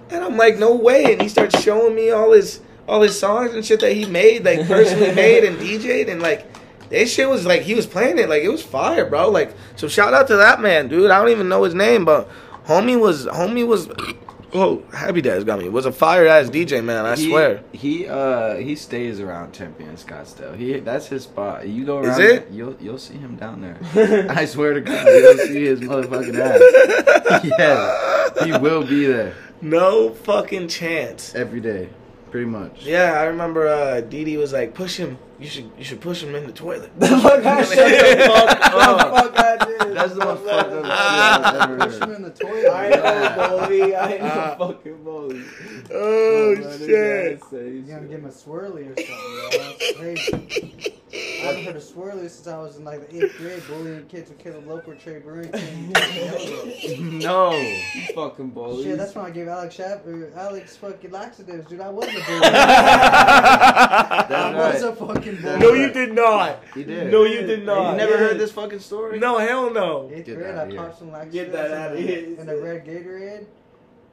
And 0.10 0.24
I'm 0.24 0.38
like, 0.38 0.58
no 0.58 0.76
way. 0.76 1.14
And 1.14 1.22
he 1.22 1.30
starts 1.30 1.62
showing 1.62 1.96
me 1.96 2.10
all 2.12 2.32
his 2.32 2.62
all 2.88 3.02
his 3.02 3.18
songs 3.18 3.54
and 3.54 3.64
shit 3.64 3.80
that 3.82 3.94
he 3.94 4.06
made, 4.06 4.44
like 4.44 4.68
personally 4.68 5.14
made 5.16 5.44
and 5.44 5.58
DJ'd, 5.58 6.10
and 6.10 6.22
like 6.22 6.48
that 6.92 7.10
shit 7.10 7.28
was 7.30 7.46
like 7.46 7.62
he 7.64 7.74
was 7.74 7.86
playing 7.88 8.20
it 8.20 8.30
like 8.30 8.44
it 8.44 8.50
was 8.50 8.62
fire, 8.64 9.06
bro. 9.10 9.30
Like 9.30 9.54
so, 9.76 9.88
shout 9.88 10.14
out 10.14 10.28
to 10.28 10.36
that 10.38 10.62
man, 10.62 10.88
dude. 10.88 11.10
I 11.12 11.20
don't 11.20 11.32
even 11.32 11.50
know 11.50 11.64
his 11.64 11.74
name, 11.74 12.06
but 12.06 12.30
homie 12.66 13.00
was 13.00 13.26
homie 13.26 13.66
was. 13.66 13.90
Oh, 14.54 14.84
Happy 14.94 15.22
Dad's 15.22 15.46
got 15.46 15.60
me. 15.60 15.70
Was 15.70 15.86
a 15.86 15.94
fire 15.94 16.28
ass 16.28 16.50
DJ, 16.50 16.84
man. 16.84 17.06
I 17.06 17.16
He- 17.16 17.30
swear. 17.30 17.64
He 17.72 18.06
uh 18.06 18.56
he 18.58 18.76
stays 18.76 19.22
around 19.22 19.54
Tempe 19.54 19.86
and 19.86 19.98
Scottsdale. 19.98 20.58
He 20.58 20.78
that's 20.82 21.08
his 21.08 21.24
spot. 21.24 21.66
You 21.66 21.86
go 21.86 22.02
Is 22.02 22.20
around, 22.20 22.22
it? 22.22 22.48
you'll 22.52 22.76
you'll 22.82 22.98
see 22.98 23.14
him 23.14 23.38
down 23.38 23.62
there. 23.62 24.28
I 24.30 24.44
swear 24.44 24.74
to 24.74 24.82
God, 24.82 25.08
you'll 25.08 25.38
see 25.48 25.64
his 25.68 25.80
motherfucking 25.80 26.38
ass. 26.38 27.46
yeah, 27.58 28.44
he 28.44 28.52
will 28.60 28.84
be 28.86 29.06
there 29.06 29.36
No 29.62 30.10
fucking 30.10 30.68
chance. 30.68 31.34
every 31.34 31.62
day, 31.62 31.88
pretty 32.30 32.48
much. 32.48 32.84
Yeah, 32.86 33.14
I 33.22 33.28
remember 33.28 33.70
uh 33.70 34.02
Didi 34.02 34.36
was 34.36 34.52
like, 34.52 34.74
push 34.74 34.98
him. 34.98 35.18
You 35.42 35.48
should 35.48 35.72
you 35.76 35.84
should 35.84 36.00
push 36.02 36.22
him 36.22 36.36
in 36.36 36.46
the 36.46 36.54
toilet. 36.54 36.92
The 37.00 37.08
fuck 37.08 37.44
I 37.44 37.64
shut 37.64 37.76
the 37.76 38.24
fuck 38.28 38.62
up. 38.62 38.74
up. 38.76 38.98
The 39.00 39.18
fuck 39.18 39.40
I 39.40 39.66
did. 39.66 39.98
That's 39.98 40.14
the 40.14 40.20
most 40.24 40.44
fucked 40.44 40.72
up 40.72 40.84
shit. 40.86 40.92
I've 40.92 41.56
ever 41.56 41.78
Push 41.78 42.00
him 42.00 42.12
in 42.14 42.22
the 42.22 42.30
toilet. 42.30 42.70
I 42.70 42.90
know, 42.90 43.68
bully. 43.68 43.96
I 43.96 44.18
know, 44.20 44.56
fucking 44.60 45.04
bully. 45.04 45.44
oh 45.92 46.56
man, 46.56 46.62
this 46.62 46.78
shit. 46.80 47.40
You're 47.52 47.82
gonna 47.82 48.08
give 48.08 48.20
him 48.20 48.26
a 48.26 48.30
swirly 48.30 48.86
or 48.86 48.96
something, 49.02 49.16
bro. 49.40 49.50
That's 49.58 49.94
crazy. 49.98 51.01
I 51.14 51.18
haven't 51.46 51.66
heard 51.66 51.76
a 51.76 51.80
swirly 51.80 52.30
since 52.30 52.48
I 52.48 52.58
was 52.60 52.78
in 52.78 52.86
like 52.86 53.10
the 53.10 53.26
eighth 53.26 53.38
grade, 53.38 53.62
bullying 53.68 54.06
kids 54.08 54.30
with 54.30 54.40
Caleb 54.40 54.68
Loper, 54.68 54.96
Trey 54.96 55.20
Burrington. 55.20 55.92
No. 57.22 57.52
You 57.52 58.14
fucking 58.16 58.50
bully. 58.52 58.84
Shit, 58.84 58.98
that's 58.98 59.14
when 59.16 59.26
I 59.26 59.30
gave 59.32 59.48
Alex 59.48 59.76
Shapp 59.76 60.06
or 60.06 60.32
Alex 60.36 60.76
fucking 60.78 61.12
laxatives, 61.12 61.68
dude. 61.68 61.82
I 61.82 61.90
was 61.90 62.08
a 62.08 62.12
bully. 62.12 62.24
I 63.52 64.54
was 64.74 64.84
a 64.84 64.96
fucking 64.96 65.42
bully. 65.42 65.60
no, 65.60 65.74
you 65.74 65.92
did 65.92 66.14
not. 66.14 66.64
He 66.74 66.84
did. 66.84 67.12
No, 67.12 67.24
you 67.24 67.42
did 67.46 67.66
not. 67.66 67.92
You 67.92 67.98
never 67.98 68.18
heard 68.18 68.38
this 68.40 68.52
fucking 68.52 68.80
story? 68.80 69.20
No, 69.20 69.38
hell 69.38 69.70
no. 69.72 70.10
Eighth 70.14 70.26
Get 70.26 70.38
grade, 70.38 70.56
that 70.56 70.68
I 70.68 70.70
here. 70.72 70.78
popped 70.82 71.00
some 71.00 71.12
laxatives 71.12 71.34
Get 71.36 71.52
that 71.54 71.72
in 71.72 71.78
outta 71.78 71.96
a- 71.96 72.02
here. 72.02 72.40
in 72.40 72.50
a 72.50 72.58
red 72.58 72.86
Gatorade. 72.86 73.46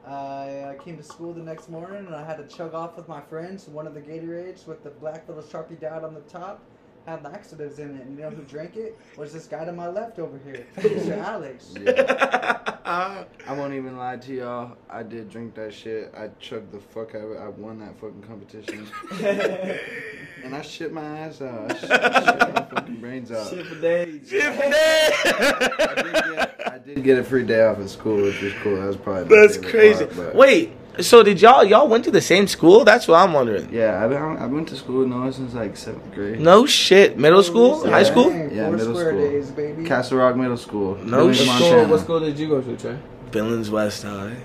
I 0.07 0.11
uh, 0.59 0.73
came 0.83 0.97
to 0.97 1.03
school 1.03 1.33
the 1.33 1.41
next 1.43 1.69
morning 1.69 2.05
and 2.05 2.15
I 2.15 2.23
had 2.25 2.37
to 2.37 2.45
chug 2.55 2.73
off 2.73 2.95
with 2.97 3.07
my 3.07 3.21
friends 3.21 3.67
one 3.67 3.85
of 3.85 3.93
the 3.93 4.01
Gatorades 4.01 4.65
with 4.65 4.83
the 4.83 4.89
black 4.89 5.27
little 5.27 5.43
Sharpie 5.43 5.79
dot 5.79 6.03
on 6.03 6.13
the 6.13 6.21
top. 6.21 6.63
Had 7.09 7.23
laxatives 7.23 7.79
in 7.79 7.95
it, 7.97 8.05
and 8.05 8.15
you 8.15 8.23
know 8.23 8.29
who 8.29 8.43
drank 8.43 8.75
it? 8.77 8.95
Was 9.17 9.33
this 9.33 9.47
guy 9.47 9.65
to 9.65 9.71
my 9.71 9.87
left 9.87 10.19
over 10.19 10.39
here, 10.45 10.63
Mr. 10.77 11.17
Alex. 11.17 11.73
Yeah. 11.83 12.75
I 12.85 13.53
won't 13.53 13.73
even 13.73 13.97
lie 13.97 14.17
to 14.17 14.31
y'all. 14.35 14.77
I 14.91 15.01
did 15.01 15.31
drink 15.31 15.55
that 15.55 15.73
shit. 15.73 16.13
I 16.15 16.27
chugged 16.39 16.71
the 16.71 16.79
fuck 16.79 17.15
out 17.15 17.23
of 17.23 17.31
it. 17.31 17.37
I 17.39 17.47
won 17.49 17.79
that 17.79 17.99
fucking 17.99 18.21
competition. 18.21 18.87
and 20.43 20.55
I 20.55 20.61
shit 20.61 20.93
my 20.93 21.01
ass 21.03 21.41
out. 21.41 21.71
I 21.71 21.75
shit, 21.79 21.91
I 21.91 22.19
shit 22.43 22.53
my 22.53 22.65
fucking 22.75 23.01
brains 23.01 23.31
out. 23.31 23.49
Shit 23.49 23.65
for 23.65 23.81
days. 23.81 24.31
I 24.31 25.95
did, 25.95 26.13
get, 26.13 26.67
I 26.67 26.77
did 26.77 27.03
get 27.03 27.17
a 27.17 27.23
free 27.23 27.43
day 27.43 27.63
off 27.65 27.79
of 27.79 27.89
school, 27.89 28.21
which 28.21 28.39
was 28.39 28.53
cool. 28.61 28.75
That 28.75 28.85
was 28.85 28.97
probably 28.97 29.35
That's 29.35 29.57
crazy. 29.57 30.05
part, 30.05 30.15
but- 30.15 30.35
Wait, 30.35 30.73
so 31.01 31.23
did 31.23 31.41
y'all 31.41 31.63
y'all 31.63 31.87
went 31.87 32.03
to 32.05 32.11
the 32.11 32.21
same 32.21 32.47
school? 32.47 32.83
That's 32.83 33.07
what 33.07 33.15
I'm 33.17 33.33
wondering. 33.33 33.69
Yeah, 33.73 34.03
I've 34.03 34.09
been, 34.09 34.21
I 34.21 34.45
went 34.45 34.67
to 34.69 34.75
school 34.75 34.99
with 34.99 35.07
Noah 35.09 35.31
since 35.31 35.53
like 35.53 35.77
seventh 35.77 36.13
grade. 36.13 36.39
No 36.39 36.65
shit. 36.65 37.17
Middle 37.17 37.43
school? 37.43 37.83
Yeah. 37.85 37.91
High 37.91 38.03
school? 38.03 38.29
Dang, 38.29 38.53
Yeah, 38.55 38.69
middle 38.69 38.95
school. 38.95 39.11
days, 39.11 39.51
baby. 39.51 39.83
Castle 39.85 40.17
Rock 40.17 40.35
Middle 40.35 40.57
School. 40.57 40.95
No 40.97 41.17
Billings, 41.27 41.37
shit. 41.37 41.47
What 41.47 41.53
Montana. 41.59 41.81
school, 41.81 41.91
what 41.91 41.99
school 42.01 42.19
did 42.19 42.39
you 42.39 42.47
go 42.49 42.61
to, 42.61 42.75
Trey? 42.77 42.97
Billings 43.31 43.69
West 43.69 44.03
High. 44.03 44.35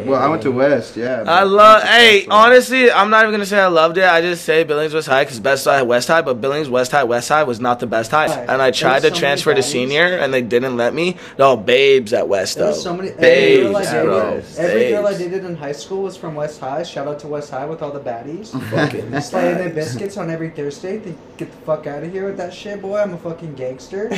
Well, 0.00 0.20
I 0.20 0.28
went 0.28 0.42
to 0.42 0.50
West. 0.50 0.96
Yeah. 0.96 1.24
I 1.26 1.42
love. 1.44 1.82
Hey, 1.82 2.20
Castle. 2.20 2.32
honestly, 2.32 2.90
I'm 2.90 3.10
not 3.10 3.22
even 3.24 3.32
gonna 3.32 3.46
say 3.46 3.58
I 3.60 3.66
loved 3.68 3.98
it. 3.98 4.04
I 4.04 4.20
just 4.20 4.44
say 4.44 4.64
Billings 4.64 4.94
West 4.94 5.08
High 5.08 5.24
because 5.24 5.40
Best 5.40 5.64
High 5.64 5.82
West 5.82 6.08
High, 6.08 6.22
but 6.22 6.40
Billings 6.40 6.68
West 6.68 6.92
High 6.92 7.04
West 7.04 7.28
High 7.28 7.42
was 7.44 7.60
not 7.60 7.80
the 7.80 7.86
best 7.86 8.10
high. 8.10 8.26
Right. 8.26 8.48
And 8.48 8.62
I 8.62 8.70
tried 8.70 9.00
to 9.02 9.08
so 9.10 9.14
transfer 9.14 9.54
to 9.54 9.62
senior, 9.62 10.04
and 10.04 10.32
they 10.32 10.42
didn't 10.42 10.76
let 10.76 10.94
me. 10.94 11.16
No, 11.38 11.56
babes 11.56 12.12
at 12.12 12.28
West 12.28 12.56
There 12.56 12.66
though. 12.66 12.72
so 12.72 12.94
many. 12.96 13.08
Every 13.10 13.20
babes, 13.20 13.68
girl, 13.70 13.76
I 13.76 13.82
dated, 13.84 14.04
bro. 14.06 14.42
every 14.64 14.88
girl 14.90 15.06
I 15.06 15.10
Babes. 15.10 15.18
dated 15.24 15.44
in 15.44 15.56
high 15.56 15.72
school 15.72 16.02
was 16.04 16.16
from 16.16 16.34
West 16.34 16.60
High. 16.60 16.82
Shout 16.82 17.06
out 17.08 17.18
to 17.20 17.26
West 17.28 17.50
High 17.50 17.66
with 17.66 17.82
all 17.82 17.90
the 17.92 18.00
baddies. 18.00 18.48
Fucking 18.70 19.20
Slaying 19.20 19.58
their 19.58 19.70
biscuits 19.70 20.16
on 20.16 20.30
every 20.30 20.50
Thursday. 20.50 20.98
Think, 20.98 21.18
get 21.36 21.50
the 21.50 21.56
fuck 21.58 21.86
out 21.86 22.02
of 22.02 22.12
here 22.12 22.26
with 22.26 22.36
that 22.36 22.52
shit, 22.54 22.80
boy. 22.82 22.98
I'm 22.98 23.14
a 23.14 23.18
fucking 23.18 23.54
gangster. 23.54 24.08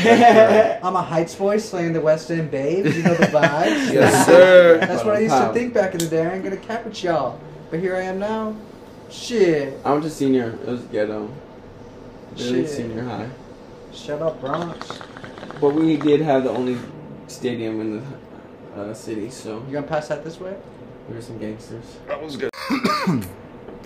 I'm 0.82 0.96
a 0.96 1.02
Heights 1.02 1.34
boy 1.34 1.58
slaying 1.58 1.92
the 1.92 2.00
West 2.00 2.30
End 2.30 2.50
babes. 2.50 2.96
You 2.96 3.02
know 3.02 3.14
the 3.14 3.26
vibes. 3.26 3.84
Yes, 3.94 4.26
sir. 4.26 4.78
That's 4.78 5.04
what 5.04 5.16
I 5.16 5.20
used 5.20 5.34
to 5.36 5.52
think 5.52 5.63
back 5.72 5.92
in 5.94 6.00
the 6.00 6.06
day. 6.08 6.26
I 6.26 6.34
ain't 6.34 6.44
gonna 6.44 6.56
cap 6.56 6.84
with 6.84 7.02
y'all. 7.02 7.40
But 7.70 7.80
here 7.80 7.96
I 7.96 8.02
am 8.02 8.18
now. 8.18 8.54
Shit. 9.10 9.78
I 9.84 9.92
went 9.92 10.02
to 10.04 10.10
senior. 10.10 10.58
It 10.62 10.68
was 10.68 10.80
ghetto. 10.82 11.30
Really 12.36 12.62
Shit. 12.62 12.70
senior 12.70 13.04
high. 13.04 13.28
Shut 13.92 14.20
up, 14.20 14.40
Bronx. 14.40 14.98
But 15.60 15.70
we 15.74 15.96
did 15.96 16.20
have 16.20 16.44
the 16.44 16.50
only 16.50 16.76
stadium 17.28 17.80
in 17.80 18.00
the 18.74 18.80
uh, 18.80 18.94
city, 18.94 19.30
so 19.30 19.62
You 19.68 19.74
gonna 19.74 19.86
pass 19.86 20.08
that 20.08 20.24
this 20.24 20.40
way? 20.40 20.56
we 21.08 21.14
were 21.14 21.22
some 21.22 21.38
gangsters. 21.38 21.96
That 22.08 22.20
was 22.22 22.36
good. 22.36 22.50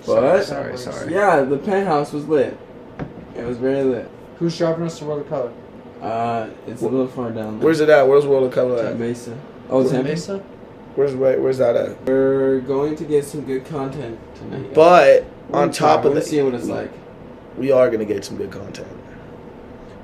But 0.06 0.42
Sorry, 0.44 0.78
sorry. 0.78 1.12
yeah, 1.12 1.42
the 1.42 1.58
penthouse 1.58 2.12
was 2.12 2.26
lit. 2.26 2.56
It 3.36 3.44
was 3.44 3.58
very 3.58 3.82
lit. 3.82 4.08
Who's 4.38 4.56
driving 4.56 4.86
us 4.86 4.98
to 5.00 5.04
World 5.04 5.22
of 5.22 5.28
Color? 5.28 5.52
Uh, 6.00 6.48
it's 6.66 6.80
a 6.80 6.88
little 6.88 7.08
far 7.08 7.30
down. 7.30 7.58
There. 7.58 7.64
Where's 7.66 7.80
it 7.80 7.90
at? 7.90 8.08
Where's 8.08 8.24
World 8.24 8.44
of 8.44 8.52
Color 8.54 8.78
At 8.78 8.84
at? 8.92 8.98
Mesa. 8.98 9.36
Oh, 9.68 9.86
Tempe. 9.86 10.10
Mesa? 10.10 10.42
Where's 10.98 11.14
wait? 11.14 11.38
Where's 11.40 11.58
that 11.58 11.76
at? 11.76 12.02
We're 12.06 12.58
going 12.60 12.96
to 12.96 13.04
get 13.04 13.24
some 13.24 13.42
good 13.42 13.64
content 13.66 14.18
tonight. 14.34 14.74
But 14.74 15.26
on 15.52 15.70
top 15.70 16.04
of 16.04 16.12
the, 16.14 16.18
the, 16.18 16.26
see 16.26 16.42
what 16.42 16.54
it's 16.54 16.66
like. 16.66 16.90
we 17.56 17.70
are 17.70 17.88
gonna 17.88 18.04
get 18.04 18.24
some 18.24 18.36
good 18.36 18.50
content. 18.50 18.88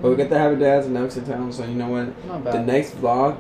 But 0.00 0.10
we 0.10 0.14
got 0.16 0.30
the 0.30 0.38
Happy 0.38 0.54
Dads 0.54 0.86
and 0.86 0.96
Nelk 0.96 1.16
in 1.16 1.24
town, 1.24 1.52
so 1.52 1.64
you 1.64 1.74
know 1.74 1.88
what? 1.88 2.26
Not 2.26 2.44
The 2.44 2.62
next 2.62 2.92
vlog 2.92 3.38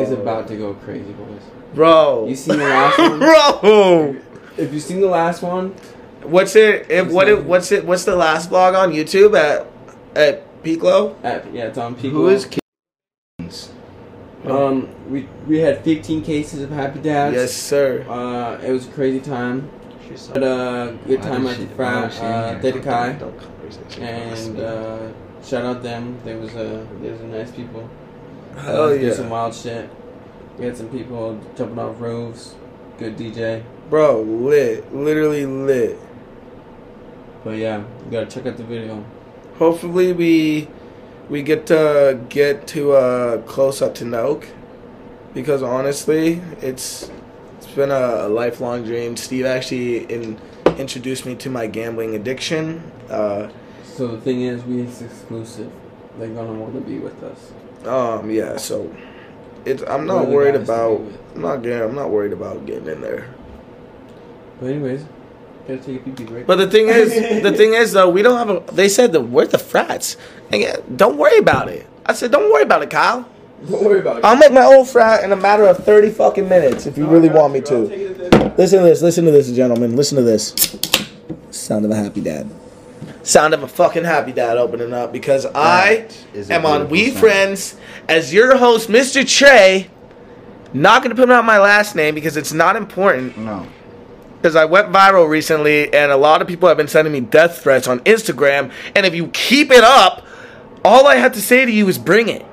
is 0.00 0.10
Uh, 0.10 0.16
about 0.16 0.48
to 0.48 0.56
go 0.56 0.74
crazy, 0.74 1.12
boys. 1.12 1.40
bro. 1.72 2.26
You 2.26 2.34
seen 2.34 2.58
the 2.58 2.64
last 2.64 2.98
one? 2.98 3.18
bro. 3.20 4.16
If 4.56 4.72
you 4.72 4.80
seen 4.80 5.00
the 5.00 5.06
last 5.06 5.40
one, 5.40 5.76
What's 6.24 6.56
it? 6.56 6.90
If, 6.90 7.12
what? 7.12 7.28
not- 7.28 7.38
It, 7.38 7.44
what's 7.44 7.70
it? 7.70 7.86
What's 7.86 8.06
the 8.06 8.16
last 8.16 8.50
vlog 8.50 8.76
on 8.76 8.92
YouTube 8.92 9.38
at 9.38 9.68
at 10.16 10.64
Peaklow? 10.64 11.14
at, 11.22 11.54
yeah, 11.54 11.66
it's 11.66 11.78
on 11.78 11.94
Pico. 11.94 12.08
Who 12.10 12.28
is 12.28 12.44
Kings? 12.44 12.58
Um, 14.44 14.88
we 15.10 15.28
we 15.46 15.58
had 15.58 15.82
15 15.84 16.22
cases 16.22 16.62
of 16.62 16.70
Happy 16.70 17.00
Dads. 17.00 17.34
Yes, 17.34 17.52
sir. 17.52 18.04
Uh, 18.08 18.60
it 18.64 18.70
was 18.70 18.86
a 18.86 18.90
crazy 18.92 19.20
time. 19.20 19.68
She's 20.08 20.28
Had 20.28 20.42
a 20.42 20.96
good 21.06 21.22
time 21.22 21.42
does 21.44 21.52
at 21.52 21.58
the 21.58 21.62
she- 21.64 21.68
why 21.70 21.74
frat, 21.76 22.10
is 22.10 22.14
she 22.14 22.20
in 22.20 22.26
uh, 22.26 22.50
here? 22.50 22.60
Theta 22.60 22.80
Chi, 23.90 24.00
and 24.00 24.60
uh, 24.60 25.12
shout 25.44 25.64
out 25.64 25.82
them. 25.82 26.18
They 26.24 26.34
was 26.36 26.54
uh, 26.54 26.86
they 27.02 27.10
was 27.10 27.20
nice 27.22 27.50
people. 27.50 27.88
Hell 28.56 28.84
Uh, 28.84 28.88
Did 28.96 29.14
some 29.14 29.28
wild 29.30 29.54
shit. 29.54 29.90
We 30.58 30.64
had 30.66 30.76
some 30.76 30.88
people 30.88 31.38
jumping 31.56 31.78
off 31.78 32.00
roofs. 32.00 32.54
Good 32.98 33.16
DJ. 33.16 33.62
bro. 33.90 34.22
Lit, 34.22 34.92
literally 34.94 35.46
lit. 35.46 35.98
But 37.44 37.56
yeah, 37.58 37.78
you 38.04 38.10
gotta 38.10 38.26
check 38.26 38.46
out 38.46 38.56
the 38.56 38.64
video. 38.64 39.04
Hopefully 39.58 40.12
we 40.12 40.68
we 41.28 41.42
get 41.42 41.66
to 41.66 42.18
get 42.28 42.66
to 42.68 42.92
uh 42.92 43.38
close 43.42 43.82
up 43.82 43.94
to 43.96 44.04
Nelk 44.04 44.46
because 45.34 45.62
honestly, 45.62 46.40
it's 46.60 47.10
it's 47.58 47.66
been 47.74 47.90
a, 47.90 48.26
a 48.26 48.28
lifelong 48.28 48.84
dream. 48.84 49.16
Steve 49.16 49.44
actually 49.46 50.04
in, 50.12 50.38
introduced 50.78 51.26
me 51.26 51.34
to 51.36 51.50
my 51.50 51.66
gambling 51.66 52.14
addiction. 52.14 52.90
Uh, 53.10 53.48
So 53.84 54.08
the 54.08 54.20
thing 54.20 54.42
is, 54.42 54.64
we 54.64 54.82
it's 54.82 55.02
exclusive. 55.02 55.70
They're 56.18 56.28
gonna 56.28 56.54
want 56.54 56.74
to 56.74 56.80
be 56.80 56.98
with 56.98 57.22
us. 57.22 57.52
um, 57.86 58.30
yeah, 58.30 58.56
so 58.56 58.94
it's 59.64 59.82
I'm 59.82 60.06
not 60.06 60.28
worried 60.28 60.54
guys 60.54 60.66
to 60.66 60.72
be 60.72 60.72
about. 60.72 61.00
I'm 61.34 61.42
not 61.42 61.62
getting 61.62 61.82
I'm 61.82 61.94
not 61.94 62.10
worried 62.10 62.32
about 62.32 62.64
getting 62.66 62.88
in 62.88 63.00
there. 63.00 63.28
But 64.60 64.70
anyways, 64.70 65.04
take 65.76 65.96
a 65.96 65.98
pee 66.00 66.10
pee 66.12 66.24
break. 66.24 66.46
But 66.46 66.56
the 66.56 66.70
thing 66.70 66.88
is, 66.88 67.42
the 67.42 67.52
thing 67.52 67.74
is 67.74 67.92
though, 67.92 68.08
we 68.08 68.22
don't 68.22 68.38
have 68.38 68.50
a. 68.50 68.72
They 68.72 68.88
said 68.88 69.12
that 69.12 69.20
we're 69.22 69.46
the 69.46 69.58
frats. 69.58 70.16
And 70.50 70.62
yeah, 70.62 70.76
don't 70.96 71.16
worry 71.18 71.38
about 71.38 71.68
it. 71.68 71.86
I 72.06 72.14
said, 72.14 72.30
don't 72.30 72.50
worry 72.50 72.62
about 72.62 72.82
it, 72.82 72.88
Kyle. 72.90 73.28
don't 73.68 73.84
worry 73.84 74.00
about 74.00 74.18
it. 74.18 74.24
I'll 74.24 74.36
make 74.36 74.52
my 74.52 74.64
own 74.64 74.84
frat 74.86 75.22
in 75.24 75.32
a 75.32 75.36
matter 75.36 75.64
of 75.64 75.84
thirty 75.84 76.10
fucking 76.10 76.48
minutes 76.48 76.86
if 76.86 76.96
you 76.96 77.06
really 77.06 77.28
want 77.28 77.52
me 77.52 77.60
to. 77.62 77.78
Listen 78.56 78.80
to 78.80 78.84
this. 78.86 79.02
Listen 79.02 79.24
to 79.26 79.30
this, 79.30 79.50
gentlemen. 79.52 79.94
Listen 79.94 80.16
to 80.16 80.22
this. 80.22 80.54
Sound 81.50 81.84
of 81.84 81.90
a 81.90 81.96
happy 81.96 82.20
dad. 82.20 82.50
Sound 83.22 83.52
of 83.52 83.62
a 83.62 83.68
fucking 83.68 84.04
happy 84.04 84.32
dad 84.32 84.56
opening 84.56 84.94
up 84.94 85.12
because 85.12 85.44
I 85.54 86.06
That 86.34 86.50
a 86.50 86.54
am 86.54 86.64
on 86.64 86.88
We 86.88 87.08
sound. 87.10 87.18
Friends 87.20 87.76
as 88.08 88.32
your 88.32 88.56
host, 88.56 88.88
Mr. 88.88 89.28
Trey. 89.28 89.90
Not 90.72 91.02
gonna 91.02 91.14
put 91.14 91.30
out 91.30 91.44
my 91.44 91.58
last 91.58 91.94
name 91.94 92.14
because 92.14 92.36
it's 92.38 92.52
not 92.52 92.74
important. 92.76 93.36
No. 93.36 93.66
Because 94.40 94.54
I 94.56 94.64
went 94.66 94.92
viral 94.92 95.28
recently, 95.28 95.92
and 95.92 96.12
a 96.12 96.16
lot 96.16 96.40
of 96.42 96.48
people 96.48 96.68
have 96.68 96.76
been 96.76 96.88
sending 96.88 97.12
me 97.12 97.20
death 97.20 97.60
threats 97.62 97.88
on 97.88 98.00
Instagram. 98.00 98.70
And 98.94 99.04
if 99.04 99.14
you 99.14 99.28
keep 99.28 99.70
it 99.72 99.82
up, 99.82 100.24
all 100.84 101.06
I 101.08 101.16
have 101.16 101.32
to 101.32 101.42
say 101.42 101.64
to 101.64 101.70
you 101.72 101.88
is 101.88 101.98
bring 101.98 102.28
it. 102.28 102.46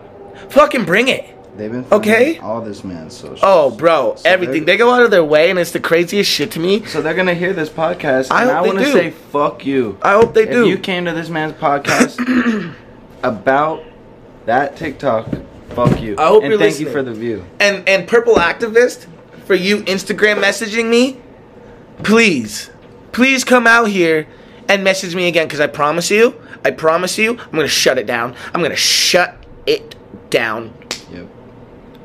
Fucking 0.50 0.86
bring 0.86 1.08
it. 1.10 1.32
They've 1.58 1.72
been 1.72 1.86
Okay. 1.92 2.38
all 2.40 2.60
this 2.60 2.84
man's 2.84 3.16
social. 3.16 3.40
Oh, 3.42 3.70
bro, 3.70 4.16
So 4.18 4.28
everything. 4.30 4.66
they're- 4.66 4.78
go 4.78 4.92
out 4.92 5.04
of 5.04 5.12
their 5.12 5.24
way, 5.24 5.50
and 5.52 5.58
it's 5.60 5.72
the 5.72 5.80
craziest 5.80 6.30
shit 6.30 6.52
to 6.52 6.60
me. 6.60 6.84
So 6.86 7.02
they're 7.02 7.14
gonna 7.14 7.34
hear 7.36 7.54
this 7.54 7.70
podcast, 7.70 8.28
I 8.32 8.42
and 8.42 8.52
I, 8.52 8.62
they 8.64 8.68
want 8.68 8.80
to 8.80 8.92
say 8.92 9.12
fuck 9.32 9.66
you. 9.66 9.98
I 10.02 10.14
hope 10.14 10.34
they 10.34 10.44
if 10.44 10.50
do. 10.52 10.68
you 10.68 10.78
came 10.78 11.06
to 11.06 11.14
this 11.14 11.30
man's 11.30 11.54
podcast 11.54 12.18
about 13.24 13.84
that 14.46 14.76
TikTok, 14.76 15.28
fuck 15.70 16.02
you. 16.02 16.16
I 16.18 16.28
hope 16.28 16.44
and 16.44 16.52
you're 16.52 16.60
thank 16.60 16.80
you 16.80 16.90
for 16.90 17.02
the 17.04 17.14
view. 17.14 17.46
and 17.60 17.88
and 17.88 18.06
purple 18.08 18.36
activist 18.36 19.06
for 19.46 19.56
you 19.56 19.78
Instagram 19.84 20.42
messaging 20.42 20.90
me, 20.90 21.18
please, 22.04 22.70
please 23.12 23.44
come 23.44 23.68
out 23.68 23.86
here 23.86 24.28
and 24.68 24.84
message 24.84 25.16
me 25.16 25.28
again 25.28 25.48
because 25.48 25.60
I 25.60 25.68
promise 25.68 26.10
you, 26.12 26.36
I 26.64 26.72
promise 26.72 27.18
you, 27.18 27.38
I'm 27.40 27.52
gonna 27.52 27.68
shut 27.68 27.98
it 27.98 28.08
down. 28.08 28.36
I'm 28.54 28.62
gonna 28.62 28.76
shut 28.76 29.38
it 29.66 29.96
down. 30.30 30.74
Yep, 31.12 31.28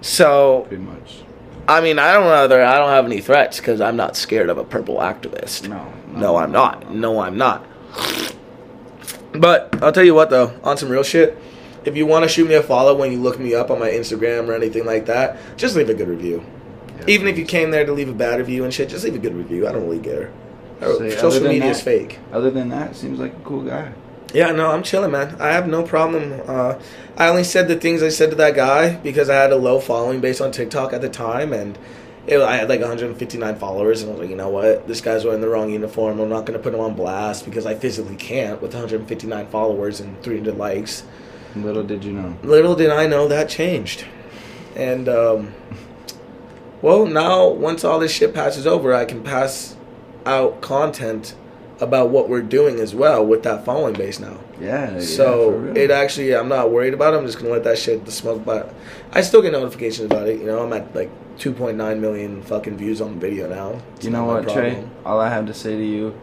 So 0.02 0.66
pretty 0.68 0.82
much. 0.82 1.22
I 1.68 1.80
mean, 1.80 1.98
I 1.98 2.12
don't 2.14 2.24
know. 2.24 2.48
There, 2.48 2.64
I 2.66 2.78
don't 2.78 2.90
have 2.90 3.04
any 3.04 3.20
threats 3.20 3.58
because 3.58 3.80
I'm 3.80 3.96
not 3.96 4.16
scared 4.16 4.50
of 4.50 4.58
a 4.58 4.64
purple 4.64 4.96
activist. 4.96 5.68
No, 5.68 5.92
No, 6.08 6.36
I'm 6.36 6.50
not. 6.50 6.90
No, 6.92 7.20
I'm 7.20 7.38
not. 7.38 7.64
But 9.32 9.80
I'll 9.80 9.92
tell 9.92 10.04
you 10.04 10.14
what, 10.14 10.30
though, 10.30 10.58
on 10.64 10.76
some 10.76 10.88
real 10.88 11.04
shit, 11.04 11.38
if 11.84 11.96
you 11.96 12.06
want 12.06 12.24
to 12.24 12.28
shoot 12.28 12.48
me 12.48 12.54
a 12.54 12.62
follow 12.62 12.96
when 12.96 13.12
you 13.12 13.18
look 13.18 13.38
me 13.38 13.54
up 13.54 13.70
on 13.70 13.78
my 13.78 13.88
Instagram 13.88 14.48
or 14.48 14.54
anything 14.54 14.84
like 14.84 15.06
that, 15.06 15.36
just 15.56 15.76
leave 15.76 15.88
a 15.88 15.94
good 15.94 16.08
review. 16.08 16.44
Yeah. 17.00 17.14
Even 17.14 17.28
if 17.28 17.38
you 17.38 17.44
came 17.44 17.70
there 17.70 17.84
to 17.84 17.92
leave 17.92 18.08
a 18.08 18.14
bad 18.14 18.38
review 18.38 18.64
and 18.64 18.72
shit, 18.72 18.88
just 18.88 19.04
leave 19.04 19.14
a 19.14 19.18
good 19.18 19.34
review. 19.34 19.68
I 19.68 19.72
don't 19.72 19.82
really 19.82 20.02
care. 20.02 20.30
Say, 20.80 21.10
Social 21.16 21.46
media 21.46 21.70
is 21.70 21.80
fake. 21.80 22.18
Other 22.32 22.50
than 22.50 22.70
that, 22.70 22.96
seems 22.96 23.18
like 23.18 23.34
a 23.34 23.40
cool 23.40 23.62
guy. 23.62 23.92
Yeah, 24.32 24.52
no, 24.52 24.70
I'm 24.70 24.82
chilling, 24.82 25.10
man. 25.10 25.36
I 25.40 25.48
have 25.48 25.68
no 25.68 25.82
problem. 25.82 26.40
Uh, 26.46 26.78
I 27.16 27.28
only 27.28 27.44
said 27.44 27.68
the 27.68 27.76
things 27.76 28.02
I 28.02 28.08
said 28.08 28.30
to 28.30 28.36
that 28.36 28.54
guy 28.54 28.96
because 28.96 29.28
I 29.28 29.34
had 29.34 29.52
a 29.52 29.56
low 29.56 29.80
following 29.80 30.20
based 30.20 30.40
on 30.40 30.52
TikTok 30.52 30.92
at 30.92 31.00
the 31.00 31.08
time, 31.08 31.52
and 31.52 31.76
it, 32.26 32.40
I 32.40 32.56
had 32.56 32.68
like 32.68 32.80
159 32.80 33.56
followers, 33.56 34.02
and 34.02 34.10
I 34.10 34.12
was 34.12 34.20
like, 34.20 34.30
you 34.30 34.36
know 34.36 34.48
what, 34.48 34.86
this 34.86 35.00
guy's 35.00 35.24
wearing 35.24 35.40
the 35.40 35.48
wrong 35.48 35.70
uniform. 35.70 36.20
I'm 36.20 36.28
not 36.28 36.46
gonna 36.46 36.60
put 36.60 36.72
him 36.72 36.80
on 36.80 36.94
blast 36.94 37.44
because 37.44 37.66
I 37.66 37.74
physically 37.74 38.16
can't 38.16 38.62
with 38.62 38.72
159 38.72 39.48
followers 39.48 40.00
and 40.00 40.20
300 40.22 40.56
likes. 40.56 41.02
Little 41.56 41.82
did 41.82 42.04
you 42.04 42.12
know. 42.12 42.38
Little 42.44 42.76
did 42.76 42.90
I 42.90 43.08
know 43.08 43.26
that 43.26 43.48
changed, 43.48 44.04
and 44.76 45.08
um, 45.08 45.54
well, 46.82 47.06
now 47.06 47.48
once 47.48 47.84
all 47.84 47.98
this 47.98 48.12
shit 48.12 48.34
passes 48.34 48.66
over, 48.66 48.94
I 48.94 49.04
can 49.04 49.22
pass 49.22 49.76
out 50.26 50.60
content 50.60 51.34
about 51.80 52.10
what 52.10 52.28
we're 52.28 52.42
doing 52.42 52.78
as 52.78 52.94
well 52.94 53.24
with 53.24 53.42
that 53.44 53.64
following 53.64 53.94
base 53.94 54.20
now. 54.20 54.36
Yeah. 54.60 54.94
yeah, 54.96 55.00
So 55.00 55.50
real. 55.50 55.76
it 55.76 55.90
actually, 55.90 56.34
I'm 56.36 56.48
not 56.48 56.70
worried 56.70 56.92
about 56.92 57.14
it. 57.14 57.16
I'm 57.16 57.24
just 57.26 57.38
gonna 57.38 57.50
let 57.50 57.64
that 57.64 57.78
shit 57.78 58.04
the 58.04 58.12
smoke. 58.12 58.44
But 58.44 58.74
I 59.12 59.22
still 59.22 59.40
get 59.40 59.52
notifications 59.52 60.04
about 60.06 60.28
it. 60.28 60.38
You 60.40 60.46
know, 60.46 60.62
I'm 60.62 60.72
at 60.74 60.94
like 60.94 61.10
2.9 61.38 61.98
million 61.98 62.42
fucking 62.42 62.76
views 62.76 63.00
on 63.00 63.14
the 63.14 63.20
video 63.20 63.48
now. 63.48 63.80
It's 63.96 64.04
You 64.04 64.10
know 64.10 64.24
what, 64.24 64.46
Trey? 64.48 64.84
All 65.06 65.18
I 65.18 65.30
have 65.30 65.46
to 65.46 65.54
say 65.54 65.74
to 65.74 65.84
you, 65.84 66.14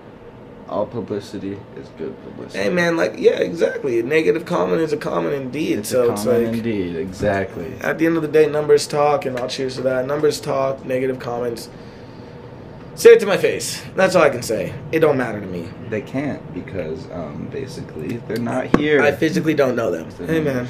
all 0.69 0.85
publicity 0.85 1.57
is 1.75 1.87
good 1.97 2.15
publicity. 2.23 2.63
Hey 2.63 2.69
man, 2.69 2.97
like 2.97 3.15
yeah, 3.17 3.39
exactly. 3.39 3.99
A 3.99 4.03
negative 4.03 4.45
comment 4.45 4.81
is 4.81 4.93
a 4.93 4.97
comment 4.97 5.33
indeed. 5.33 5.79
It's 5.79 5.89
so 5.89 6.11
it's 6.11 6.25
like 6.25 6.47
indeed. 6.47 6.95
Exactly. 6.95 7.73
at 7.81 7.97
the 7.97 8.05
end 8.05 8.15
of 8.17 8.21
the 8.21 8.27
day, 8.27 8.47
numbers 8.47 8.87
talk, 8.87 9.25
and 9.25 9.37
I'll 9.37 9.47
cheers 9.47 9.75
to 9.75 9.81
that. 9.83 10.05
Numbers 10.05 10.39
talk. 10.39 10.85
Negative 10.85 11.19
comments. 11.19 11.69
Say 12.95 13.11
it 13.11 13.19
to 13.19 13.27
my 13.27 13.37
face. 13.37 13.83
That's 13.95 14.15
all 14.15 14.23
I 14.23 14.29
can 14.29 14.41
say. 14.41 14.73
It 14.91 14.99
don't 14.99 15.17
matter 15.17 15.39
to 15.39 15.45
me. 15.45 15.69
They 15.89 16.01
can't 16.01 16.53
because 16.53 17.09
um, 17.11 17.47
basically 17.51 18.17
they're 18.17 18.37
not 18.37 18.75
here. 18.77 19.01
I 19.03 19.11
physically 19.11 19.53
don't 19.53 19.75
know 19.75 19.91
them. 19.91 20.09
Hey 20.27 20.41
man. 20.41 20.67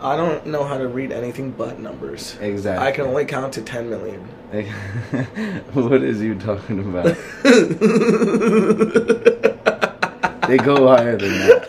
I 0.00 0.16
don't 0.16 0.46
know 0.46 0.64
how 0.64 0.78
to 0.78 0.88
read 0.88 1.12
anything 1.12 1.50
but 1.50 1.78
numbers. 1.78 2.36
Exactly. 2.40 2.86
I 2.86 2.90
can 2.90 3.04
only 3.04 3.26
count 3.26 3.52
to 3.54 3.62
10 3.62 3.90
million. 3.90 4.26
what 5.72 6.02
is 6.02 6.20
you 6.20 6.34
talking 6.34 6.80
about? 6.80 7.16
They 10.50 10.56
go 10.56 10.88
higher 10.88 11.16
than 11.16 11.30
that. 11.30 11.68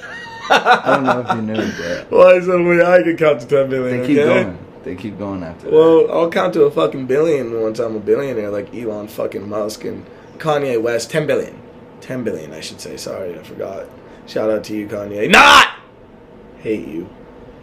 I 0.49 0.95
don't 0.95 1.03
know 1.03 1.19
if 1.19 1.35
you 1.35 1.41
knew 1.43 1.53
that. 1.53 2.07
Why 2.09 2.31
is 2.31 2.49
only 2.49 2.83
I 2.83 3.03
can 3.03 3.15
count 3.15 3.41
to 3.41 3.45
10 3.47 3.69
million? 3.69 4.01
They 4.01 4.07
keep 4.07 4.17
okay? 4.17 4.43
going. 4.43 4.65
They 4.83 4.95
keep 4.95 5.19
going 5.19 5.43
after 5.43 5.65
that. 5.65 5.71
Well, 5.71 6.11
I'll 6.11 6.31
count 6.31 6.55
to 6.55 6.63
a 6.63 6.71
fucking 6.71 7.05
billion 7.05 7.61
once 7.61 7.77
I'm 7.77 7.95
a 7.95 7.99
billionaire, 7.99 8.49
like 8.49 8.73
Elon 8.73 9.07
fucking 9.07 9.47
Musk 9.47 9.85
and 9.85 10.03
Kanye 10.39 10.81
West. 10.81 11.11
10 11.11 11.27
billion. 11.27 11.61
10 11.99 12.23
billion, 12.23 12.53
I 12.53 12.59
should 12.61 12.81
say. 12.81 12.97
Sorry, 12.97 13.37
I 13.37 13.43
forgot. 13.43 13.85
Shout 14.25 14.49
out 14.49 14.63
to 14.63 14.75
you, 14.75 14.87
Kanye. 14.87 15.29
Not! 15.29 15.75
Hate 16.57 16.87
you. 16.87 17.07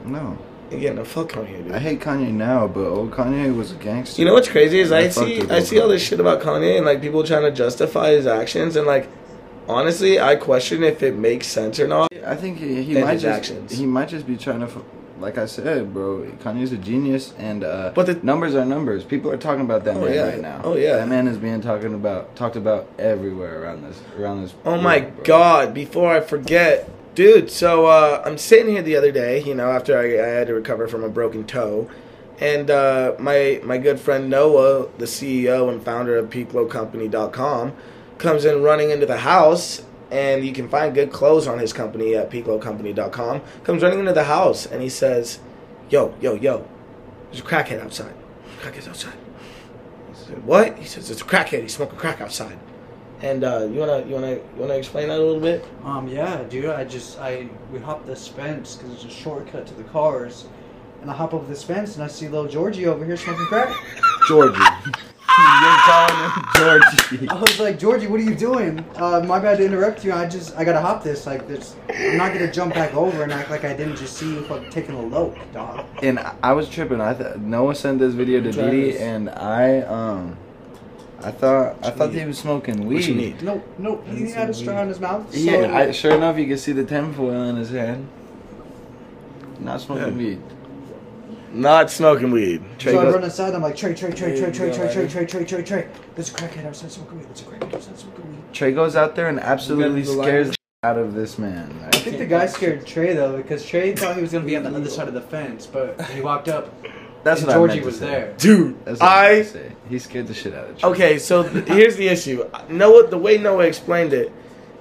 No. 0.05 0.39
Yeah, 0.71 0.93
no, 0.93 1.05
fuck 1.05 1.33
Kanye, 1.33 1.65
dude. 1.65 1.73
I 1.73 1.79
hate 1.79 2.01
Kanye 2.01 2.31
now, 2.33 2.67
but 2.69 2.85
old 2.87 3.11
Kanye 3.13 3.55
was 3.57 3.73
a 3.73 3.77
gangster. 3.77 4.21
You 4.21 4.27
know 4.29 4.35
what's 4.35 4.49
crazy 4.49 4.81
is 4.81 4.93
I, 4.93 5.01
I 5.01 5.09
see 5.09 5.41
I 5.49 5.61
see 5.61 5.81
all 5.81 5.89
this 5.89 6.03
shit 6.03 6.21
about 6.21 6.43
Kanye 6.43 6.77
and 6.77 6.85
like 6.85 7.01
people 7.01 7.25
trying 7.25 7.43
to 7.43 7.51
justify 7.53 8.11
his 8.11 8.27
actions 8.27 8.77
and 8.77 8.87
like 8.87 9.09
honestly 9.69 10.21
I 10.21 10.37
question 10.37 10.83
if 10.83 11.03
it 11.03 11.15
makes 11.15 11.47
sense 11.47 11.79
or 11.81 11.87
not. 11.89 12.09
I 12.27 12.37
think 12.37 12.59
he, 12.59 12.83
he 12.83 12.95
might 13.01 13.15
his 13.15 13.23
just 13.23 13.39
actions. 13.39 13.73
he 13.73 13.87
might 13.87 14.09
just 14.09 14.27
be 14.27 14.37
trying 14.37 14.61
to, 14.61 14.67
f- 14.67 14.83
like 15.19 15.39
I 15.39 15.47
said, 15.47 15.95
bro. 15.95 16.31
Kanye's 16.43 16.73
a 16.73 16.77
genius, 16.77 17.33
and 17.39 17.65
uh, 17.65 17.93
But 17.95 18.05
the- 18.07 18.21
numbers 18.23 18.55
are 18.55 18.67
numbers. 18.67 19.03
People 19.05 19.31
are 19.31 19.39
talking 19.39 19.63
about 19.65 19.85
that 19.85 19.97
Oh, 19.97 20.05
man 20.05 20.15
yeah. 20.15 20.29
right 20.29 20.41
now. 20.41 20.61
Oh, 20.63 20.77
yeah. 20.77 20.97
that 20.97 21.09
man 21.09 21.27
is 21.27 21.39
being 21.39 21.63
talking 21.63 21.95
about 21.95 22.37
talked 22.37 22.57
about 22.57 22.87
everywhere 22.99 23.63
around 23.63 23.83
this 23.83 23.99
around 24.19 24.43
this. 24.43 24.55
Oh 24.67 24.79
my 24.79 25.01
bro. 25.01 25.25
god, 25.25 25.73
before 25.75 26.13
I 26.13 26.21
forget. 26.21 26.91
Dude, 27.19 27.51
so 27.51 27.87
uh, 27.87 28.23
I'm 28.25 28.39
sitting 28.39 28.69
here 28.69 28.81
the 28.81 28.95
other 28.95 29.11
day, 29.11 29.43
you 29.43 29.53
know, 29.53 29.73
after 29.73 29.99
I, 29.99 30.05
I 30.05 30.29
had 30.39 30.47
to 30.47 30.55
recover 30.55 30.87
from 30.87 31.03
a 31.03 31.09
broken 31.09 31.45
toe. 31.45 31.91
And 32.39 32.71
uh, 32.71 33.17
my 33.19 33.61
my 33.65 33.77
good 33.77 33.99
friend 33.99 34.31
Noah, 34.31 34.87
the 34.99 35.07
CEO 35.07 35.69
and 35.69 35.83
founder 35.83 36.17
of 36.17 36.31
PeakLowCompany.com, 36.31 37.73
comes 38.19 38.45
in 38.45 38.63
running 38.63 38.93
into 38.93 39.05
the 39.05 39.17
house 39.17 39.83
and 40.13 40.47
you 40.47 40.53
can 40.53 40.69
find 40.69 40.95
good 40.95 41.11
clothes 41.11 41.49
on 41.49 41.59
his 41.59 41.73
company 41.73 42.15
at 42.15 42.31
peaklowcompany.com. 42.31 43.43
Comes 43.65 43.83
running 43.83 43.99
into 43.99 44.13
the 44.13 44.23
house 44.23 44.65
and 44.65 44.81
he 44.81 44.89
says, 44.89 45.41
"Yo, 45.91 46.15
yo, 46.21 46.35
yo, 46.35 46.69
there's 47.33 47.41
a 47.41 47.43
crackhead 47.43 47.81
outside. 47.83 48.15
Crackhead's 48.61 48.87
outside." 48.87 49.19
I 50.09 50.15
said, 50.15 50.47
"What?" 50.47 50.79
He 50.79 50.85
says, 50.85 51.11
"It's 51.11 51.23
a 51.23 51.25
crackhead. 51.25 51.63
He's 51.63 51.75
smoking 51.75 51.99
crack 51.99 52.21
outside." 52.21 52.61
And 53.21 53.43
uh, 53.43 53.67
you 53.71 53.81
wanna 53.81 54.05
you 54.07 54.15
wanna 54.15 54.31
you 54.35 54.43
wanna 54.57 54.75
explain 54.75 55.09
that 55.09 55.19
a 55.19 55.23
little 55.23 55.41
bit? 55.41 55.65
Um, 55.85 56.07
yeah, 56.09 56.45
dude. 56.45 56.67
I 56.67 56.85
just 56.85 57.19
I 57.19 57.49
we 57.73 57.79
hopped 57.81 58.07
this 58.07 58.29
fence 58.29 58.77
because 58.77 58.93
it's 58.95 59.05
a 59.05 59.11
shortcut 59.11 59.67
to 59.67 59.75
the 59.75 59.83
cars, 59.85 60.47
and 61.03 61.11
I 61.11 61.15
hop 61.15 61.35
over 61.35 61.45
this 61.47 61.63
fence 61.65 61.97
and 61.97 62.05
I 62.05 62.07
see 62.09 62.29
little 62.29 62.47
Georgie 62.49 62.87
over 62.87 63.05
here 63.05 63.17
smoking 63.17 63.47
crack. 63.47 63.77
Georgie. 64.29 64.59
You're 65.39 65.79
calling 65.79 66.31
him 66.31 66.45
Georgie. 66.57 67.29
I 67.29 67.35
was 67.41 67.61
like, 67.61 67.79
Georgie, 67.79 68.09
what 68.09 68.19
are 68.19 68.25
you 68.25 68.35
doing? 68.35 68.85
Uh, 68.97 69.21
my 69.25 69.39
bad 69.39 69.59
to 69.59 69.65
interrupt 69.65 70.05
you. 70.05 70.13
I 70.13 70.29
just 70.29 70.57
I 70.57 70.65
gotta 70.65 70.81
hop 70.81 71.03
this. 71.05 71.27
Like, 71.27 71.47
this, 71.49 71.77
I'm 71.95 72.17
not 72.17 72.33
gonna 72.33 72.51
jump 72.53 72.75
back 72.75 72.95
over 72.95 73.23
and 73.25 73.33
act 73.33 73.49
like 73.51 73.65
I 73.65 73.73
didn't 73.75 73.97
just 73.97 74.17
see 74.17 74.33
you 74.35 74.43
fucking 74.45 74.71
taking 74.71 74.95
a 74.97 75.01
lope, 75.01 75.37
dog. 75.53 75.85
And 76.03 76.19
I- 76.21 76.35
I 76.43 76.53
was 76.53 76.69
tripping. 76.69 77.01
I 77.01 77.15
th- 77.15 77.37
Noah 77.37 77.75
sent 77.77 77.99
this 78.01 78.15
video 78.15 78.41
to 78.41 78.53
Travis. 78.53 78.71
Didi, 78.73 78.99
and 78.99 79.31
I 79.31 79.81
um, 79.83 80.37
I 81.23 81.31
thought 81.33 81.77
I 81.83 81.91
thought 81.91 82.13
he 82.15 82.25
was 82.25 82.39
smoking 82.39 82.87
weed. 82.87 82.95
What 82.95 83.09
you 83.09 83.15
need? 83.15 83.43
No, 83.43 83.63
no, 83.77 84.01
he 84.03 84.31
had 84.31 84.51
a 84.51 84.55
straw 84.55 84.83
in 84.83 84.89
his 84.89 85.01
mouth. 85.01 85.33
So 85.35 85.39
Yeah, 85.39 85.77
I, 85.77 85.91
sure 85.91 86.13
enough, 86.15 86.39
you 86.39 86.47
can 86.47 86.59
see 86.59 86.73
the 86.73 86.85
tinfoil 86.85 87.43
in 87.45 87.57
his 87.57 87.71
hand. 87.71 88.09
Not 89.59 89.81
smoking 89.81 90.13
Yeah. 90.13 90.25
weed. 90.25 90.43
Not 91.53 91.91
smoking 91.91 92.31
weed. 92.31 92.63
Trey 92.79 92.93
so 92.93 93.01
I 93.01 93.05
goes- 93.05 93.15
run 93.15 93.25
inside. 93.25 93.55
I'm 93.55 93.63
like, 93.63 93.75
Trey, 93.75 93.95
Trey, 93.95 94.13
Trey, 94.13 94.39
Trey, 94.39 94.53
Trey, 94.53 94.71
Trey, 94.73 94.93
Trey, 94.93 95.09
Trey, 95.09 95.25
Trey, 95.27 95.45
Trey, 95.45 95.63
Trey. 95.63 95.87
There's 96.15 96.29
a 96.31 96.35
crackhead 96.35 96.67
outside 96.67 96.93
smoking 96.93 97.19
weed. 97.19 97.27
There's 97.29 97.41
a 97.41 97.45
crackhead 97.45 97.75
outside 97.75 97.99
smoking 97.99 98.25
weed. 98.31 98.39
Trey 98.53 98.73
goes 98.73 98.95
out 98.95 99.17
there 99.17 99.29
and 99.29 99.41
absolutely 99.41 100.03
You 100.03 100.07
got 100.07 100.17
the 100.17 100.23
scares 100.23 100.49
the 100.51 100.57
out 100.85 100.99
of 100.99 101.15
this 101.15 101.39
man. 101.39 101.75
I 101.93 101.97
think 101.97 102.19
the 102.19 102.27
guy 102.27 102.47
scared 102.47 102.87
Trey 102.87 103.15
though 103.15 103.37
because 103.37 103.65
Trey 103.67 103.93
thought 103.97 104.15
he 104.15 104.23
was 104.23 104.31
gonna 104.33 104.45
be 104.45 104.57
on 104.57 104.63
the 104.63 104.71
other 104.75 104.89
side 104.91 105.09
of 105.09 105.15
the 105.15 105.21
fence, 105.21 105.67
but 105.67 106.01
he 106.13 106.21
walked 106.21 106.47
up. 106.49 106.73
That's 107.25 107.41
and 107.41 107.49
what 107.49 107.55
Georgie 107.55 107.73
I 107.73 107.75
meant 107.77 107.87
was 107.87 108.01
there. 108.01 108.35
Dude, 108.39 108.85
That's 108.85 109.01
what 109.01 109.09
I, 109.09 109.31
I 109.31 109.43
say. 109.43 109.73
He 109.89 109.99
scared 109.99 110.27
the 110.27 110.35
shit 110.35 110.55
out 110.55 110.71
of 110.71 110.79
Trey. 110.79 110.91
Okay, 110.91 111.19
so 111.19 111.49
th- 111.49 111.67
here's 111.67 111.97
the 111.97 112.09
issue. 112.09 112.49
Noah, 112.69 113.09
the 113.09 113.19
way 113.19 113.39
Noah 113.39 113.65
explained 113.65 114.13
it 114.13 114.33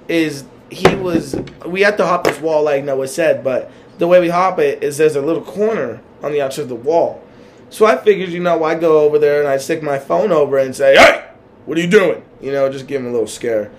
is 0.06 0.44
he 0.70 0.94
was. 0.96 1.36
We 1.66 1.80
had 1.82 1.96
to 1.96 2.06
hop 2.06 2.24
this 2.24 2.40
wall, 2.40 2.64
like 2.64 2.84
Noah 2.84 3.08
said, 3.08 3.42
but 3.42 3.70
the 3.98 4.06
way 4.06 4.20
we 4.20 4.28
hop 4.28 4.58
it 4.58 4.82
is 4.82 4.98
there's 4.98 5.16
a 5.16 5.22
little 5.22 5.42
corner 5.42 6.00
on 6.22 6.32
the 6.32 6.40
outside 6.40 6.62
of 6.62 6.68
the 6.68 6.74
wall. 6.74 7.22
So 7.70 7.84
I 7.84 7.96
figured, 7.96 8.30
you 8.30 8.40
know, 8.40 8.64
I 8.64 8.74
go 8.74 9.00
over 9.00 9.18
there 9.18 9.40
and 9.40 9.48
I 9.48 9.58
stick 9.58 9.82
my 9.82 9.98
phone 9.98 10.32
over 10.32 10.58
and 10.58 10.74
say, 10.74 10.96
"Hey, 10.96 11.28
what 11.66 11.76
are 11.76 11.80
you 11.80 11.90
doing?" 11.90 12.22
You 12.40 12.52
know, 12.52 12.70
just 12.70 12.86
give 12.86 13.00
him 13.02 13.08
a 13.08 13.12
little 13.12 13.26
scare. 13.26 13.70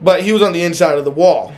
But 0.00 0.22
he 0.22 0.32
was 0.32 0.42
on 0.42 0.52
the 0.52 0.62
inside 0.62 0.98
of 0.98 1.04
the 1.04 1.10
wall, 1.10 1.52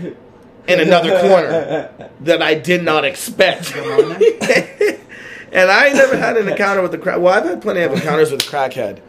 in 0.69 0.81
another 0.81 1.21
corner 1.21 2.11
that 2.21 2.43
I 2.43 2.55
did 2.55 2.85
not 2.85 3.05
expect. 3.05 3.75
and 5.53 5.71
I 5.71 5.87
ain't 5.87 5.97
never 5.97 6.17
had 6.17 6.37
an 6.37 6.49
encounter 6.49 6.83
with 6.83 6.93
the 6.93 6.99
crack. 6.99 7.19
Well, 7.19 7.35
I've 7.35 7.45
had 7.45 7.63
plenty 7.63 7.81
of 7.81 7.93
encounters 7.93 8.31
with 8.31 8.41
the 8.43 8.47
crackhead. 8.47 9.01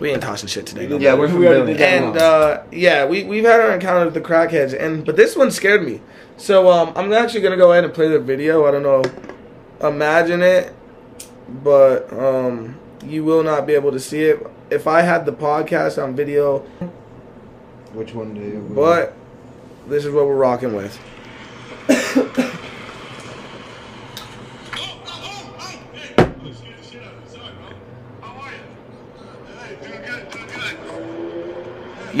We 0.00 0.10
ain't 0.10 0.22
tossing 0.22 0.48
shit 0.48 0.66
today. 0.66 0.86
no 0.86 0.98
Yeah, 0.98 1.14
we're 1.14 1.34
we 1.36 1.46
already 1.46 1.82
And 1.82 2.16
uh, 2.16 2.62
yeah, 2.72 3.04
we 3.04 3.24
we've 3.24 3.44
had 3.44 3.60
our 3.60 3.72
encounter 3.72 4.04
with 4.04 4.14
the 4.14 4.20
crackheads, 4.20 4.78
and 4.78 5.04
but 5.04 5.16
this 5.16 5.36
one 5.36 5.50
scared 5.50 5.84
me. 5.84 6.00
So 6.36 6.70
um, 6.70 6.92
I'm 6.96 7.12
actually 7.12 7.40
gonna 7.42 7.56
go 7.56 7.72
ahead 7.72 7.84
and 7.84 7.92
play 7.92 8.08
the 8.08 8.18
video. 8.18 8.66
I 8.66 8.70
don't 8.70 8.82
know, 8.82 9.04
imagine 9.86 10.42
it, 10.42 10.74
but 11.62 12.12
um, 12.12 12.78
you 13.04 13.24
will 13.24 13.42
not 13.42 13.66
be 13.66 13.74
able 13.74 13.92
to 13.92 14.00
see 14.00 14.22
it. 14.22 14.44
If 14.70 14.86
I 14.86 15.02
had 15.02 15.26
the 15.26 15.32
podcast 15.32 16.02
on 16.02 16.14
video, 16.14 16.58
Which 17.92 18.14
one 18.14 18.34
do 18.34 18.40
you? 18.40 18.72
but 18.74 19.14
this 19.86 20.04
is 20.04 20.12
what 20.12 20.26
we're 20.26 20.36
rocking 20.36 20.74
with. 20.74 20.98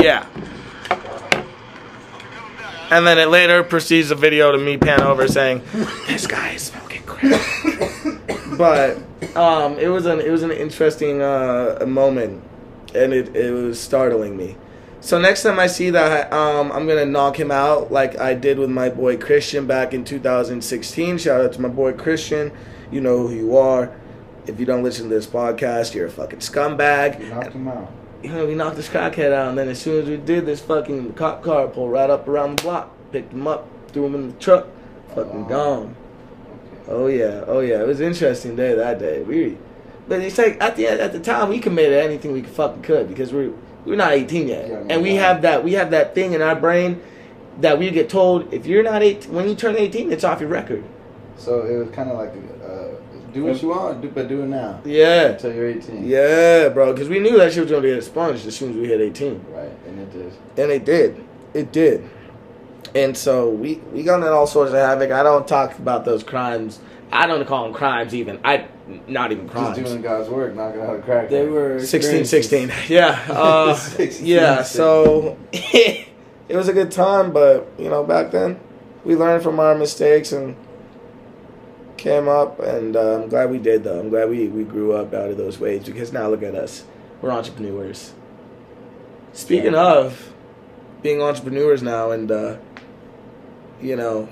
Yeah. 0.02 0.26
And 2.90 3.06
then 3.06 3.18
it 3.18 3.28
later 3.28 3.62
proceeds 3.62 4.10
a 4.10 4.14
video 4.14 4.52
to 4.52 4.58
me 4.58 4.78
pan 4.78 5.02
over 5.02 5.28
saying, 5.28 5.62
"This 6.06 6.26
guy 6.26 6.52
is 6.52 6.62
smoking 6.62 7.02
crack." 7.02 7.44
but 8.56 8.96
um, 9.36 9.78
it 9.78 9.88
was 9.88 10.06
an 10.06 10.20
it 10.20 10.30
was 10.30 10.42
an 10.42 10.52
interesting 10.52 11.20
uh, 11.20 11.84
moment, 11.86 12.42
and 12.94 13.12
it 13.12 13.36
it 13.36 13.52
was 13.52 13.78
startling 13.78 14.36
me. 14.36 14.56
So 15.00 15.18
next 15.18 15.42
time 15.42 15.58
I 15.58 15.66
see 15.66 15.90
that, 15.90 16.32
um, 16.32 16.72
I'm 16.72 16.86
gonna 16.86 17.04
knock 17.04 17.38
him 17.38 17.50
out 17.50 17.92
like 17.92 18.18
I 18.18 18.34
did 18.34 18.58
with 18.58 18.70
my 18.70 18.88
boy 18.88 19.18
Christian 19.18 19.66
back 19.66 19.92
in 19.92 20.04
2016. 20.04 21.18
Shout 21.18 21.40
out 21.40 21.52
to 21.52 21.60
my 21.60 21.68
boy 21.68 21.92
Christian. 21.92 22.52
You 22.90 23.00
know 23.00 23.26
who 23.26 23.34
you 23.34 23.56
are. 23.56 23.94
If 24.46 24.58
you 24.58 24.64
don't 24.64 24.82
listen 24.82 25.10
to 25.10 25.14
this 25.14 25.26
podcast, 25.26 25.94
you're 25.94 26.06
a 26.06 26.10
fucking 26.10 26.38
scumbag 26.38 27.20
You 27.20 27.28
knocked 27.28 27.52
him 27.52 27.68
out. 27.68 27.92
You 28.22 28.30
know, 28.30 28.46
we 28.46 28.54
knocked 28.54 28.76
this 28.76 28.88
crackhead 28.88 29.32
out, 29.32 29.48
and 29.50 29.58
then 29.58 29.68
as 29.68 29.80
soon 29.80 30.02
as 30.02 30.08
we 30.08 30.16
did, 30.16 30.46
this 30.46 30.60
fucking 30.60 31.14
cop 31.14 31.42
car 31.42 31.68
pulled 31.68 31.92
right 31.92 32.10
up 32.10 32.26
around 32.26 32.58
the 32.58 32.62
block, 32.62 32.90
picked 33.12 33.32
him 33.32 33.46
up, 33.46 33.68
threw 33.92 34.06
him 34.06 34.14
in 34.14 34.28
the 34.28 34.34
truck, 34.34 34.66
fucking 35.14 35.42
Wow. 35.44 35.48
gone. 35.48 35.96
Oh 36.88 37.06
yeah, 37.06 37.44
oh 37.46 37.60
yeah, 37.60 37.80
it 37.80 37.86
was 37.86 38.00
an 38.00 38.06
interesting 38.06 38.56
day 38.56 38.74
that 38.74 38.98
day. 38.98 39.22
We, 39.22 39.56
but 40.08 40.20
it's 40.20 40.38
like 40.38 40.56
at 40.60 40.76
the 40.76 40.86
at 40.88 41.12
the 41.12 41.20
time 41.20 41.50
we 41.50 41.58
committed 41.58 41.92
anything 42.02 42.32
we 42.32 42.42
fucking 42.42 42.82
could 42.82 43.08
because 43.08 43.32
we're 43.32 43.52
we're 43.84 43.96
not 43.96 44.12
18 44.12 44.48
yet, 44.48 44.68
Yeah, 44.68 44.82
and 44.88 45.02
we 45.02 45.14
have 45.16 45.42
that 45.42 45.62
we 45.62 45.74
have 45.74 45.90
that 45.90 46.14
thing 46.14 46.32
in 46.32 46.40
our 46.42 46.56
brain 46.56 47.00
that 47.60 47.78
we 47.78 47.90
get 47.90 48.08
told 48.08 48.52
if 48.54 48.66
you're 48.66 48.82
not 48.82 49.02
18 49.02 49.32
when 49.32 49.48
you 49.48 49.54
turn 49.54 49.76
18, 49.76 50.10
it's 50.12 50.24
off 50.24 50.40
your 50.40 50.48
record. 50.48 50.82
So 51.36 51.62
it 51.66 51.76
was 51.76 51.90
kind 51.90 52.10
of 52.10 52.16
like, 52.18 52.32
uh, 52.64 52.87
do 53.38 53.44
what 53.44 53.62
you 53.62 53.68
want, 53.68 54.00
do, 54.02 54.08
but 54.08 54.28
do 54.28 54.42
it 54.42 54.46
now. 54.46 54.80
Yeah, 54.84 55.28
Until 55.28 55.54
you're 55.54 55.68
18. 55.70 56.06
yeah, 56.06 56.68
bro, 56.68 56.92
because 56.92 57.08
we 57.08 57.18
knew 57.18 57.36
that 57.38 57.52
shit 57.52 57.62
was 57.62 57.70
gonna 57.70 57.86
get 57.86 57.96
expunged 57.96 58.46
as 58.46 58.56
soon 58.56 58.70
as 58.70 58.76
we 58.76 58.86
hit 58.86 59.00
18. 59.00 59.44
Right, 59.50 59.70
and 59.86 59.98
it 60.00 60.12
did. 60.12 60.32
And 60.56 60.70
it 60.72 60.84
did. 60.84 61.24
It 61.54 61.72
did. 61.72 62.10
And 62.94 63.16
so 63.16 63.50
we 63.50 63.76
we 63.92 64.02
got 64.02 64.16
in 64.22 64.28
all 64.28 64.46
sorts 64.46 64.72
of 64.72 64.78
havoc. 64.78 65.10
I 65.10 65.22
don't 65.22 65.46
talk 65.46 65.78
about 65.78 66.04
those 66.04 66.22
crimes. 66.22 66.80
I 67.12 67.26
don't 67.26 67.46
call 67.46 67.64
them 67.64 67.74
crimes 67.74 68.14
even. 68.14 68.40
I 68.44 68.66
not 69.06 69.30
even 69.32 69.48
crimes. 69.48 69.76
Just 69.76 69.90
doing 69.90 70.02
God's 70.02 70.28
work, 70.28 70.54
knocking 70.54 70.80
out 70.80 70.96
a 70.96 71.02
crack. 71.02 71.28
They 71.28 71.46
were 71.46 71.80
16, 71.80 72.24
16. 72.24 72.72
Yeah. 72.88 73.22
Uh, 73.28 73.74
16, 73.74 74.26
yeah. 74.26 74.62
So 74.62 75.38
it 75.52 76.08
was 76.56 76.68
a 76.68 76.72
good 76.72 76.90
time, 76.90 77.32
but 77.32 77.70
you 77.78 77.88
know, 77.90 78.04
back 78.04 78.30
then 78.30 78.58
we 79.04 79.16
learned 79.16 79.42
from 79.42 79.60
our 79.60 79.74
mistakes 79.74 80.32
and 80.32 80.56
came 81.98 82.28
up, 82.28 82.60
and 82.60 82.96
uh, 82.96 83.16
I'm 83.16 83.28
glad 83.28 83.50
we 83.50 83.58
did. 83.58 83.84
Though 83.84 84.00
I'm 84.00 84.08
glad 84.08 84.30
we 84.30 84.48
we 84.48 84.64
grew 84.64 84.92
up 84.92 85.12
out 85.12 85.30
of 85.30 85.36
those 85.36 85.58
ways 85.58 85.84
because 85.84 86.12
now 86.12 86.28
look 86.28 86.42
at 86.42 86.54
us, 86.54 86.84
we're 87.20 87.30
entrepreneurs. 87.30 88.14
Speaking 89.32 89.74
of 89.74 90.32
being 91.02 91.20
entrepreneurs 91.20 91.82
now, 91.82 92.10
and 92.10 92.30
uh, 92.30 92.56
you 93.82 93.96
know, 93.96 94.28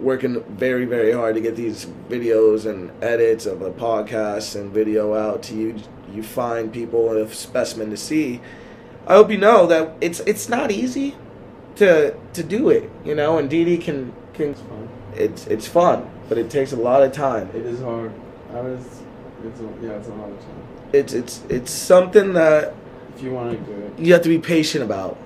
working 0.00 0.42
very 0.44 0.84
very 0.84 1.12
hard 1.12 1.34
to 1.34 1.40
get 1.40 1.56
these 1.56 1.86
videos 2.08 2.64
and 2.64 2.90
edits 3.02 3.46
of 3.46 3.60
the 3.60 3.70
podcast 3.70 4.58
and 4.58 4.72
video 4.72 5.14
out 5.14 5.42
to 5.42 5.54
you 5.54 5.74
you 6.12 6.22
find 6.22 6.72
people 6.72 7.10
a 7.16 7.28
specimen 7.34 7.90
to 7.90 7.96
see 7.96 8.40
i 9.06 9.14
hope 9.14 9.30
you 9.30 9.36
know 9.36 9.66
that 9.66 9.92
it's 10.00 10.20
it's 10.20 10.48
not 10.48 10.70
easy 10.70 11.14
to 11.74 12.14
to 12.32 12.42
do 12.42 12.70
it 12.70 12.90
you 13.04 13.14
know 13.14 13.38
and 13.38 13.50
Didi 13.50 13.76
can 13.76 14.12
can 14.34 14.50
It's 14.50 14.60
fun. 14.60 14.88
it's 15.16 15.46
it's 15.48 15.66
fun 15.66 16.10
but 16.28 16.38
it 16.38 16.50
takes 16.50 16.72
a 16.72 16.76
lot 16.76 17.02
of 17.02 17.12
time 17.12 17.48
It 17.54 17.64
is 17.66 17.80
hard. 17.80 18.12
I 18.52 18.60
was. 18.60 18.84
It's 19.44 19.60
a, 19.60 19.64
yeah, 19.82 19.90
it's 19.92 20.08
a 20.08 20.14
lot 20.14 20.30
of 20.30 20.38
time. 20.40 20.62
it's 20.92 21.12
it's 21.12 21.42
it's 21.48 21.70
something 21.70 22.32
that 22.34 22.74
If 23.16 23.22
you 23.22 23.32
want 23.32 23.52
to 23.52 23.56
do 23.72 23.78
it. 23.82 23.98
you 23.98 24.12
have 24.12 24.22
to 24.22 24.28
be 24.28 24.38
patient 24.38 24.82
about 24.84 25.16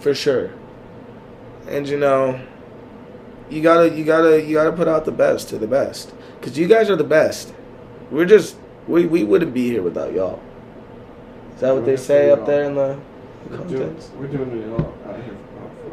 for 0.00 0.14
sure 0.14 0.50
and 1.68 1.86
you 1.88 1.98
know 1.98 2.40
you 3.50 3.60
gotta 3.62 3.90
you 3.90 4.04
gotta 4.04 4.42
you 4.42 4.54
gotta 4.54 4.72
put 4.72 4.88
out 4.88 5.04
the 5.04 5.12
best 5.12 5.48
to 5.50 5.58
the 5.58 5.66
best 5.66 6.12
because 6.38 6.56
you 6.58 6.66
guys 6.66 6.88
are 6.88 6.96
the 6.96 7.04
best 7.04 7.52
we're 8.10 8.24
just 8.24 8.56
we, 8.86 9.04
we 9.06 9.22
wouldn't 9.24 9.52
be 9.52 9.68
here 9.68 9.82
without 9.82 10.12
y'all 10.14 10.40
is 11.54 11.60
that 11.60 11.74
what 11.74 11.84
they 11.84 11.96
say 11.96 12.30
up 12.30 12.46
there 12.46 12.64
in 12.64 12.74
the 12.74 12.96
We're 13.50 13.56
doing, 13.66 13.96
we're 14.18 14.26
doing 14.28 14.62
it 14.62 14.70
all 14.70 14.94
out 15.06 15.16
here. 15.22 15.36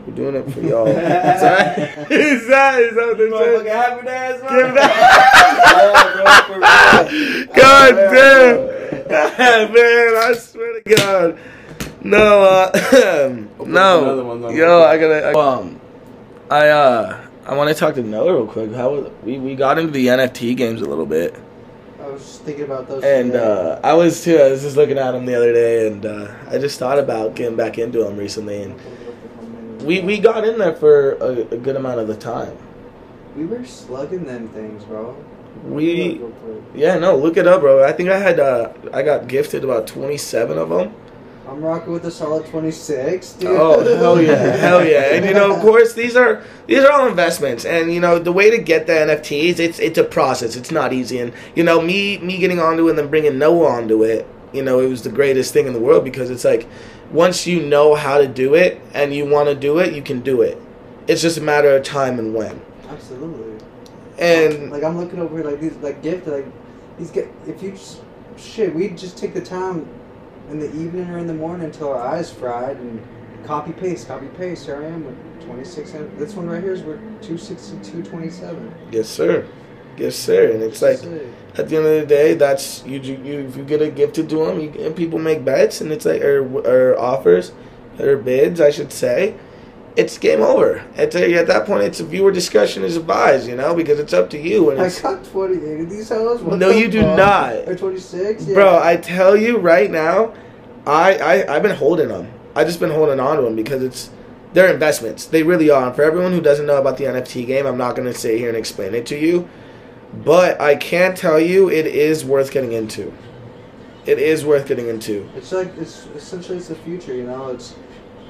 We're 0.06 0.14
doing 0.16 0.36
it 0.36 0.52
for 0.52 0.62
y'all. 0.62 0.88
Is 0.88 0.96
that 0.96 2.12
is 2.12 2.48
that, 2.48 2.82
is 2.82 2.96
that 2.96 3.08
what 3.08 3.18
they 3.18 3.30
say 3.30 3.70
happy 3.70 4.08
ass, 4.08 4.40
Give 4.42 4.74
that- 4.76 6.46
God 7.56 7.96
damn, 7.96 8.56
man! 9.74 10.16
I 10.18 10.34
swear 10.38 10.80
to 10.82 10.96
God, 10.96 11.38
no, 12.04 12.44
uh, 12.44 12.72
Open 13.60 13.78
up 13.78 14.02
another 14.04 14.24
one, 14.24 14.42
no, 14.42 14.50
yo, 14.50 14.84
I 14.84 14.98
gotta, 14.98 15.28
I, 15.28 15.34
um, 15.34 15.80
I 16.50 16.68
uh, 16.70 17.28
I 17.46 17.56
want 17.56 17.70
to 17.70 17.76
talk 17.76 17.96
to 17.96 18.04
Noah 18.04 18.34
real 18.34 18.48
quick. 18.48 18.72
How 18.74 18.92
was, 18.92 19.12
we 19.24 19.40
we 19.40 19.56
got 19.56 19.78
into 19.78 19.92
the 19.92 20.08
NFT 20.08 20.56
games 20.58 20.82
a 20.82 20.86
little 20.86 21.06
bit, 21.06 21.36
I 22.02 22.08
was 22.08 22.22
just 22.22 22.42
thinking 22.44 22.66
about 22.66 22.88
those. 22.88 23.04
and 23.04 23.36
uh, 23.36 23.80
I 23.84 23.94
was 23.94 24.24
too. 24.24 24.38
I 24.38 24.50
was 24.52 24.62
just 24.62 24.78
looking 24.78 24.98
at 24.98 25.12
them 25.12 25.26
the 25.26 25.36
other 25.36 25.54
day, 25.54 25.88
and 25.88 26.06
uh, 26.06 26.34
I 26.50 26.58
just 26.58 26.78
thought 26.80 27.00
about 27.00 27.36
getting 27.36 27.56
back 27.58 27.78
into 27.78 28.04
them 28.04 28.18
recently, 28.18 28.64
and 28.64 28.80
we 29.82 30.02
we 30.02 30.20
got 30.20 30.48
in 30.48 30.58
there 30.58 30.76
for 30.76 31.14
a, 31.14 31.42
a 31.54 31.58
good 31.58 31.76
amount 31.76 32.00
of 32.00 32.08
the 32.08 32.16
time. 32.16 32.58
We 33.36 33.46
were 33.46 33.66
slugging 33.66 34.26
them 34.26 34.48
things, 34.50 34.84
bro. 34.86 35.16
We 35.66 36.22
yeah 36.74 36.98
no 36.98 37.18
look 37.18 37.38
it 37.38 37.48
up, 37.48 37.62
bro. 37.62 37.84
I 37.84 37.92
think 37.92 38.10
I 38.10 38.20
had 38.20 38.40
uh 38.40 38.72
I 38.94 39.02
got 39.02 39.28
gifted 39.28 39.64
about 39.64 39.88
twenty 39.88 40.18
seven 40.18 40.58
of 40.58 40.70
them. 40.70 40.94
I'm 41.48 41.62
rocking 41.62 41.94
with 41.94 42.04
a 42.06 42.12
solid 42.12 42.48
26, 42.48 43.34
dude. 43.34 43.52
Oh 43.52 43.80
hell 43.98 44.20
yeah, 44.20 44.36
hell 44.58 44.84
yeah! 44.84 45.14
And 45.14 45.26
you 45.26 45.34
know, 45.34 45.54
of 45.54 45.62
course, 45.62 45.94
these 45.94 46.16
are 46.16 46.42
these 46.66 46.84
are 46.84 46.92
all 46.92 47.08
investments, 47.08 47.66
and 47.66 47.94
you 47.94 48.00
know, 48.00 48.18
the 48.18 48.32
way 48.32 48.50
to 48.50 48.58
get 48.58 48.88
the 48.88 48.94
NFTs, 48.94 49.60
it's 49.60 49.80
it's 49.80 50.00
a 50.00 50.04
process. 50.04 50.56
It's 50.56 50.72
not 50.72 50.92
easy, 50.92 51.20
and 51.20 51.34
you 51.54 51.64
know, 51.64 51.80
me 51.82 52.18
me 52.18 52.40
getting 52.40 52.60
onto 52.60 52.88
it 52.88 52.92
and 52.92 53.00
then 53.00 53.10
bringing 53.10 53.38
Noah 53.38 53.68
onto 53.74 54.04
it, 54.04 54.26
you 54.54 54.64
know, 54.64 54.80
it 54.80 54.88
was 54.88 55.04
the 55.04 55.12
greatest 55.12 55.54
thing 55.54 55.68
in 55.68 55.74
the 55.74 55.80
world 55.80 56.04
because 56.04 56.32
it's 56.32 56.46
like 56.46 56.68
once 57.12 57.46
you 57.46 57.62
know 57.62 57.96
how 57.96 58.18
to 58.18 58.28
do 58.28 58.56
it 58.56 58.82
and 58.94 59.14
you 59.14 59.26
want 59.26 59.50
to 59.50 59.56
do 59.56 59.80
it, 59.80 59.94
you 59.94 60.02
can 60.02 60.22
do 60.22 60.42
it. 60.42 60.62
It's 61.08 61.22
just 61.22 61.38
a 61.38 61.42
matter 61.42 61.76
of 61.76 61.84
time 61.84 62.20
and 62.20 62.34
when. 62.34 62.62
Absolutely. 62.90 63.66
And 64.18 64.72
like 64.72 64.84
I'm 64.84 64.98
looking 64.98 65.20
over 65.20 65.44
like 65.44 65.60
these 65.60 65.76
like 65.78 66.02
gift 66.02 66.28
like 66.28 66.46
these 66.98 67.12
get 67.12 67.28
if 67.48 67.62
you 67.62 67.72
just 67.72 68.02
shit 68.38 68.74
we 68.74 68.90
just 68.90 69.18
take 69.18 69.34
the 69.34 69.42
time 69.42 69.88
in 70.50 70.60
the 70.60 70.68
evening 70.68 71.10
or 71.10 71.18
in 71.18 71.28
the 71.28 71.34
morning 71.34 71.66
until 71.66 71.92
our 71.92 72.02
eyes 72.02 72.32
fried 72.32 72.78
and 72.78 73.06
copy 73.46 73.74
paste 73.74 74.08
copy 74.08 74.28
paste 74.38 74.66
here 74.66 74.82
I 74.82 74.86
am 74.86 75.06
with 75.06 75.46
26 75.46 75.92
this 76.18 76.34
one 76.34 76.48
right 76.48 76.64
here 76.64 76.74
is 76.74 76.82
worth 76.82 77.00
262 77.22 78.04
27 78.04 78.74
yes, 78.92 79.08
sir, 79.08 79.48
yes, 79.98 80.16
sir. 80.16 80.52
And 80.52 80.62
it's 80.64 80.82
like 80.82 81.00
at 81.58 81.70
the 81.70 81.78
end 81.78 81.86
of 81.86 82.00
the 82.02 82.06
day, 82.08 82.34
that's 82.34 82.84
you. 82.86 83.00
You 83.00 83.40
if 83.48 83.56
you 83.58 83.64
get 83.64 83.82
a 83.82 83.90
gift 83.90 84.16
to 84.16 84.24
do 84.24 84.46
them, 84.46 84.60
you, 84.60 84.70
and 84.86 84.96
people 84.96 85.20
make 85.20 85.44
bets, 85.46 85.82
and 85.82 85.92
it's 85.92 86.06
like 86.06 86.22
or, 86.22 86.42
or 86.68 87.00
offers, 87.00 87.52
or 88.00 88.18
bids, 88.18 88.60
I 88.62 88.72
should 88.72 88.92
say. 88.92 89.36
It's 89.96 90.18
game 90.18 90.42
over. 90.42 90.84
At, 90.98 91.16
at 91.16 91.48
that 91.48 91.66
point, 91.66 91.84
it's 91.84 92.02
a 92.02 92.06
viewer 92.06 92.30
discussion 92.30 92.84
is 92.84 92.98
advised, 92.98 93.48
you 93.48 93.56
know, 93.56 93.74
because 93.74 93.98
it's 93.98 94.12
up 94.12 94.30
to 94.32 94.38
you. 94.38 94.70
And 94.72 94.82
I 94.82 94.90
got 94.90 95.24
28 95.24 95.80
of 95.80 95.90
these 95.90 96.10
hoes 96.10 96.42
what 96.42 96.60
No, 96.60 96.68
the 96.74 96.78
you 96.80 96.90
do 96.90 97.02
fuck? 97.02 97.18
not. 97.18 97.54
or 97.70 97.78
26 97.78 98.46
yeah. 98.46 98.54
bro, 98.54 98.78
I 98.84 98.98
tell 98.98 99.38
you 99.38 99.58
right 99.58 99.90
now, 99.90 100.34
I, 100.86 101.16
I 101.18 101.56
I've 101.56 101.64
been 101.64 101.78
holding 101.78 102.10
them. 102.10 102.30
I 102.56 102.66
just 102.66 102.82
been 102.82 102.92
holding 102.92 103.22
on 103.22 103.38
to 103.38 103.44
them 103.44 103.56
because 103.56 103.82
it's 103.84 104.10
they're 104.52 104.72
investments. 104.74 105.26
They 105.28 105.44
really 105.44 105.70
are. 105.70 105.88
And 105.88 105.96
for 105.96 106.04
everyone 106.04 106.34
who 106.34 106.42
doesn't 106.42 106.66
know 106.66 106.78
about 106.78 106.98
the 106.98 107.06
NFT 107.06 107.48
game, 107.48 107.66
I'm 107.66 107.78
not 107.78 107.96
going 107.96 108.08
to 108.12 108.14
sit 108.18 108.38
here 108.38 108.50
and 108.50 108.58
explain 108.58 108.94
it 108.96 109.06
to 109.08 109.18
you, 109.18 109.48
but 110.24 110.60
I 110.62 110.76
can 110.76 111.16
tell 111.16 111.40
you 111.40 111.70
it 111.70 111.86
is 111.86 112.24
worth 112.24 112.52
getting 112.52 112.72
into. 112.72 113.14
It 114.06 114.20
is 114.20 114.46
worth 114.46 114.68
getting 114.68 114.88
into. 114.88 115.28
It's 115.36 115.52
like 115.52 115.76
it's 115.78 116.06
essentially 116.16 116.58
it's 116.58 116.68
the 116.68 116.76
future, 116.76 117.14
you 117.14 117.24
know. 117.24 117.48
It's 117.48 117.76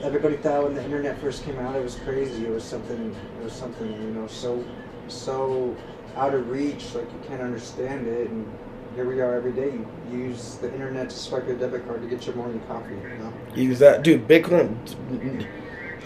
everybody 0.01 0.37
thought 0.37 0.63
when 0.63 0.73
the 0.73 0.83
internet 0.83 1.19
first 1.19 1.43
came 1.43 1.59
out, 1.59 1.75
it 1.75 1.83
was 1.83 1.95
crazy. 1.95 2.45
It 2.45 2.51
was 2.51 2.63
something. 2.63 3.13
It 3.39 3.43
was 3.43 3.53
something, 3.53 3.91
you 3.91 4.11
know, 4.11 4.27
so 4.27 4.63
so 5.07 5.75
out 6.15 6.33
of 6.33 6.49
reach, 6.49 6.95
like 6.95 7.11
you 7.11 7.19
can't 7.27 7.41
understand 7.41 8.07
it. 8.07 8.29
And 8.29 8.49
here 8.95 9.05
we 9.05 9.19
are 9.19 9.35
every 9.35 9.51
day. 9.51 9.73
You 10.09 10.17
use 10.17 10.55
the 10.55 10.71
internet 10.73 11.09
to 11.09 11.15
swipe 11.17 11.45
your 11.47 11.57
debit 11.57 11.85
card 11.85 12.01
to 12.01 12.07
get 12.07 12.25
your 12.25 12.35
morning 12.35 12.61
coffee. 12.67 12.95
You 12.95 13.17
know. 13.19 13.33
Use 13.53 13.79
that, 13.79 14.03
dude. 14.03 14.27
Bitcoin. 14.27 14.77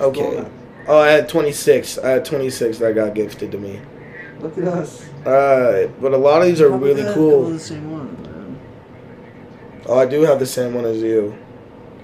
Okay. 0.01 0.49
Oh, 0.87 0.97
I 0.97 1.09
had 1.09 1.29
26. 1.29 1.99
I 1.99 2.09
had 2.09 2.25
26 2.25 2.79
that 2.79 2.95
got 2.95 3.13
gifted 3.13 3.51
to 3.51 3.59
me. 3.59 3.79
Look 4.39 4.57
at 4.57 4.63
us. 4.65 5.05
Alright, 5.25 6.01
but 6.01 6.13
a 6.13 6.17
lot 6.17 6.41
of 6.41 6.47
these 6.47 6.61
are 6.61 6.69
really 6.69 7.03
cool. 7.13 7.49
the 7.49 7.59
same 7.59 7.91
one, 7.91 8.21
man. 8.23 8.59
Oh, 9.85 9.97
I 9.99 10.05
do 10.05 10.21
have 10.21 10.39
the 10.39 10.45
same 10.45 10.73
one 10.73 10.85
as 10.85 11.01
you. 11.01 11.37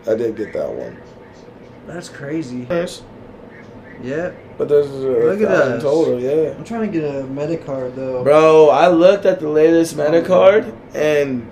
I 0.07 0.15
did 0.15 0.35
get 0.35 0.53
that 0.53 0.69
one. 0.71 1.01
That's 1.87 2.09
crazy. 2.09 2.67
Yes. 2.69 3.03
Yeah. 4.01 4.31
But 4.57 4.69
there's 4.69 4.87
a 4.87 4.91
Look 4.91 5.41
at 5.41 5.47
us. 5.49 5.81
total, 5.83 6.19
yeah. 6.19 6.55
I'm 6.57 6.63
trying 6.63 6.91
to 6.91 6.99
get 6.99 7.03
a 7.03 7.23
Metacard 7.23 7.95
though. 7.95 8.23
Bro, 8.23 8.69
I 8.69 8.87
looked 8.87 9.25
at 9.25 9.39
the 9.39 9.49
latest 9.49 9.95
meta 9.95 10.21
card, 10.21 10.73
and 10.93 11.49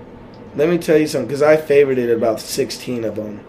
let 0.55 0.69
me 0.69 0.77
tell 0.77 0.97
you 0.97 1.07
something, 1.07 1.27
because 1.27 1.41
I 1.41 1.57
favorited 1.57 2.13
about 2.15 2.39
16 2.39 3.03
of 3.05 3.15
them. 3.15 3.41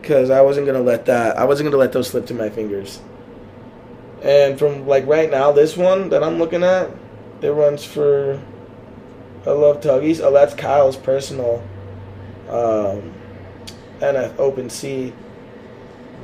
Because 0.00 0.30
I 0.30 0.40
wasn't 0.40 0.66
going 0.66 0.78
to 0.78 0.84
let 0.84 1.06
that, 1.06 1.36
I 1.36 1.44
wasn't 1.44 1.66
going 1.66 1.72
to 1.72 1.78
let 1.78 1.92
those 1.92 2.08
slip 2.08 2.26
through 2.26 2.38
my 2.38 2.50
fingers. 2.50 3.00
And 4.22 4.58
from, 4.58 4.86
like, 4.86 5.06
right 5.06 5.30
now, 5.30 5.52
this 5.52 5.76
one 5.76 6.08
that 6.10 6.22
I'm 6.22 6.38
looking 6.38 6.62
at, 6.62 6.90
it 7.40 7.48
runs 7.50 7.84
for, 7.84 8.40
I 9.46 9.50
love 9.50 9.80
Tuggies. 9.80 10.20
Oh, 10.20 10.32
that's 10.32 10.54
Kyle's 10.54 10.96
personal, 10.96 11.62
um, 12.48 13.14
and 14.00 14.16
an 14.16 14.34
OpenSea. 14.36 15.12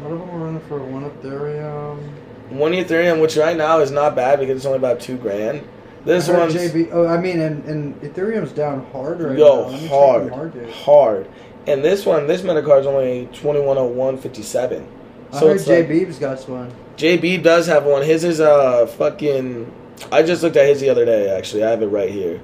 What 0.03 0.13
are 0.13 0.17
running 0.17 0.61
for 0.63 0.81
one 0.81 1.09
Ethereum? 1.09 2.11
One 2.51 2.73
Ethereum, 2.73 3.21
which 3.21 3.37
right 3.37 3.57
now 3.57 3.79
is 3.79 3.93
not 3.93 4.17
bad 4.17 4.41
because 4.41 4.57
it's 4.57 4.67
only 4.67 4.79
about 4.79 5.01
two 5.01 5.17
grand. 5.17 5.67
This 6.05 6.29
one's 6.29 6.55
JB. 6.55 6.91
Oh, 6.93 7.07
I 7.07 7.17
mean, 7.17 7.41
and, 7.41 7.65
and 7.65 8.01
Ethereum's 8.03 8.53
down 8.53 8.85
hard 8.93 9.21
right 9.21 9.39
yo 9.39 9.71
now. 9.71 9.79
Me 9.79 9.87
hard, 9.87 10.71
hard. 10.71 11.29
And 11.67 11.83
this 11.83 12.05
one, 12.05 12.27
this 12.27 12.43
Metacard 12.43 12.81
is 12.81 12.87
only 12.87 13.29
twenty 13.33 13.61
one 13.61 13.79
oh 13.79 13.87
one 13.87 14.19
fifty 14.19 14.43
seven. 14.43 14.87
I 15.35 15.41
So 15.41 15.49
heard 15.49 15.57
it's 15.57 15.67
like, 15.67 15.89
JB's 15.89 16.19
got 16.19 16.49
one. 16.49 16.73
JB 16.97 17.43
does 17.43 17.67
have 17.67 17.85
one. 17.85 18.03
His 18.03 18.25
is 18.25 18.41
uh 18.41 18.87
fucking. 18.87 19.73
I 20.13 20.23
just 20.23 20.43
looked 20.43 20.57
at 20.57 20.67
his 20.67 20.81
the 20.81 20.89
other 20.91 21.05
day. 21.05 21.31
Actually, 21.31 21.65
I 21.65 21.71
have 21.71 21.83
it 21.83 21.87
right 21.87 22.11
here. 22.11 22.41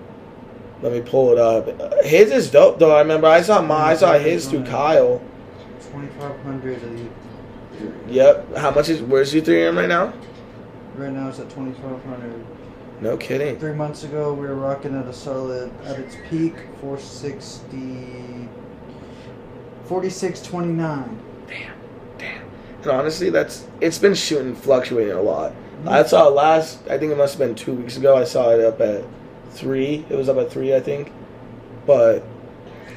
Let 0.82 0.92
me 0.92 1.00
pull 1.02 1.32
it 1.32 1.38
up. 1.38 1.68
Uh, 1.80 2.02
His 2.02 2.30
is 2.32 2.50
dope 2.50 2.78
though. 2.78 2.94
I 2.94 3.00
remember 3.00 3.26
I 3.26 3.42
saw 3.42 3.60
my 3.60 3.90
I 3.90 3.96
saw 3.96 4.18
his 4.18 4.48
through 4.48 4.64
Kyle. 4.64 5.20
Twenty 5.90 6.08
five 6.18 6.40
hundred. 6.42 6.80
Yep. 8.08 8.56
How 8.56 8.70
much 8.70 8.88
is 8.88 9.02
where's 9.02 9.32
Ethereum 9.34 9.76
right 9.76 9.88
now? 9.88 10.12
Right 10.96 11.12
now 11.12 11.28
it's 11.28 11.38
at 11.38 11.50
twenty 11.50 11.72
five 11.72 12.02
hundred. 12.04 12.44
No 13.00 13.16
kidding. 13.16 13.58
Three 13.58 13.74
months 13.74 14.04
ago 14.04 14.32
we 14.34 14.46
were 14.46 14.54
rocking 14.54 14.98
at 14.98 15.06
a 15.06 15.12
solid 15.12 15.70
at 15.84 15.98
its 15.98 16.16
peak 16.28 16.54
460. 16.80 18.48
4629. 19.84 21.18
And 22.82 22.90
honestly, 22.90 23.30
that's 23.30 23.66
it's 23.80 23.98
been 23.98 24.14
shooting 24.14 24.54
fluctuating 24.54 25.12
a 25.12 25.22
lot. 25.22 25.52
I 25.86 26.02
saw 26.04 26.28
it 26.28 26.32
last. 26.32 26.86
I 26.88 26.98
think 26.98 27.12
it 27.12 27.16
must 27.16 27.38
have 27.38 27.46
been 27.46 27.54
two 27.54 27.72
weeks 27.72 27.96
ago. 27.96 28.16
I 28.16 28.24
saw 28.24 28.50
it 28.50 28.60
up 28.60 28.80
at 28.80 29.04
three. 29.50 30.04
It 30.08 30.16
was 30.16 30.28
up 30.28 30.36
at 30.36 30.50
three, 30.50 30.74
I 30.74 30.80
think. 30.80 31.12
But 31.86 32.22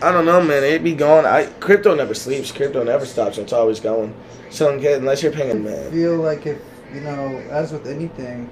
I 0.01 0.11
don't 0.11 0.25
know, 0.25 0.41
man. 0.41 0.63
It 0.63 0.83
be 0.83 0.93
going. 0.93 1.25
I 1.25 1.45
crypto 1.59 1.95
never 1.95 2.13
sleeps. 2.13 2.51
Crypto 2.51 2.83
never 2.83 3.05
stops. 3.05 3.37
It's 3.37 3.53
always 3.53 3.79
going. 3.79 4.13
So 4.49 4.69
unless 4.69 5.23
you're 5.23 5.31
paying, 5.31 5.63
man. 5.63 5.87
I 5.87 5.91
feel 5.91 6.17
like 6.17 6.45
if 6.45 6.61
you 6.93 7.01
know, 7.01 7.37
as 7.49 7.71
with 7.71 7.87
anything, 7.87 8.49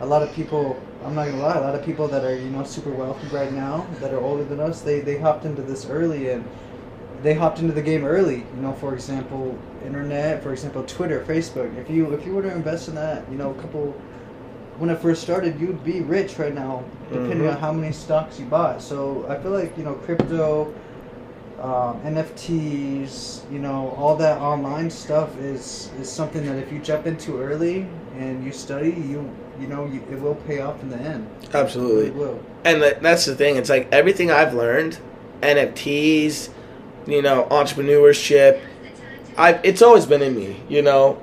a 0.00 0.06
lot 0.06 0.22
of 0.22 0.32
people. 0.34 0.80
I'm 1.02 1.14
not 1.14 1.28
gonna 1.28 1.38
lie. 1.38 1.56
A 1.56 1.60
lot 1.62 1.74
of 1.74 1.82
people 1.82 2.08
that 2.08 2.24
are 2.24 2.36
you 2.36 2.50
know 2.50 2.62
super 2.62 2.90
wealthy 2.90 3.26
right 3.28 3.50
now, 3.52 3.86
that 4.00 4.12
are 4.12 4.20
older 4.20 4.44
than 4.44 4.60
us, 4.60 4.82
they 4.82 5.00
they 5.00 5.18
hopped 5.18 5.46
into 5.46 5.62
this 5.62 5.86
early 5.86 6.28
and 6.28 6.44
they 7.22 7.34
hopped 7.34 7.58
into 7.58 7.72
the 7.72 7.82
game 7.82 8.04
early. 8.04 8.44
You 8.56 8.62
know, 8.62 8.72
for 8.74 8.94
example, 8.94 9.56
internet. 9.84 10.42
For 10.42 10.52
example, 10.52 10.84
Twitter, 10.84 11.24
Facebook. 11.26 11.76
If 11.78 11.90
you 11.90 12.12
if 12.12 12.24
you 12.26 12.34
were 12.34 12.42
to 12.42 12.52
invest 12.52 12.88
in 12.88 12.94
that, 12.96 13.24
you 13.30 13.36
know, 13.38 13.50
a 13.50 13.54
couple. 13.54 13.94
When 14.78 14.88
it 14.88 14.98
first 15.02 15.20
started, 15.20 15.60
you'd 15.60 15.84
be 15.84 16.00
rich 16.00 16.38
right 16.38 16.54
now, 16.54 16.82
depending 17.12 17.40
Mhm. 17.40 17.52
on 17.54 17.60
how 17.60 17.70
many 17.70 17.92
stocks 17.92 18.40
you 18.40 18.46
bought. 18.46 18.80
So 18.80 19.26
I 19.28 19.36
feel 19.36 19.50
like 19.50 19.76
you 19.76 19.84
know, 19.84 19.92
crypto, 19.92 20.72
um, 21.60 22.00
NFTs, 22.02 23.40
you 23.52 23.58
know, 23.58 23.94
all 23.98 24.16
that 24.16 24.38
online 24.40 24.88
stuff 24.88 25.38
is 25.38 25.90
is 26.00 26.10
something 26.10 26.46
that 26.46 26.56
if 26.56 26.72
you 26.72 26.78
jump 26.78 27.06
into 27.06 27.38
early 27.42 27.86
and 28.18 28.42
you 28.42 28.52
study, 28.52 28.90
you 28.92 29.28
you 29.60 29.66
know, 29.66 29.84
you, 29.84 30.00
it 30.10 30.18
will 30.18 30.36
pay 30.46 30.60
off 30.60 30.82
in 30.82 30.88
the 30.88 30.96
end. 30.96 31.26
It 31.42 31.54
Absolutely. 31.54 32.10
really 32.10 32.10
will. 32.12 32.38
And 32.64 32.82
that's 33.02 33.26
the 33.26 33.34
thing. 33.34 33.56
It's 33.56 33.68
like 33.68 33.86
everything 33.92 34.30
I've 34.30 34.54
learned, 34.54 34.98
NFTs, 35.42 36.48
you 37.06 37.22
know, 37.22 37.46
entrepreneurship. 37.50 38.60
I 39.36 39.54
it's 39.62 39.82
always 39.82 40.06
been 40.06 40.22
in 40.22 40.36
me. 40.36 40.60
You 40.68 40.82
know, 40.82 41.22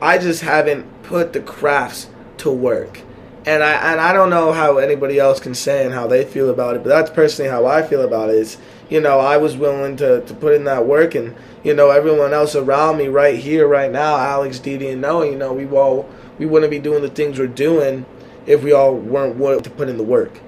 I 0.00 0.18
just 0.18 0.42
haven't 0.42 1.02
put 1.02 1.32
the 1.32 1.40
crafts 1.40 2.08
to 2.38 2.50
work. 2.50 3.00
And 3.44 3.62
I 3.62 3.72
and 3.92 4.00
I 4.00 4.12
don't 4.12 4.30
know 4.30 4.52
how 4.52 4.78
anybody 4.78 5.18
else 5.18 5.40
can 5.40 5.54
say 5.54 5.84
and 5.84 5.92
how 5.92 6.06
they 6.06 6.24
feel 6.24 6.48
about 6.50 6.76
it, 6.76 6.82
but 6.82 6.88
that's 6.88 7.10
personally 7.10 7.50
how 7.50 7.66
I 7.66 7.82
feel 7.82 8.02
about 8.02 8.30
it. 8.30 8.36
Is 8.36 8.56
you 8.88 9.00
know 9.00 9.18
I 9.18 9.36
was 9.36 9.56
willing 9.56 9.96
to, 9.96 10.20
to 10.22 10.34
put 10.34 10.54
in 10.54 10.64
that 10.64 10.86
work, 10.86 11.14
and 11.14 11.34
you 11.64 11.74
know 11.74 11.90
everyone 11.90 12.32
else 12.32 12.54
around 12.54 12.98
me 12.98 13.08
right 13.08 13.38
here, 13.38 13.66
right 13.66 13.90
now, 13.90 14.16
Alex, 14.16 14.58
Didi, 14.60 14.88
and 14.90 15.00
Noah. 15.00 15.26
You 15.26 15.36
know 15.36 15.52
we 15.52 15.66
all 15.66 16.08
we 16.38 16.46
wouldn't 16.46 16.70
be 16.70 16.78
doing 16.78 17.02
the 17.02 17.08
things 17.08 17.38
we're 17.38 17.48
doing 17.48 18.06
if 18.46 18.62
we 18.62 18.72
all 18.72 18.94
weren't 18.94 19.36
willing 19.36 19.62
to 19.62 19.70
put 19.70 19.88
in 19.88 19.96
the 19.96 20.02
work. 20.04 20.40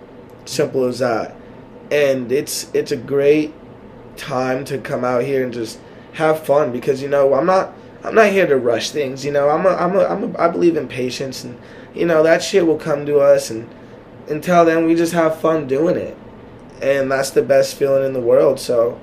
Simple 0.44 0.84
as 0.84 1.00
that. 1.00 1.36
And 1.90 2.30
it's 2.30 2.70
it's 2.74 2.92
a 2.92 2.96
great 2.96 3.52
time 4.16 4.64
to 4.66 4.78
come 4.78 5.04
out 5.04 5.22
here 5.24 5.44
and 5.44 5.52
just 5.52 5.78
have 6.14 6.44
fun 6.44 6.72
because 6.72 7.02
you 7.02 7.08
know 7.08 7.34
I'm 7.34 7.46
not 7.46 7.74
I'm 8.02 8.14
not 8.14 8.30
here 8.30 8.46
to 8.46 8.56
rush 8.56 8.90
things. 8.90 9.24
You 9.24 9.32
know 9.32 9.48
I'm 9.48 9.66
a, 9.66 9.70
I'm 9.70 9.96
a, 9.96 10.04
I'm 10.04 10.34
a, 10.34 10.38
I 10.38 10.48
believe 10.48 10.76
in 10.76 10.88
patience 10.88 11.44
and 11.44 11.58
you 11.94 12.06
know 12.06 12.22
that 12.22 12.42
shit 12.42 12.66
will 12.66 12.78
come 12.78 13.06
to 13.06 13.18
us 13.18 13.50
and 13.50 13.68
until 14.28 14.64
then 14.64 14.86
we 14.86 14.94
just 14.94 15.12
have 15.12 15.40
fun 15.40 15.66
doing 15.66 15.96
it 15.96 16.16
and 16.82 17.10
that's 17.10 17.30
the 17.30 17.42
best 17.42 17.76
feeling 17.76 18.04
in 18.04 18.12
the 18.12 18.20
world. 18.20 18.60
So 18.60 19.00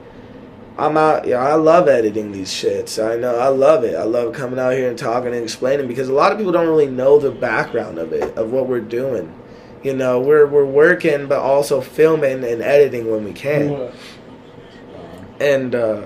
I'm 0.78 0.98
out. 0.98 1.28
Yeah, 1.28 1.38
I 1.38 1.56
love 1.56 1.88
editing 1.88 2.32
these 2.32 2.50
shits. 2.50 3.04
I 3.04 3.18
know. 3.18 3.38
I 3.38 3.48
love 3.48 3.84
it. 3.84 3.96
I 3.96 4.04
love 4.04 4.34
coming 4.34 4.60
out 4.60 4.74
here 4.74 4.90
and 4.90 4.98
talking 4.98 5.34
and 5.34 5.44
explaining 5.44 5.88
because 5.88 6.10
a 6.10 6.14
lot 6.14 6.32
of 6.32 6.38
people 6.38 6.54
don't 6.54 6.68
really 6.68 6.88
know 6.88 7.20
the 7.20 7.32
background 7.32 7.98
of 7.98 8.14
it, 8.14 8.38
of 8.38 8.52
what 8.52 8.68
we're 8.68 8.80
doing. 8.82 9.34
You 9.84 9.96
know, 9.96 10.20
we're 10.20 10.46
we're 10.46 10.66
working, 10.66 11.28
but 11.28 11.40
also 11.40 11.82
filming 11.82 12.44
and 12.44 12.62
editing 12.62 13.10
when 13.10 13.24
we 13.24 13.34
can. 13.34 13.92
And 15.42 15.74
uh, 15.74 16.04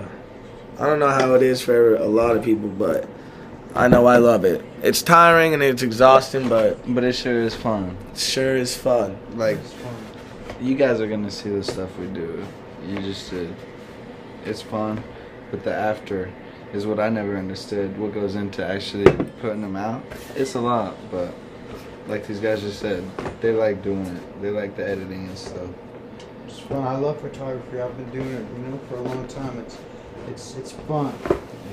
I 0.80 0.86
don't 0.86 1.00
know 1.00 1.10
how 1.10 1.34
it 1.34 1.44
is 1.44 1.62
for 1.62 1.96
a 1.96 2.06
lot 2.06 2.38
of 2.38 2.44
people, 2.44 2.70
but 2.70 3.06
I 3.76 3.90
know 3.90 4.06
I 4.06 4.16
love 4.16 4.46
it. 4.46 4.64
It's 4.82 5.02
tiring 5.02 5.54
and 5.54 5.62
it's 5.62 5.82
exhausting, 5.84 6.48
but 6.48 6.80
But 6.94 7.04
it 7.04 7.14
sure 7.14 7.42
is 7.42 7.54
fun. 7.54 7.98
sure 8.16 8.56
is 8.56 8.78
fun. 8.78 9.18
Like, 9.36 9.58
you 10.62 10.76
guys 10.76 11.02
are 11.02 11.08
gonna 11.08 11.30
see 11.30 11.50
the 11.50 11.64
stuff 11.64 11.90
we 12.00 12.08
do. 12.08 12.46
You 12.88 13.00
just 13.00 13.30
did. 13.30 13.54
It's 14.46 14.62
fun, 14.62 15.04
but 15.52 15.66
the 15.66 15.74
after 15.74 16.32
is 16.72 16.86
what 16.88 17.02
I 17.02 17.10
never 17.10 17.36
understood. 17.36 17.98
What 17.98 18.14
goes 18.14 18.36
into 18.36 18.66
actually 18.66 19.04
putting 19.42 19.62
them 19.62 19.76
out? 19.76 20.02
It's 20.38 20.56
a 20.56 20.62
lot, 20.62 20.96
but 21.12 21.34
like 22.08 22.26
these 22.26 22.40
guys 22.40 22.62
just 22.62 22.80
said, 22.80 23.04
they 23.42 23.52
like 23.52 23.84
doing 23.84 24.06
it. 24.06 24.42
They 24.42 24.52
like 24.52 24.78
the 24.78 24.88
editing 24.88 25.28
and 25.28 25.38
stuff. 25.38 25.70
It's 26.66 26.74
fun. 26.74 26.84
I 26.88 26.96
love 26.98 27.22
photography. 27.22 27.80
I've 27.80 27.96
been 27.96 28.10
doing 28.10 28.28
it, 28.32 28.46
you 28.58 28.64
know, 28.66 28.80
for 28.90 28.96
a 28.96 29.02
long 29.02 29.28
time. 29.28 29.60
It's 29.60 29.78
it's 30.30 30.56
it's 30.56 30.72
fun. 30.72 31.14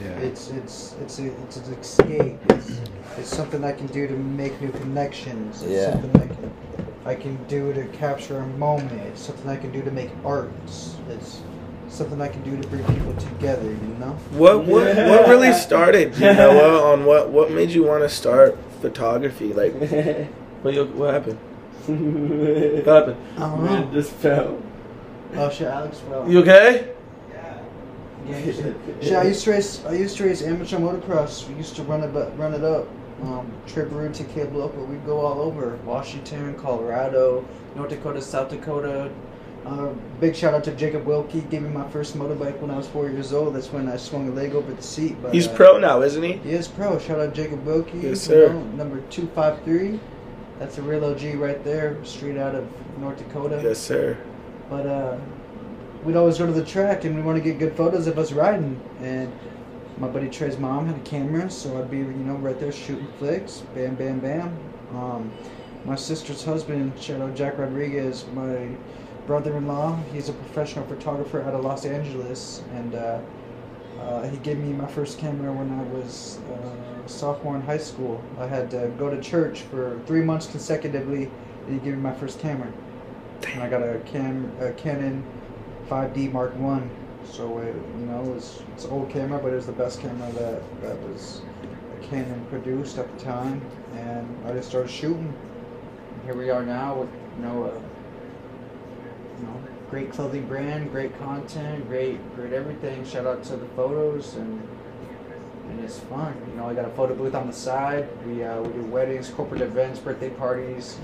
Yeah. 0.05 0.11
It's 0.19 0.51
it's 0.51 0.95
it's 1.01 1.19
a, 1.19 1.33
it's 1.45 1.57
an 1.57 1.75
escape. 1.75 2.37
It's, 2.51 2.79
it's 3.17 3.29
something 3.35 3.65
I 3.65 3.73
can 3.73 3.87
do 3.87 4.07
to 4.07 4.13
make 4.13 4.61
new 4.61 4.71
connections. 4.71 5.63
It's 5.63 5.73
Yeah. 5.73 5.93
something 5.93 6.21
I 6.21 6.27
can 6.27 6.53
I 7.07 7.15
can 7.15 7.43
do 7.45 7.73
to 7.73 7.87
capture 7.87 8.37
a 8.37 8.47
moment. 8.47 8.93
It's 8.93 9.23
something 9.23 9.49
I 9.49 9.57
can 9.57 9.73
do 9.73 9.81
to 9.81 9.91
make 9.91 10.11
art. 10.27 10.51
It's, 10.65 10.97
it's 11.09 11.41
something 11.89 12.21
I 12.21 12.29
can 12.29 12.43
do 12.43 12.61
to 12.61 12.69
bring 12.69 12.85
people 12.85 13.15
together. 13.15 13.71
You 13.71 13.97
know. 13.99 14.11
What 14.33 14.67
what 14.67 14.95
what 14.95 15.27
really 15.27 15.55
started 15.55 16.15
you 16.17 16.35
Noah 16.35 16.93
on 16.93 17.07
what 17.07 17.31
what 17.31 17.51
made 17.51 17.71
you 17.71 17.83
want 17.83 18.03
to 18.03 18.11
start 18.11 18.59
photography? 18.83 19.55
Like 19.55 19.73
what 20.63 20.87
what 20.91 21.15
happened? 21.15 21.39
What 21.89 22.95
happened? 22.95 23.17
I 23.37 23.41
don't 23.41 23.65
Man 23.65 23.87
know. 23.87 23.93
just 23.95 24.13
fell. 24.13 24.63
Oh 25.35 25.51
shit, 25.51 25.69
Alex 25.69 26.01
fell. 26.01 26.29
You 26.31 26.41
okay? 26.41 26.93
Yeah, 28.27 28.43
shit. 28.45 28.77
Shit, 29.01 29.13
I 29.15 29.25
used 29.25 29.45
to 29.45 29.51
race. 29.51 29.85
I 29.85 29.95
used 29.95 30.17
to 30.19 30.25
race 30.25 30.43
amateur 30.43 30.79
motocross. 30.79 31.49
We 31.49 31.55
used 31.55 31.75
to 31.77 31.83
run 31.83 32.03
it, 32.03 32.13
but 32.13 32.37
run 32.39 32.55
it 32.55 32.63
up. 32.65 32.87
Um, 33.23 33.53
trip 33.67 33.89
route 33.91 34.15
to 34.15 34.25
Cape 34.25 34.53
Local. 34.53 34.85
We'd 34.85 35.05
go 35.07 35.21
all 35.21 35.41
over 35.41 35.77
Washington, 35.85 36.55
Colorado, 36.55 37.45
North 37.77 37.91
Dakota, 37.91 38.21
South 38.21 38.51
Dakota. 38.51 39.11
Uh, 39.65 39.91
big 40.19 40.35
shout 40.35 40.55
out 40.55 40.65
to 40.65 40.73
Jacob 40.73 41.05
Wilkie. 41.05 41.43
Gave 41.43 41.63
me 41.63 41.69
my 41.69 41.89
first 41.91 42.17
motorbike 42.17 42.59
when 42.59 42.71
I 42.71 42.77
was 42.77 42.89
four 42.89 43.09
years 43.09 43.33
old. 43.33 43.55
That's 43.55 43.73
when 43.73 43.89
I 43.89 43.97
swung 43.97 44.29
a 44.29 44.33
leg 44.33 44.55
over 44.55 44.73
the 44.73 44.83
seat. 44.83 45.17
But 45.23 45.33
He's 45.33 45.47
uh, 45.47 45.55
pro 45.55 45.79
now, 45.79 46.03
isn't 46.03 46.23
he? 46.23 46.33
He 46.33 46.51
is 46.51 46.67
pro. 46.67 46.99
Shout 46.99 47.21
out 47.21 47.33
Jacob 47.33 47.65
Wilkie. 47.65 47.99
Yes, 47.99 48.21
sir. 48.21 48.53
number 48.53 49.01
two 49.03 49.29
five 49.29 49.63
three. 49.63 50.01
That's 50.59 50.79
a 50.79 50.83
real 50.83 51.05
OG 51.05 51.35
right 51.41 51.63
there, 51.65 52.05
straight 52.05 52.37
out 52.39 52.55
of 52.55 52.69
North 52.99 53.19
Dakota. 53.19 53.61
Yes, 53.63 53.79
sir. 53.79 54.17
But 54.73 54.87
uh, 54.87 55.19
we'd 56.03 56.17
always 56.17 56.39
go 56.39 56.47
to 56.47 56.53
the 56.53 56.65
track 56.65 57.05
and 57.05 57.15
we 57.15 57.21
want 57.21 57.37
to 57.37 57.45
get 57.45 57.59
good 57.59 57.77
photos 57.77 58.07
of 58.07 58.19
us 58.19 58.33
riding. 58.33 58.81
And 59.01 59.31
my 59.99 60.09
buddy 60.09 60.31
Trey's 60.31 60.57
mom 60.57 60.87
had 60.87 60.97
a 60.97 61.01
camera, 61.01 61.51
so 61.51 61.79
I'd 61.79 61.91
be, 61.91 61.99
you 61.99 62.05
know, 62.05 62.37
right 62.37 62.59
there 62.59 62.73
shooting 62.73 63.07
flicks. 63.19 63.65
Bam, 63.75 63.97
bam, 63.97 64.21
bam. 64.21 64.59
Um, 64.95 65.31
my 65.85 65.95
sister's 65.95 66.43
husband, 66.43 66.99
shout 66.99 67.21
out 67.21 67.37
Jack 67.37 67.59
Rodriguez, 67.59 68.25
my 68.33 68.71
brother-in-law. 69.27 69.99
He's 70.11 70.31
a 70.31 70.33
professional 70.33 70.87
photographer 70.87 71.43
out 71.43 71.53
of 71.53 71.63
Los 71.63 71.85
Angeles, 71.85 72.63
and 72.73 72.95
uh, 72.95 73.21
uh, 74.01 74.23
he 74.31 74.39
gave 74.39 74.57
me 74.57 74.73
my 74.73 74.87
first 74.87 75.19
camera 75.19 75.53
when 75.53 75.71
I 75.71 75.83
was 75.95 76.39
uh, 76.51 77.07
sophomore 77.07 77.57
in 77.57 77.61
high 77.61 77.77
school. 77.77 78.25
I 78.39 78.47
had 78.47 78.71
to 78.71 78.91
go 78.99 79.11
to 79.11 79.21
church 79.21 79.61
for 79.63 80.01
three 80.07 80.23
months 80.23 80.47
consecutively, 80.47 81.31
and 81.67 81.79
he 81.79 81.85
gave 81.85 81.95
me 81.95 82.01
my 82.01 82.15
first 82.15 82.41
camera. 82.41 82.73
And 83.49 83.63
I 83.63 83.69
got 83.69 83.83
a, 83.83 83.99
Cam, 84.07 84.51
a 84.61 84.73
Canon 84.73 85.25
5D 85.89 86.33
Mark 86.33 86.55
One. 86.57 86.89
So 87.25 87.59
it, 87.59 87.75
you 87.99 88.07
know, 88.07 88.35
it's 88.35 88.85
an 88.85 88.91
old 88.91 89.11
camera, 89.11 89.39
but 89.39 89.53
it 89.53 89.57
was 89.57 89.67
the 89.67 89.73
best 89.73 90.01
camera 90.01 90.31
that 90.33 90.83
that 90.83 90.99
was 91.03 91.43
Canon 92.03 92.45
produced 92.47 92.99
at 92.99 93.19
the 93.19 93.25
time. 93.25 93.61
And 93.95 94.47
I 94.47 94.53
just 94.53 94.69
started 94.69 94.91
shooting. 94.91 95.33
And 96.15 96.25
here 96.25 96.35
we 96.35 96.51
are 96.51 96.63
now 96.65 97.01
with 97.01 97.11
you 97.37 97.45
know, 97.45 97.65
a, 97.65 97.75
you 99.41 99.47
know, 99.47 99.63
great 99.91 100.13
clothing 100.13 100.47
brand, 100.47 100.91
great 100.91 101.19
content, 101.19 101.87
great 101.89 102.19
great 102.35 102.53
everything. 102.53 103.05
Shout 103.05 103.27
out 103.27 103.43
to 103.45 103.57
the 103.57 103.67
photos 103.69 104.35
and. 104.37 104.69
And 105.69 105.85
it's 105.85 106.01
fun, 106.01 106.35
you 106.51 106.57
know. 106.57 106.69
I 106.69 106.75
got 106.75 106.85
a 106.85 106.91
photo 106.91 107.15
booth 107.15 107.35
on 107.35 107.47
the 107.47 107.53
side. 107.53 108.07
We 108.27 108.45
uh, 108.45 108.61
we 108.61 108.73
do 108.75 108.83
weddings, 108.83 109.31
corporate 109.31 109.63
events, 109.63 110.01
birthday 110.01 110.29
parties, 110.29 110.99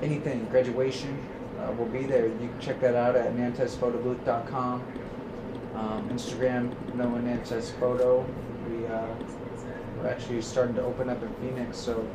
anything, 0.00 0.46
graduation, 0.46 1.18
uh, 1.60 1.72
we'll 1.72 1.88
be 1.88 2.04
there. 2.04 2.26
You 2.26 2.36
can 2.36 2.60
check 2.60 2.80
that 2.80 2.94
out 2.94 3.16
at 3.16 3.34
nantesphotoBooth.com. 3.34 4.82
Um, 5.74 6.08
Instagram, 6.10 6.94
Noah 6.94 7.20
Nantes 7.20 7.70
Photo. 7.78 8.26
We, 8.68 8.86
uh, 8.86 9.06
we're 9.98 10.08
actually 10.08 10.42
starting 10.42 10.74
to 10.76 10.82
open 10.82 11.08
up 11.08 11.22
in 11.22 11.32
Phoenix, 11.34 11.78
so 11.78 12.06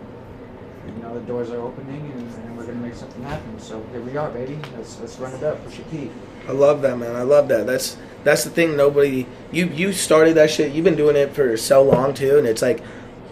you 0.85 1.01
know 1.01 1.13
the 1.13 1.21
doors 1.21 1.49
are 1.49 1.61
opening 1.61 2.11
and, 2.11 2.33
and 2.43 2.57
we're 2.57 2.65
gonna 2.65 2.79
make 2.79 2.95
something 2.95 3.23
happen. 3.23 3.59
So 3.59 3.83
here 3.91 4.01
we 4.01 4.17
are, 4.17 4.29
baby. 4.31 4.59
Let's 4.75 4.99
let's 4.99 5.17
run 5.17 5.33
it 5.33 5.43
up. 5.43 5.63
Push 5.65 5.79
your. 5.91 6.11
I 6.47 6.51
love 6.51 6.81
that, 6.81 6.97
man. 6.97 7.15
I 7.15 7.21
love 7.21 7.47
that. 7.49 7.65
That's 7.65 7.97
that's 8.23 8.43
the 8.43 8.49
thing. 8.49 8.75
Nobody 8.75 9.25
you 9.51 9.67
you 9.67 9.93
started 9.93 10.35
that 10.35 10.49
shit. 10.49 10.73
You've 10.73 10.83
been 10.83 10.95
doing 10.95 11.15
it 11.15 11.33
for 11.33 11.55
so 11.57 11.83
long 11.83 12.13
too, 12.13 12.37
and 12.37 12.47
it's 12.47 12.61
like 12.61 12.81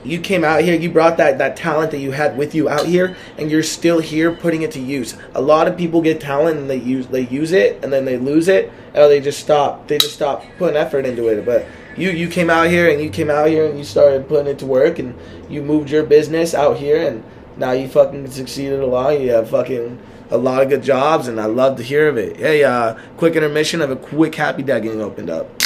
you 0.03 0.19
came 0.19 0.43
out 0.43 0.63
here. 0.63 0.75
You 0.75 0.89
brought 0.89 1.17
that 1.17 1.37
that 1.37 1.55
talent 1.55 1.91
that 1.91 1.99
you 1.99 2.11
had 2.11 2.37
with 2.37 2.55
you 2.55 2.69
out 2.69 2.85
here, 2.85 3.15
and 3.37 3.51
you're 3.51 3.63
still 3.63 3.99
here 3.99 4.31
putting 4.31 4.61
it 4.61 4.71
to 4.71 4.79
use. 4.79 5.15
A 5.35 5.41
lot 5.41 5.67
of 5.67 5.77
people 5.77 6.01
get 6.01 6.19
talent 6.19 6.57
and 6.57 6.69
they 6.69 6.77
use 6.77 7.07
they 7.07 7.27
use 7.27 7.51
it, 7.51 7.83
and 7.83 7.91
then 7.91 8.05
they 8.05 8.17
lose 8.17 8.47
it, 8.47 8.71
or 8.93 9.07
they 9.07 9.19
just 9.19 9.39
stop. 9.39 9.87
They 9.87 9.97
just 9.97 10.15
stop 10.15 10.43
putting 10.57 10.77
effort 10.77 11.05
into 11.05 11.27
it. 11.27 11.45
But 11.45 11.65
you 11.97 12.09
you 12.09 12.27
came 12.27 12.49
out 12.49 12.67
here 12.67 12.89
and 12.89 13.01
you 13.01 13.09
came 13.09 13.29
out 13.29 13.47
here 13.47 13.65
and 13.65 13.77
you 13.77 13.83
started 13.83 14.27
putting 14.27 14.47
it 14.47 14.59
to 14.59 14.65
work, 14.65 14.99
and 14.99 15.17
you 15.49 15.61
moved 15.61 15.89
your 15.89 16.03
business 16.03 16.53
out 16.53 16.77
here, 16.77 17.07
and 17.07 17.23
now 17.57 17.71
you 17.71 17.87
fucking 17.87 18.29
succeeded 18.31 18.79
a 18.79 18.85
lot. 18.85 19.19
You 19.19 19.31
have 19.31 19.49
fucking 19.49 19.99
a 20.31 20.37
lot 20.37 20.63
of 20.63 20.69
good 20.69 20.81
jobs, 20.81 21.27
and 21.27 21.39
I 21.39 21.45
love 21.45 21.77
to 21.77 21.83
hear 21.83 22.07
of 22.07 22.17
it. 22.17 22.37
Hey, 22.37 22.63
uh, 22.63 22.97
quick 23.17 23.35
intermission 23.35 23.81
of 23.81 23.91
a 23.91 23.97
quick 23.97 24.33
happy 24.33 24.63
dad 24.63 24.83
getting 24.83 25.01
opened 25.01 25.29
up. 25.29 25.60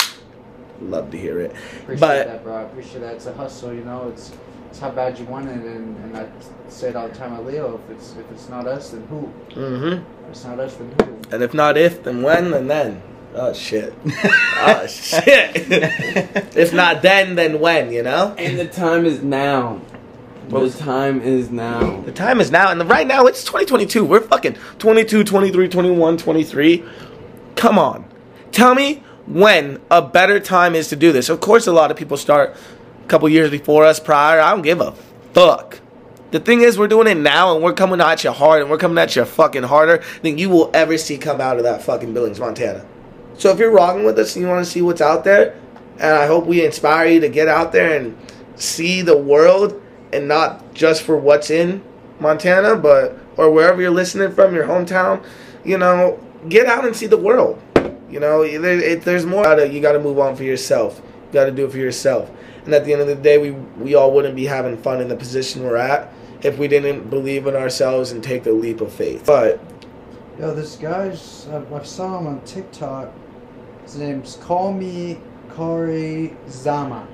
Love 0.82 1.12
to 1.12 1.18
hear 1.18 1.40
it. 1.40 1.56
Appreciate 1.82 2.00
But- 2.00 2.28
that, 2.28 2.44
bro. 2.44 2.56
I 2.56 2.62
appreciate 2.64 3.02
that. 3.02 3.16
It's 3.16 3.26
a 3.26 3.34
hustle, 3.34 3.74
you 3.74 3.84
know. 3.84 4.10
It's 4.10 4.32
it's 4.70 4.82
how 4.82 4.92
bad 4.92 5.18
you 5.18 5.24
want 5.26 5.48
it, 5.48 5.56
and, 5.56 5.96
and 6.04 6.18
I 6.18 6.28
say 6.68 6.90
it 6.90 6.98
all 6.98 7.08
the 7.08 7.16
time 7.16 7.32
at 7.34 7.46
Leo. 7.46 7.80
If 7.86 7.96
it's 7.96 8.16
if 8.18 8.30
it's 8.30 8.50
not 8.50 8.68
us, 8.68 8.90
then 8.90 9.08
who? 9.08 9.32
Mm-hmm. 9.52 10.26
If 10.26 10.32
it's 10.32 10.44
not 10.44 10.60
us, 10.60 10.76
then 10.76 10.94
who? 11.00 11.18
And 11.32 11.42
if 11.42 11.54
not 11.54 11.78
if, 11.78 12.04
then 12.04 12.22
when, 12.22 12.54
and 12.54 12.70
then. 12.70 13.02
Oh 13.36 13.54
shit. 13.54 13.94
oh 14.06 14.86
shit. 14.88 15.52
if 16.58 16.74
not 16.74 17.02
then, 17.02 17.36
then 17.36 17.62
when? 17.62 17.92
You 17.92 18.04
know. 18.04 18.36
And 18.38 18.60
the 18.60 18.68
time 18.68 19.06
is 19.06 19.24
now. 19.24 19.82
What 20.50 20.72
the 20.72 20.78
time 20.78 21.22
is 21.22 21.50
now. 21.50 22.02
The 22.02 22.12
time 22.12 22.40
is 22.40 22.52
now, 22.52 22.70
and 22.70 22.80
the, 22.80 22.86
right 22.86 23.08
now 23.08 23.26
it's 23.26 23.44
2022. 23.44 24.04
We're 24.06 24.22
fucking 24.22 24.58
22, 24.78 25.24
23, 25.24 25.70
21, 25.70 26.18
23. 26.18 26.84
Come 27.56 27.80
on. 27.80 28.06
Tell 28.52 28.76
me 28.76 29.04
when 29.28 29.82
a 29.90 30.02
better 30.02 30.40
time 30.40 30.76
is 30.76 30.90
to 30.90 30.96
do 30.96 31.12
this. 31.12 31.30
Of 31.30 31.40
course, 31.40 31.68
a 31.68 31.72
lot 31.72 31.92
of 31.92 31.98
people 31.98 32.18
start 32.18 32.56
a 33.04 33.08
couple 33.08 33.28
years 33.30 33.50
before 33.50 33.86
us 33.86 34.00
prior. 34.00 34.40
I 34.40 34.52
don't 34.52 34.62
give 34.62 34.82
a 34.82 34.92
fuck. 35.34 35.80
The 36.32 36.40
thing 36.40 36.62
is, 36.62 36.78
we're 36.78 36.88
doing 36.88 37.08
it 37.08 37.16
now, 37.16 37.54
and 37.54 37.64
we're 37.64 37.74
coming 37.74 38.02
at 38.02 38.24
you 38.24 38.32
hard, 38.32 38.62
and 38.62 38.70
we're 38.70 38.78
coming 38.78 38.98
at 38.98 39.16
you 39.16 39.24
fucking 39.24 39.64
harder 39.64 40.04
than 40.22 40.38
you 40.38 40.50
will 40.50 40.70
ever 40.74 40.98
see 40.98 41.18
come 41.18 41.40
out 41.40 41.58
of 41.58 41.64
that 41.64 41.82
fucking 41.84 42.14
Billings, 42.14 42.40
Montana. 42.40 42.86
So 43.38 43.52
if 43.52 43.60
you're 43.60 43.72
rocking 43.72 44.06
with 44.06 44.18
us 44.20 44.36
and 44.36 44.44
you 44.44 44.50
want 44.50 44.66
to 44.66 44.70
see 44.70 44.82
what's 44.82 45.02
out 45.02 45.24
there, 45.24 45.60
and 45.94 46.12
I 46.12 46.28
hope 46.28 46.46
we 46.46 46.66
inspire 46.66 47.08
you 47.08 47.20
to 47.22 47.30
get 47.30 47.48
out 47.48 47.72
there 47.72 47.98
and 47.98 48.18
see 48.56 49.02
the 49.02 49.18
world, 49.18 49.82
and 50.12 50.28
not 50.28 50.74
just 50.74 51.04
for 51.04 51.18
what's 51.18 51.50
in 51.50 51.84
Montana, 52.20 52.76
but 52.76 53.18
or 53.38 53.52
wherever 53.52 53.82
you're 53.82 53.92
listening 53.92 54.32
from, 54.32 54.56
your 54.56 54.66
hometown. 54.66 55.24
You 55.64 55.78
know, 55.78 56.20
get 56.48 56.68
out 56.68 56.86
and 56.86 56.96
see 56.96 57.08
the 57.08 57.18
world. 57.18 57.62
You 58.10 58.20
know, 58.20 58.42
there, 58.44 58.80
it, 58.80 59.02
there's 59.02 59.26
more. 59.26 59.44
Gotta, 59.44 59.68
you 59.68 59.82
got 59.82 59.94
to 59.94 60.00
move 60.00 60.20
on 60.20 60.36
for 60.36 60.44
yourself. 60.44 61.02
You 61.28 61.34
got 61.34 61.46
to 61.46 61.52
do 61.52 61.66
it 61.66 61.72
for 61.72 61.78
yourself. 61.78 62.30
And 62.66 62.74
at 62.74 62.86
the 62.86 62.94
end 62.94 63.02
of 63.02 63.08
the 63.08 63.16
day, 63.16 63.38
we 63.38 63.52
we 63.52 63.96
all 63.96 64.12
wouldn't 64.12 64.36
be 64.36 64.46
having 64.46 64.78
fun 64.78 65.02
in 65.02 65.08
the 65.08 65.16
position 65.16 65.64
we're 65.64 65.78
at 65.78 66.12
if 66.44 66.58
we 66.58 66.68
didn't 66.68 67.10
believe 67.10 67.48
in 67.48 67.56
ourselves 67.56 68.12
and 68.12 68.24
take 68.24 68.44
the 68.44 68.52
leap 68.54 68.82
of 68.82 68.92
faith. 68.92 69.24
But 69.26 69.60
Yo, 70.40 70.54
this 70.54 70.76
guy's 70.76 71.48
I, 71.48 71.64
I 71.74 71.84
saw 71.84 72.20
him 72.20 72.28
on 72.28 72.42
TikTok. 72.42 73.12
His 73.84 73.98
name's 73.98 74.38
Call 74.38 74.74
Me 74.74 75.20
Kari 75.56 76.36
Zama. 76.50 77.08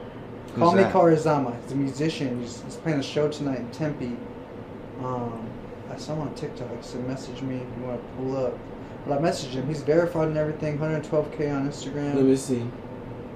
Call 0.55 0.71
Who's 0.71 0.77
Me 0.77 0.83
that? 0.83 0.93
Karizma. 0.93 1.61
He's 1.63 1.71
a 1.71 1.75
musician. 1.75 2.41
He's, 2.41 2.61
he's 2.63 2.75
playing 2.75 2.99
a 2.99 3.03
show 3.03 3.29
tonight 3.29 3.59
in 3.59 3.71
Tempe. 3.71 4.17
Um, 5.03 5.49
I 5.89 5.97
saw 5.97 6.13
him 6.13 6.21
on 6.21 6.35
TikTok. 6.35 6.69
So 6.81 6.97
message 6.99 7.41
me 7.41 7.57
if 7.57 7.77
you 7.77 7.83
want 7.83 8.01
to 8.01 8.17
pull 8.17 8.37
up. 8.45 8.57
But 9.07 9.19
I 9.19 9.21
messaged 9.21 9.51
him. 9.51 9.67
He's 9.67 9.81
verified 9.81 10.27
and 10.27 10.37
everything. 10.37 10.77
112k 10.77 11.55
on 11.55 11.67
Instagram. 11.69 12.15
Let 12.15 12.25
me 12.25 12.35
see. 12.35 12.65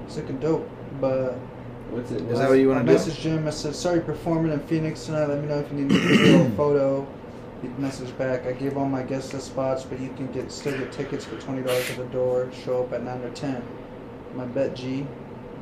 He's 0.06 0.18
looking 0.18 0.38
dope. 0.38 0.70
But 1.02 1.34
What's 1.90 2.12
it? 2.12 2.22
Is 2.24 2.40
that 2.40 2.50
what 2.50 2.60
you 2.60 2.70
wanna 2.70 2.84
do? 2.84 2.92
I 2.92 2.96
messaged 2.96 3.22
him. 3.22 3.48
I 3.48 3.52
said, 3.52 3.76
"Sorry, 3.76 4.00
performing 4.02 4.52
in 4.52 4.60
Phoenix 4.62 5.06
tonight. 5.06 5.28
Let 5.28 5.42
me 5.42 5.48
know 5.48 5.60
if 5.60 5.72
you 5.72 5.78
need 5.80 5.92
video 5.92 6.46
a 6.46 6.50
photo." 6.58 7.08
He 7.62 7.68
messaged 7.70 8.16
back. 8.18 8.46
I 8.46 8.52
gave 8.52 8.78
all 8.78 8.86
my 8.86 9.02
guest 9.02 9.34
list 9.34 9.48
spots, 9.48 9.84
but 9.84 10.00
you 10.00 10.10
can 10.10 10.32
get 10.32 10.52
still 10.52 10.78
get 10.78 10.92
tickets 10.92 11.26
for 11.26 11.36
twenty 11.40 11.62
dollars 11.64 11.90
at 11.92 11.98
the 11.98 12.06
door. 12.06 12.50
Show 12.64 12.84
up 12.84 12.94
at 12.94 13.04
nine 13.04 13.22
or 13.24 13.30
ten. 13.32 13.64
My 14.36 14.46
bet 14.46 14.76
G. 14.76 15.06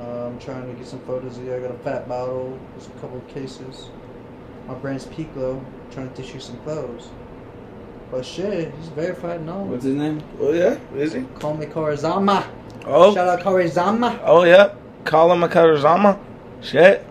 Uh, 0.01 0.27
I'm 0.27 0.39
trying 0.39 0.67
to 0.67 0.73
get 0.73 0.87
some 0.87 0.99
photos 1.01 1.37
of 1.37 1.45
you. 1.45 1.55
I 1.55 1.59
got 1.59 1.71
a 1.71 1.77
fat 1.79 2.09
bottle. 2.09 2.57
There's 2.71 2.87
a 2.87 2.99
couple 2.99 3.17
of 3.17 3.27
cases. 3.27 3.89
My 4.67 4.73
brand's 4.73 5.05
Peaklow. 5.05 5.63
Trying 5.91 6.09
to 6.09 6.15
dish 6.21 6.33
you 6.33 6.39
some 6.39 6.57
clothes. 6.57 7.09
But 8.13 8.27
shit, 8.27 8.71
he's 8.77 8.89
verified 8.89 9.39
and 9.39 9.49
all. 9.49 9.65
What's 9.65 9.85
his 9.85 9.95
name? 9.95 10.21
Well, 10.37 10.53
yeah, 10.53 10.77
is 10.95 11.13
he? 11.13 11.21
Call 11.39 11.55
me 11.55 11.65
Karizma. 11.65 12.45
Oh, 12.85 13.11
Shout 13.15 13.27
out 13.27 13.39
Karizma. 13.39 14.19
oh, 14.23 14.43
yeah. 14.43 14.75
Call 15.03 15.33
him 15.33 15.41
a 15.41 15.47
Karizma. 15.47 16.19
Shit. 16.61 17.07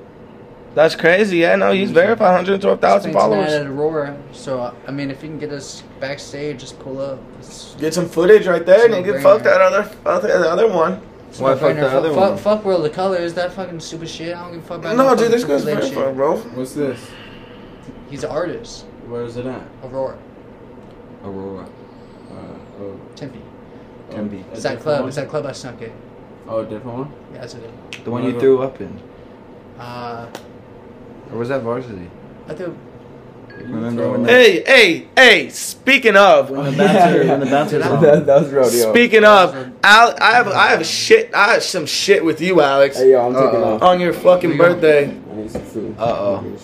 That's 0.77 0.95
crazy. 0.95 1.39
Yeah, 1.39 1.57
no, 1.57 1.73
he's 1.73 1.91
verified 1.91 2.35
112,000 2.35 3.01
Spent 3.01 3.13
tonight 3.13 3.21
followers. 3.21 3.53
at 3.53 3.67
Aurora. 3.67 4.17
So 4.31 4.73
I 4.87 4.93
mean, 4.93 5.11
if 5.11 5.25
you 5.25 5.29
can 5.29 5.41
get 5.41 5.51
us 5.51 5.83
backstage, 5.99 6.61
just 6.61 6.79
pull 6.79 7.01
up. 7.01 7.19
It's, 7.41 7.75
Get 7.81 7.93
some 7.93 8.09
footage 8.09 8.47
right 8.47 8.65
there, 8.65 8.85
and 8.85 8.93
no 8.93 9.03
get 9.03 9.21
fuck 9.21 9.41
brainer. 9.41 9.45
that 9.45 9.61
other, 9.61 9.91
other, 10.07 10.29
the 10.29 10.51
other 10.53 10.69
one. 10.69 11.03
it's 11.29 11.41
Why 11.41 11.57
fuck 11.57 11.73
brainer. 11.73 11.81
the 11.81 11.99
other 11.99 12.09
fuck, 12.11 12.31
one? 12.31 12.39
Fuck 12.39 12.65
World 12.65 12.87
of 12.87 12.93
Colors. 12.93 13.35
That 13.35 13.53
fucking 13.53 13.81
stupid 13.81 14.09
shit. 14.09 14.37
I 14.37 14.41
don't 14.45 14.53
give 14.53 14.61
a 14.63 14.67
fuck 14.69 14.79
about 14.79 14.97
No, 14.97 15.09
no 15.09 15.17
dude, 15.17 15.33
this 15.33 15.43
guy's 15.43 15.65
Triple 15.65 15.83
H 15.85 15.93
verified, 15.93 16.15
bro. 16.15 16.37
What's 16.37 16.75
this? 16.75 17.11
He's 18.09 18.23
an 18.23 18.31
artist. 18.31 18.85
Where 19.09 19.25
is 19.25 19.37
it 19.37 19.47
at? 19.47 19.67
Aurora, 19.83 20.17
Aurora. 21.25 21.65
Uh, 22.31 22.35
oh, 22.81 23.01
Tempe. 23.17 23.39
oh, 24.11 24.15
Tempe. 24.15 24.39
a 24.51 24.53
It's 24.53 24.63
that 24.63 24.81
club. 24.81 25.01
one? 25.01 25.09
It's 25.09 25.17
that 25.17 25.29
club 25.29 25.47
I 25.47 25.53
snuck 25.53 25.81
in. 25.83 25.93
Oh, 26.49 26.61
a 26.61 26.65
different 26.65 26.99
one. 26.99 27.13
Yeah, 27.33 27.41
that's 27.43 27.55
what 27.55 27.63
it. 27.63 27.71
is. 27.99 28.05
The 28.05 28.11
one 28.11 28.25
you 28.25 28.39
threw 28.39 28.63
up 28.63 28.81
in. 28.81 28.99
Uh, 29.79 30.27
Or 31.33 31.39
was 31.39 31.49
that 31.49 31.63
varsity? 31.63 32.11
I 32.49 32.55
think 32.55 32.77
Remember 33.65 34.11
when 34.11 34.25
Hey, 34.25 34.63
hey, 34.65 35.09
hey, 35.17 35.49
speaking 35.51 36.17
of, 36.17 36.51
When 36.51 36.65
the 36.65 36.73
bouncer, 36.77 37.27
when 37.29 37.41
the 37.41 37.47
bouncer's 37.47 37.83
that, 38.01 38.27
that 38.27 38.43
was 38.43 38.51
rodeo. 38.51 38.91
speaking 38.91 39.25
of, 39.25 39.55
Al, 39.85 40.15
I 40.21 40.33
have, 40.33 40.49
I 40.49 40.67
have 40.69 40.85
shit, 40.87 41.33
I 41.35 41.53
have 41.55 41.63
some 41.63 41.87
shit 41.87 42.25
with 42.25 42.41
you, 42.41 42.61
Alex, 42.61 42.97
Hey, 42.97 43.13
yo, 43.13 43.25
I'm 43.27 43.35
taking 43.35 43.61
Uh-oh. 43.63 43.75
off. 43.77 43.83
on 43.83 44.01
your 44.01 44.13
fucking 44.15 44.57
birthday. 44.57 45.17
I 45.43 45.45
need 45.47 45.51
some 45.53 45.63
food. 45.63 45.97
Uh-oh. 45.99 46.37
Hungry 46.37 46.55
as. 46.55 46.63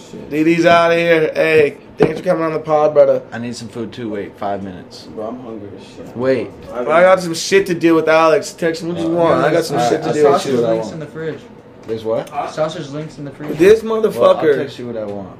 DD's 0.56 0.64
out 0.66 0.92
of 0.92 0.98
here. 0.98 1.32
Hey, 1.34 1.78
thanks 1.96 2.20
for 2.20 2.24
coming 2.24 2.44
on 2.44 2.52
the 2.52 2.60
pod, 2.60 2.94
brother. 2.94 3.26
I 3.32 3.38
need 3.38 3.56
some 3.56 3.68
food 3.68 3.92
too. 3.92 4.08
Wait, 4.10 4.36
five 4.38 4.62
minutes. 4.62 5.06
Bro, 5.06 5.26
I'm 5.28 5.40
hungry 5.40 5.70
as 5.76 5.84
shit. 5.86 6.16
Wait. 6.16 6.48
I 6.72 6.84
got 6.84 7.20
some 7.20 7.34
shit 7.34 7.66
to 7.66 7.74
deal 7.74 7.96
with 7.96 8.08
Alex. 8.08 8.52
Text 8.52 8.84
me 8.84 8.92
what 8.92 9.00
you 9.00 9.06
uh, 9.08 9.10
want. 9.10 9.44
I 9.44 9.50
got 9.52 9.64
some 9.64 9.76
Alright, 9.78 9.90
shit 9.90 10.02
to 10.02 10.08
I'll 10.08 10.14
with 10.14 10.22
sausage 10.22 10.52
you. 10.52 10.62
what 10.62 10.70
links 10.70 10.90
in 10.92 11.00
the 11.00 11.06
fridge. 11.06 11.40
There's 11.88 12.04
what? 12.04 12.28
Sausage 12.52 12.88
links 12.90 13.18
in 13.18 13.24
the 13.24 13.30
fridge. 13.32 13.58
This 13.58 13.82
Well, 13.82 13.94
I'll 13.96 14.02
motherfucker. 14.12 14.56
text 14.56 14.78
you 14.78 14.86
what 14.86 14.96
I 14.96 15.04
want. 15.06 15.38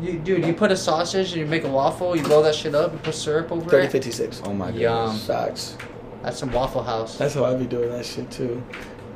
You, 0.00 0.18
dude, 0.18 0.46
you 0.46 0.54
put 0.54 0.72
a 0.72 0.76
sausage 0.76 1.32
and 1.32 1.40
you 1.40 1.46
make 1.46 1.64
a 1.64 1.68
waffle. 1.68 2.16
You 2.16 2.22
blow 2.22 2.42
that 2.44 2.54
shit 2.54 2.74
up. 2.74 2.92
You 2.92 2.98
put 3.00 3.14
syrup 3.14 3.52
over 3.52 3.68
Thirty 3.68 3.86
it. 3.88 3.92
fifty 3.92 4.10
six. 4.10 4.40
Oh 4.46 4.54
my 4.54 4.70
god. 4.70 4.80
Yum. 4.80 5.18
goodness. 5.26 5.76
That's 6.22 6.38
some 6.38 6.50
Waffle 6.52 6.82
House. 6.82 7.18
That's 7.18 7.34
how 7.34 7.44
I 7.44 7.54
be 7.56 7.66
doing 7.66 7.90
that 7.90 8.06
shit 8.06 8.30
too. 8.30 8.62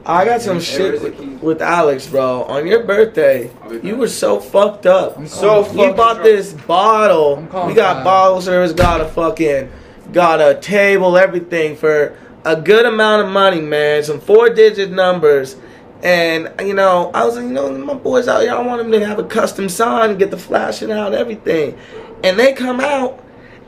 I 0.06 0.24
got 0.24 0.42
some 0.42 0.60
shit 0.60 1.00
with, 1.00 1.18
with 1.42 1.62
Alex, 1.62 2.06
bro. 2.06 2.42
On 2.44 2.66
your 2.66 2.84
birthday, 2.84 3.50
you 3.82 3.96
were 3.96 4.08
so 4.08 4.38
fucked 4.38 4.84
up. 4.86 5.16
I'm 5.16 5.26
So 5.26 5.64
calling- 5.64 5.90
we 5.90 5.92
bought 5.94 6.22
this 6.22 6.52
bottle. 6.52 7.36
We 7.66 7.74
got 7.74 7.94
time. 7.94 8.04
bottle 8.04 8.40
service. 8.42 8.72
Got 8.72 9.00
a 9.00 9.06
fucking, 9.06 9.70
got 10.12 10.40
a 10.40 10.54
table, 10.60 11.16
everything 11.16 11.76
for 11.76 12.16
a 12.44 12.60
good 12.60 12.84
amount 12.84 13.26
of 13.26 13.32
money, 13.32 13.62
man. 13.62 14.02
Some 14.02 14.20
four 14.20 14.50
digit 14.50 14.90
numbers. 14.90 15.56
And 16.02 16.52
you 16.60 16.74
know, 16.74 17.10
I 17.14 17.24
was 17.24 17.36
like, 17.36 17.44
you 17.46 17.52
know, 17.52 17.70
my 17.78 17.94
boys 17.94 18.28
out 18.28 18.42
here, 18.42 18.52
I 18.52 18.60
want 18.60 18.82
them 18.82 18.92
to 18.92 19.06
have 19.06 19.18
a 19.18 19.24
custom 19.24 19.70
sign, 19.70 20.18
get 20.18 20.30
the 20.30 20.36
flashing 20.36 20.92
out, 20.92 21.14
everything. 21.14 21.78
And 22.22 22.38
they 22.38 22.52
come 22.52 22.78
out, 22.80 23.23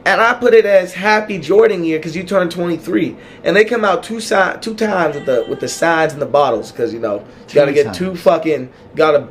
and 0.06 0.20
I 0.20 0.32
put 0.34 0.54
it 0.54 0.64
as 0.64 0.94
Happy 0.94 1.38
Jordan 1.38 1.84
Year 1.84 1.98
because 1.98 2.16
you 2.16 2.22
turned 2.24 2.50
23. 2.52 3.16
And 3.44 3.54
they 3.56 3.64
come 3.64 3.84
out 3.84 4.02
two 4.02 4.20
si- 4.20 4.56
two 4.60 4.74
times 4.74 5.16
with 5.16 5.26
the 5.26 5.44
with 5.48 5.60
the 5.60 5.68
signs 5.68 6.12
and 6.14 6.22
the 6.22 6.26
bottles 6.26 6.72
because 6.72 6.94
you 6.94 7.00
know 7.00 7.24
you 7.48 7.54
got 7.54 7.66
to 7.66 7.72
get 7.72 7.84
times. 7.86 7.98
two 7.98 8.16
fucking 8.16 8.70
got 8.94 9.10
to 9.12 9.28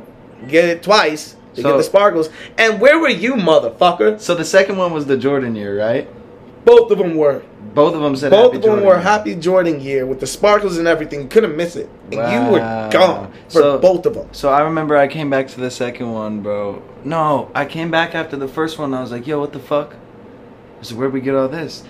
get 0.48 0.64
it 0.66 0.82
twice 0.82 1.34
to 1.54 1.62
get 1.62 1.76
the 1.76 1.82
sparkles. 1.82 2.28
And 2.58 2.80
where 2.80 2.98
were 2.98 3.08
you, 3.08 3.34
motherfucker? 3.34 4.20
So 4.20 4.34
the 4.34 4.44
second 4.44 4.76
one 4.76 4.92
was 4.92 5.06
the 5.06 5.16
Jordan 5.16 5.56
year, 5.56 5.76
right? 5.78 6.08
Both 6.66 6.90
of 6.90 6.98
them 6.98 7.14
were. 7.16 7.42
Both 7.74 7.94
of 7.94 8.00
them 8.00 8.16
said 8.16 8.30
Both 8.30 8.52
Happy 8.52 8.56
of 8.56 8.62
them 8.62 8.70
Jordan 8.70 8.86
were 8.86 8.94
year. 8.94 9.02
Happy 9.02 9.34
Jordan 9.34 9.80
Year 9.80 10.04
with 10.06 10.20
the 10.20 10.26
sparkles 10.26 10.78
and 10.78 10.88
everything. 10.88 11.28
Couldn't 11.28 11.56
miss 11.56 11.76
it. 11.76 11.88
And 12.10 12.12
you 12.46 12.52
were 12.52 12.58
gone 12.90 13.32
for 13.48 13.60
So- 13.60 13.78
both 13.78 14.04
of 14.06 14.14
them. 14.14 14.28
So 14.32 14.48
I 14.50 14.60
remember 14.62 14.96
I 14.96 15.06
came 15.08 15.30
back 15.30 15.48
to 15.48 15.60
the 15.60 15.70
second 15.70 16.12
one, 16.12 16.40
bro. 16.40 16.82
No, 17.04 17.50
I 17.54 17.64
came 17.66 17.90
back 17.90 18.14
after 18.14 18.36
the 18.36 18.48
first 18.48 18.78
one. 18.78 18.94
I 18.94 19.00
was 19.00 19.12
like, 19.12 19.26
yo, 19.26 19.38
what 19.40 19.52
the 19.52 19.58
fuck? 19.58 19.94
I 20.80 20.82
said, 20.82 20.98
where'd 20.98 21.12
we 21.12 21.20
get 21.20 21.34
all 21.34 21.48
this? 21.48 21.84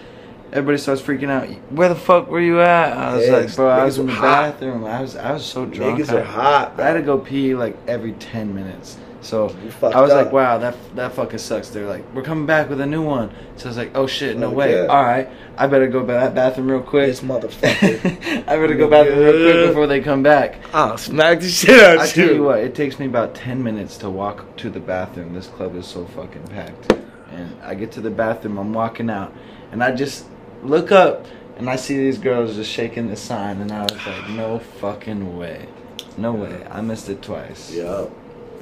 Everybody 0.52 0.78
starts 0.78 1.02
freaking 1.02 1.28
out. 1.28 1.48
Where 1.72 1.88
the 1.88 1.96
fuck 1.96 2.28
were 2.28 2.40
you 2.40 2.60
at? 2.60 2.92
I 2.96 3.16
was 3.16 3.26
Yeah, 3.26 3.36
like, 3.38 3.56
bro, 3.56 3.68
I 3.68 3.84
was 3.84 3.98
in 3.98 4.06
the 4.06 4.12
hot. 4.12 4.52
bathroom. 4.52 4.84
I 4.84 5.00
was, 5.00 5.16
I 5.16 5.32
was 5.32 5.44
so 5.44 5.66
drunk. 5.66 5.98
Niggas 6.00 6.12
I, 6.12 6.20
are 6.20 6.24
hot. 6.24 6.80
I 6.80 6.86
had 6.86 6.92
to 6.94 7.02
go 7.02 7.18
pee 7.18 7.54
like 7.54 7.76
every 7.88 8.12
ten 8.12 8.54
minutes. 8.54 8.96
So 9.22 9.46
I 9.82 10.00
was 10.00 10.12
up. 10.12 10.26
like, 10.26 10.32
wow, 10.32 10.58
that 10.58 10.76
that 10.94 11.12
fucking 11.14 11.40
sucks. 11.40 11.68
They're 11.70 11.88
like, 11.88 12.04
we're 12.14 12.22
coming 12.22 12.46
back 12.46 12.68
with 12.70 12.80
a 12.80 12.86
new 12.86 13.02
one. 13.02 13.32
So 13.56 13.64
I 13.64 13.68
was 13.70 13.76
like, 13.76 13.90
oh 13.96 14.06
shit, 14.06 14.36
no 14.38 14.50
way. 14.50 14.86
All 14.86 15.02
right, 15.02 15.28
I 15.58 15.66
better 15.66 15.88
go 15.88 16.00
to 16.02 16.06
that 16.06 16.32
bathroom 16.36 16.70
real 16.70 16.80
quick. 16.80 17.08
This 17.08 17.22
motherfucker. 17.22 18.44
I 18.48 18.56
better 18.56 18.76
go 18.76 18.88
bathroom 18.88 19.18
real 19.18 19.32
quick 19.52 19.68
before 19.70 19.88
they 19.88 20.00
come 20.00 20.22
back. 20.22 20.60
I'll 20.72 20.96
smack 20.96 21.40
the 21.40 21.48
shit 21.48 21.70
out 21.82 21.98
I 21.98 22.04
of 22.04 22.12
tell 22.12 22.24
you. 22.28 22.34
you 22.36 22.42
what, 22.44 22.60
it 22.60 22.76
takes 22.76 23.00
me 23.00 23.06
about 23.06 23.34
ten 23.34 23.60
minutes 23.64 23.96
to 23.98 24.10
walk 24.10 24.56
to 24.58 24.70
the 24.70 24.78
bathroom. 24.80 25.34
This 25.34 25.48
club 25.48 25.74
is 25.74 25.88
so 25.88 26.04
fucking 26.04 26.46
packed. 26.46 26.92
And 27.36 27.62
I 27.62 27.74
get 27.74 27.92
to 27.92 28.00
the 28.00 28.10
bathroom, 28.10 28.58
I'm 28.58 28.72
walking 28.72 29.10
out, 29.10 29.32
and 29.70 29.84
I 29.84 29.94
just 29.94 30.26
look 30.62 30.90
up 30.90 31.26
and 31.56 31.70
I 31.70 31.76
see 31.76 31.96
these 31.96 32.18
girls 32.18 32.56
just 32.56 32.70
shaking 32.70 33.08
the 33.08 33.16
sign, 33.16 33.60
and 33.60 33.72
I 33.72 33.82
was 33.82 34.06
like, 34.06 34.28
no 34.30 34.58
fucking 34.58 35.36
way, 35.36 35.68
no 36.16 36.32
way. 36.32 36.66
I 36.70 36.80
missed 36.80 37.08
it 37.08 37.22
twice. 37.22 37.72
Yep, 37.72 38.10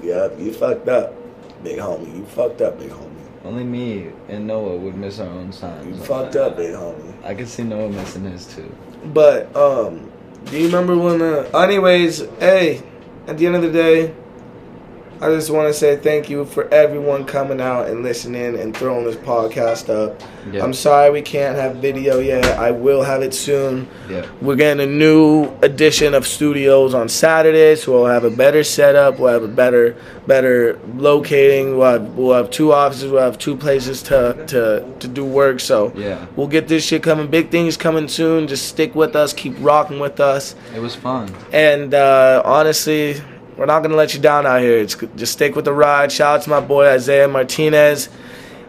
yep. 0.02 0.38
You 0.38 0.52
fucked 0.52 0.88
up, 0.88 1.14
big 1.62 1.78
homie. 1.78 2.16
You 2.16 2.24
fucked 2.24 2.60
up, 2.60 2.78
big 2.78 2.90
homie. 2.90 3.10
Only 3.44 3.64
me 3.64 4.10
and 4.28 4.46
Noah 4.46 4.76
would 4.76 4.94
miss 4.94 5.18
our 5.18 5.28
own 5.28 5.52
signs. 5.52 5.98
You 5.98 6.04
fucked 6.04 6.34
up, 6.36 6.56
big 6.56 6.74
homie. 6.74 7.22
I 7.22 7.34
could 7.34 7.48
see 7.48 7.62
Noah 7.62 7.90
missing 7.90 8.24
his 8.24 8.46
too. 8.46 8.74
But 9.12 9.54
um, 9.54 10.10
do 10.46 10.58
you 10.58 10.66
remember 10.66 10.96
when? 10.96 11.20
Uh, 11.20 11.50
anyways, 11.58 12.20
hey, 12.38 12.82
at 13.26 13.36
the 13.36 13.46
end 13.46 13.56
of 13.56 13.62
the 13.62 13.70
day, 13.70 14.14
I 15.20 15.28
just 15.30 15.50
want 15.50 15.68
to 15.68 15.72
say 15.74 15.96
thank 15.96 16.28
you 16.28 16.44
for 16.44 16.68
everyone 16.72 17.24
coming 17.24 17.60
out 17.60 17.88
and 17.88 18.02
listening 18.02 18.58
and 18.58 18.76
throwing 18.76 19.04
this 19.04 19.16
podcast 19.16 19.88
up. 19.88 20.20
Yeah. 20.52 20.62
I'm 20.62 20.74
sorry 20.74 21.10
we 21.10 21.22
can't 21.22 21.56
have 21.56 21.76
video 21.76 22.18
yet. 22.18 22.44
I 22.58 22.70
will 22.72 23.02
have 23.02 23.22
it 23.22 23.32
soon. 23.32 23.88
Yeah. 24.10 24.26
We're 24.42 24.56
getting 24.56 24.82
a 24.86 24.90
new 24.90 25.50
edition 25.62 26.12
of 26.14 26.26
studios 26.26 26.92
on 26.94 27.08
Saturday, 27.08 27.76
so 27.76 27.92
we'll 27.92 28.06
have 28.06 28.24
a 28.24 28.30
better 28.30 28.62
setup. 28.64 29.18
We'll 29.18 29.32
have 29.32 29.42
a 29.42 29.48
better, 29.48 29.96
better 30.26 30.78
locating. 30.96 31.78
We'll 31.78 31.92
have, 31.92 32.08
we'll 32.16 32.34
have 32.34 32.50
two 32.50 32.72
offices. 32.72 33.10
We'll 33.10 33.22
have 33.22 33.38
two 33.38 33.56
places 33.56 34.02
to 34.04 34.44
to 34.48 34.84
to 34.98 35.08
do 35.08 35.24
work. 35.24 35.60
So 35.60 35.92
Yeah. 35.96 36.26
we'll 36.36 36.48
get 36.48 36.68
this 36.68 36.84
shit 36.84 37.02
coming. 37.02 37.28
Big 37.28 37.50
things 37.50 37.76
coming 37.76 38.08
soon. 38.08 38.46
Just 38.48 38.66
stick 38.68 38.94
with 38.94 39.16
us. 39.16 39.32
Keep 39.32 39.54
rocking 39.60 40.00
with 40.00 40.20
us. 40.20 40.54
It 40.74 40.80
was 40.80 40.94
fun. 40.94 41.34
And 41.52 41.94
uh, 41.94 42.42
honestly, 42.44 43.16
we're 43.56 43.66
not 43.66 43.82
gonna 43.82 43.96
let 43.96 44.14
you 44.14 44.20
down 44.20 44.46
out 44.46 44.60
here. 44.60 44.78
It's 44.78 44.96
just 45.16 45.32
stick 45.32 45.54
with 45.56 45.64
the 45.64 45.72
ride. 45.72 46.10
Shout 46.12 46.38
out 46.40 46.42
to 46.44 46.50
my 46.50 46.60
boy 46.60 46.86
Isaiah 46.88 47.28
Martinez. 47.28 48.08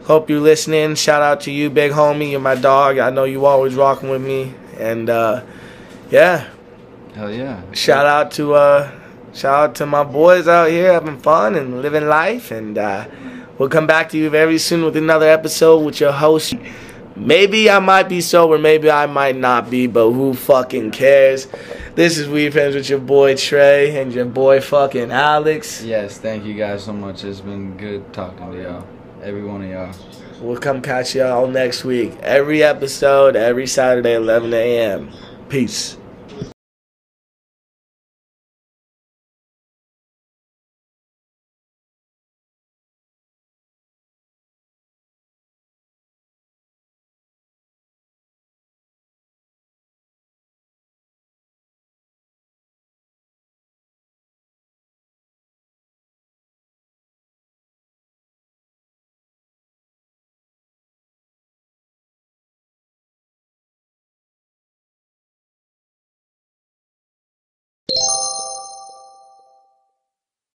Hope 0.05 0.29
you're 0.29 0.39
listening. 0.39 0.95
Shout 0.95 1.21
out 1.23 1.41
to 1.41 1.51
you, 1.51 1.69
big 1.69 1.91
homie. 1.91 2.31
You're 2.31 2.39
my 2.39 2.55
dog. 2.55 2.99
I 2.99 3.09
know 3.09 3.23
you 3.23 3.45
always 3.45 3.73
rocking 3.75 4.09
with 4.09 4.21
me. 4.21 4.53
And 4.77 5.09
uh, 5.09 5.43
yeah, 6.11 6.47
Hell 7.15 7.31
yeah. 7.31 7.61
shout 7.71 8.05
out 8.05 8.31
to 8.33 8.53
uh, 8.53 8.91
shout 9.33 9.69
out 9.69 9.75
to 9.75 9.86
my 9.88 10.03
boys 10.03 10.47
out 10.47 10.69
here 10.69 10.93
having 10.93 11.17
fun 11.17 11.55
and 11.55 11.81
living 11.81 12.07
life. 12.07 12.51
And 12.51 12.77
uh, 12.77 13.07
we'll 13.57 13.69
come 13.69 13.88
back 13.88 14.09
to 14.09 14.17
you 14.17 14.29
very 14.29 14.59
soon 14.59 14.86
with 14.86 14.95
another 14.95 15.27
episode 15.27 15.79
with 15.83 15.99
your 15.99 16.11
host. 16.11 16.53
Maybe 17.16 17.70
I 17.70 17.80
might 17.80 18.09
be 18.09 18.20
sober, 18.20 18.57
maybe 18.57 18.91
I 18.91 19.05
might 19.05 19.38
not 19.38 19.70
be, 19.70 19.88
but 19.88 20.11
who 20.11 20.34
fucking 20.34 20.91
cares? 20.91 21.47
This 21.95 22.18
is 22.18 22.28
WeFrenz 22.28 22.74
with 22.74 22.89
your 22.89 22.99
boy 22.99 23.38
Trey 23.38 24.01
and 24.01 24.13
your 24.13 24.26
boy 24.26 24.59
fucking 24.59 25.11
Alex. 25.11 25.82
Yes, 25.82 26.18
thank 26.18 26.43
you 26.43 26.53
guys 26.55 26.84
so 26.84 26.91
much. 26.91 27.24
It's 27.24 27.39
been 27.39 27.78
good 27.78 28.11
talking 28.11 28.51
to 28.51 28.61
y'all. 28.61 28.88
Every 29.24 29.43
one 29.43 29.63
of 29.63 29.70
y'all. 29.70 29.95
We'll 30.41 30.59
come 30.59 30.82
catch 30.82 31.16
y'all 31.16 31.47
next 31.47 31.86
week. 31.86 32.18
Every 32.22 32.61
episode, 32.61 33.38
every 33.38 33.68
Saturday, 33.68 34.16
11 34.16 34.53
a.m. 34.53 35.09
Peace. 35.47 35.97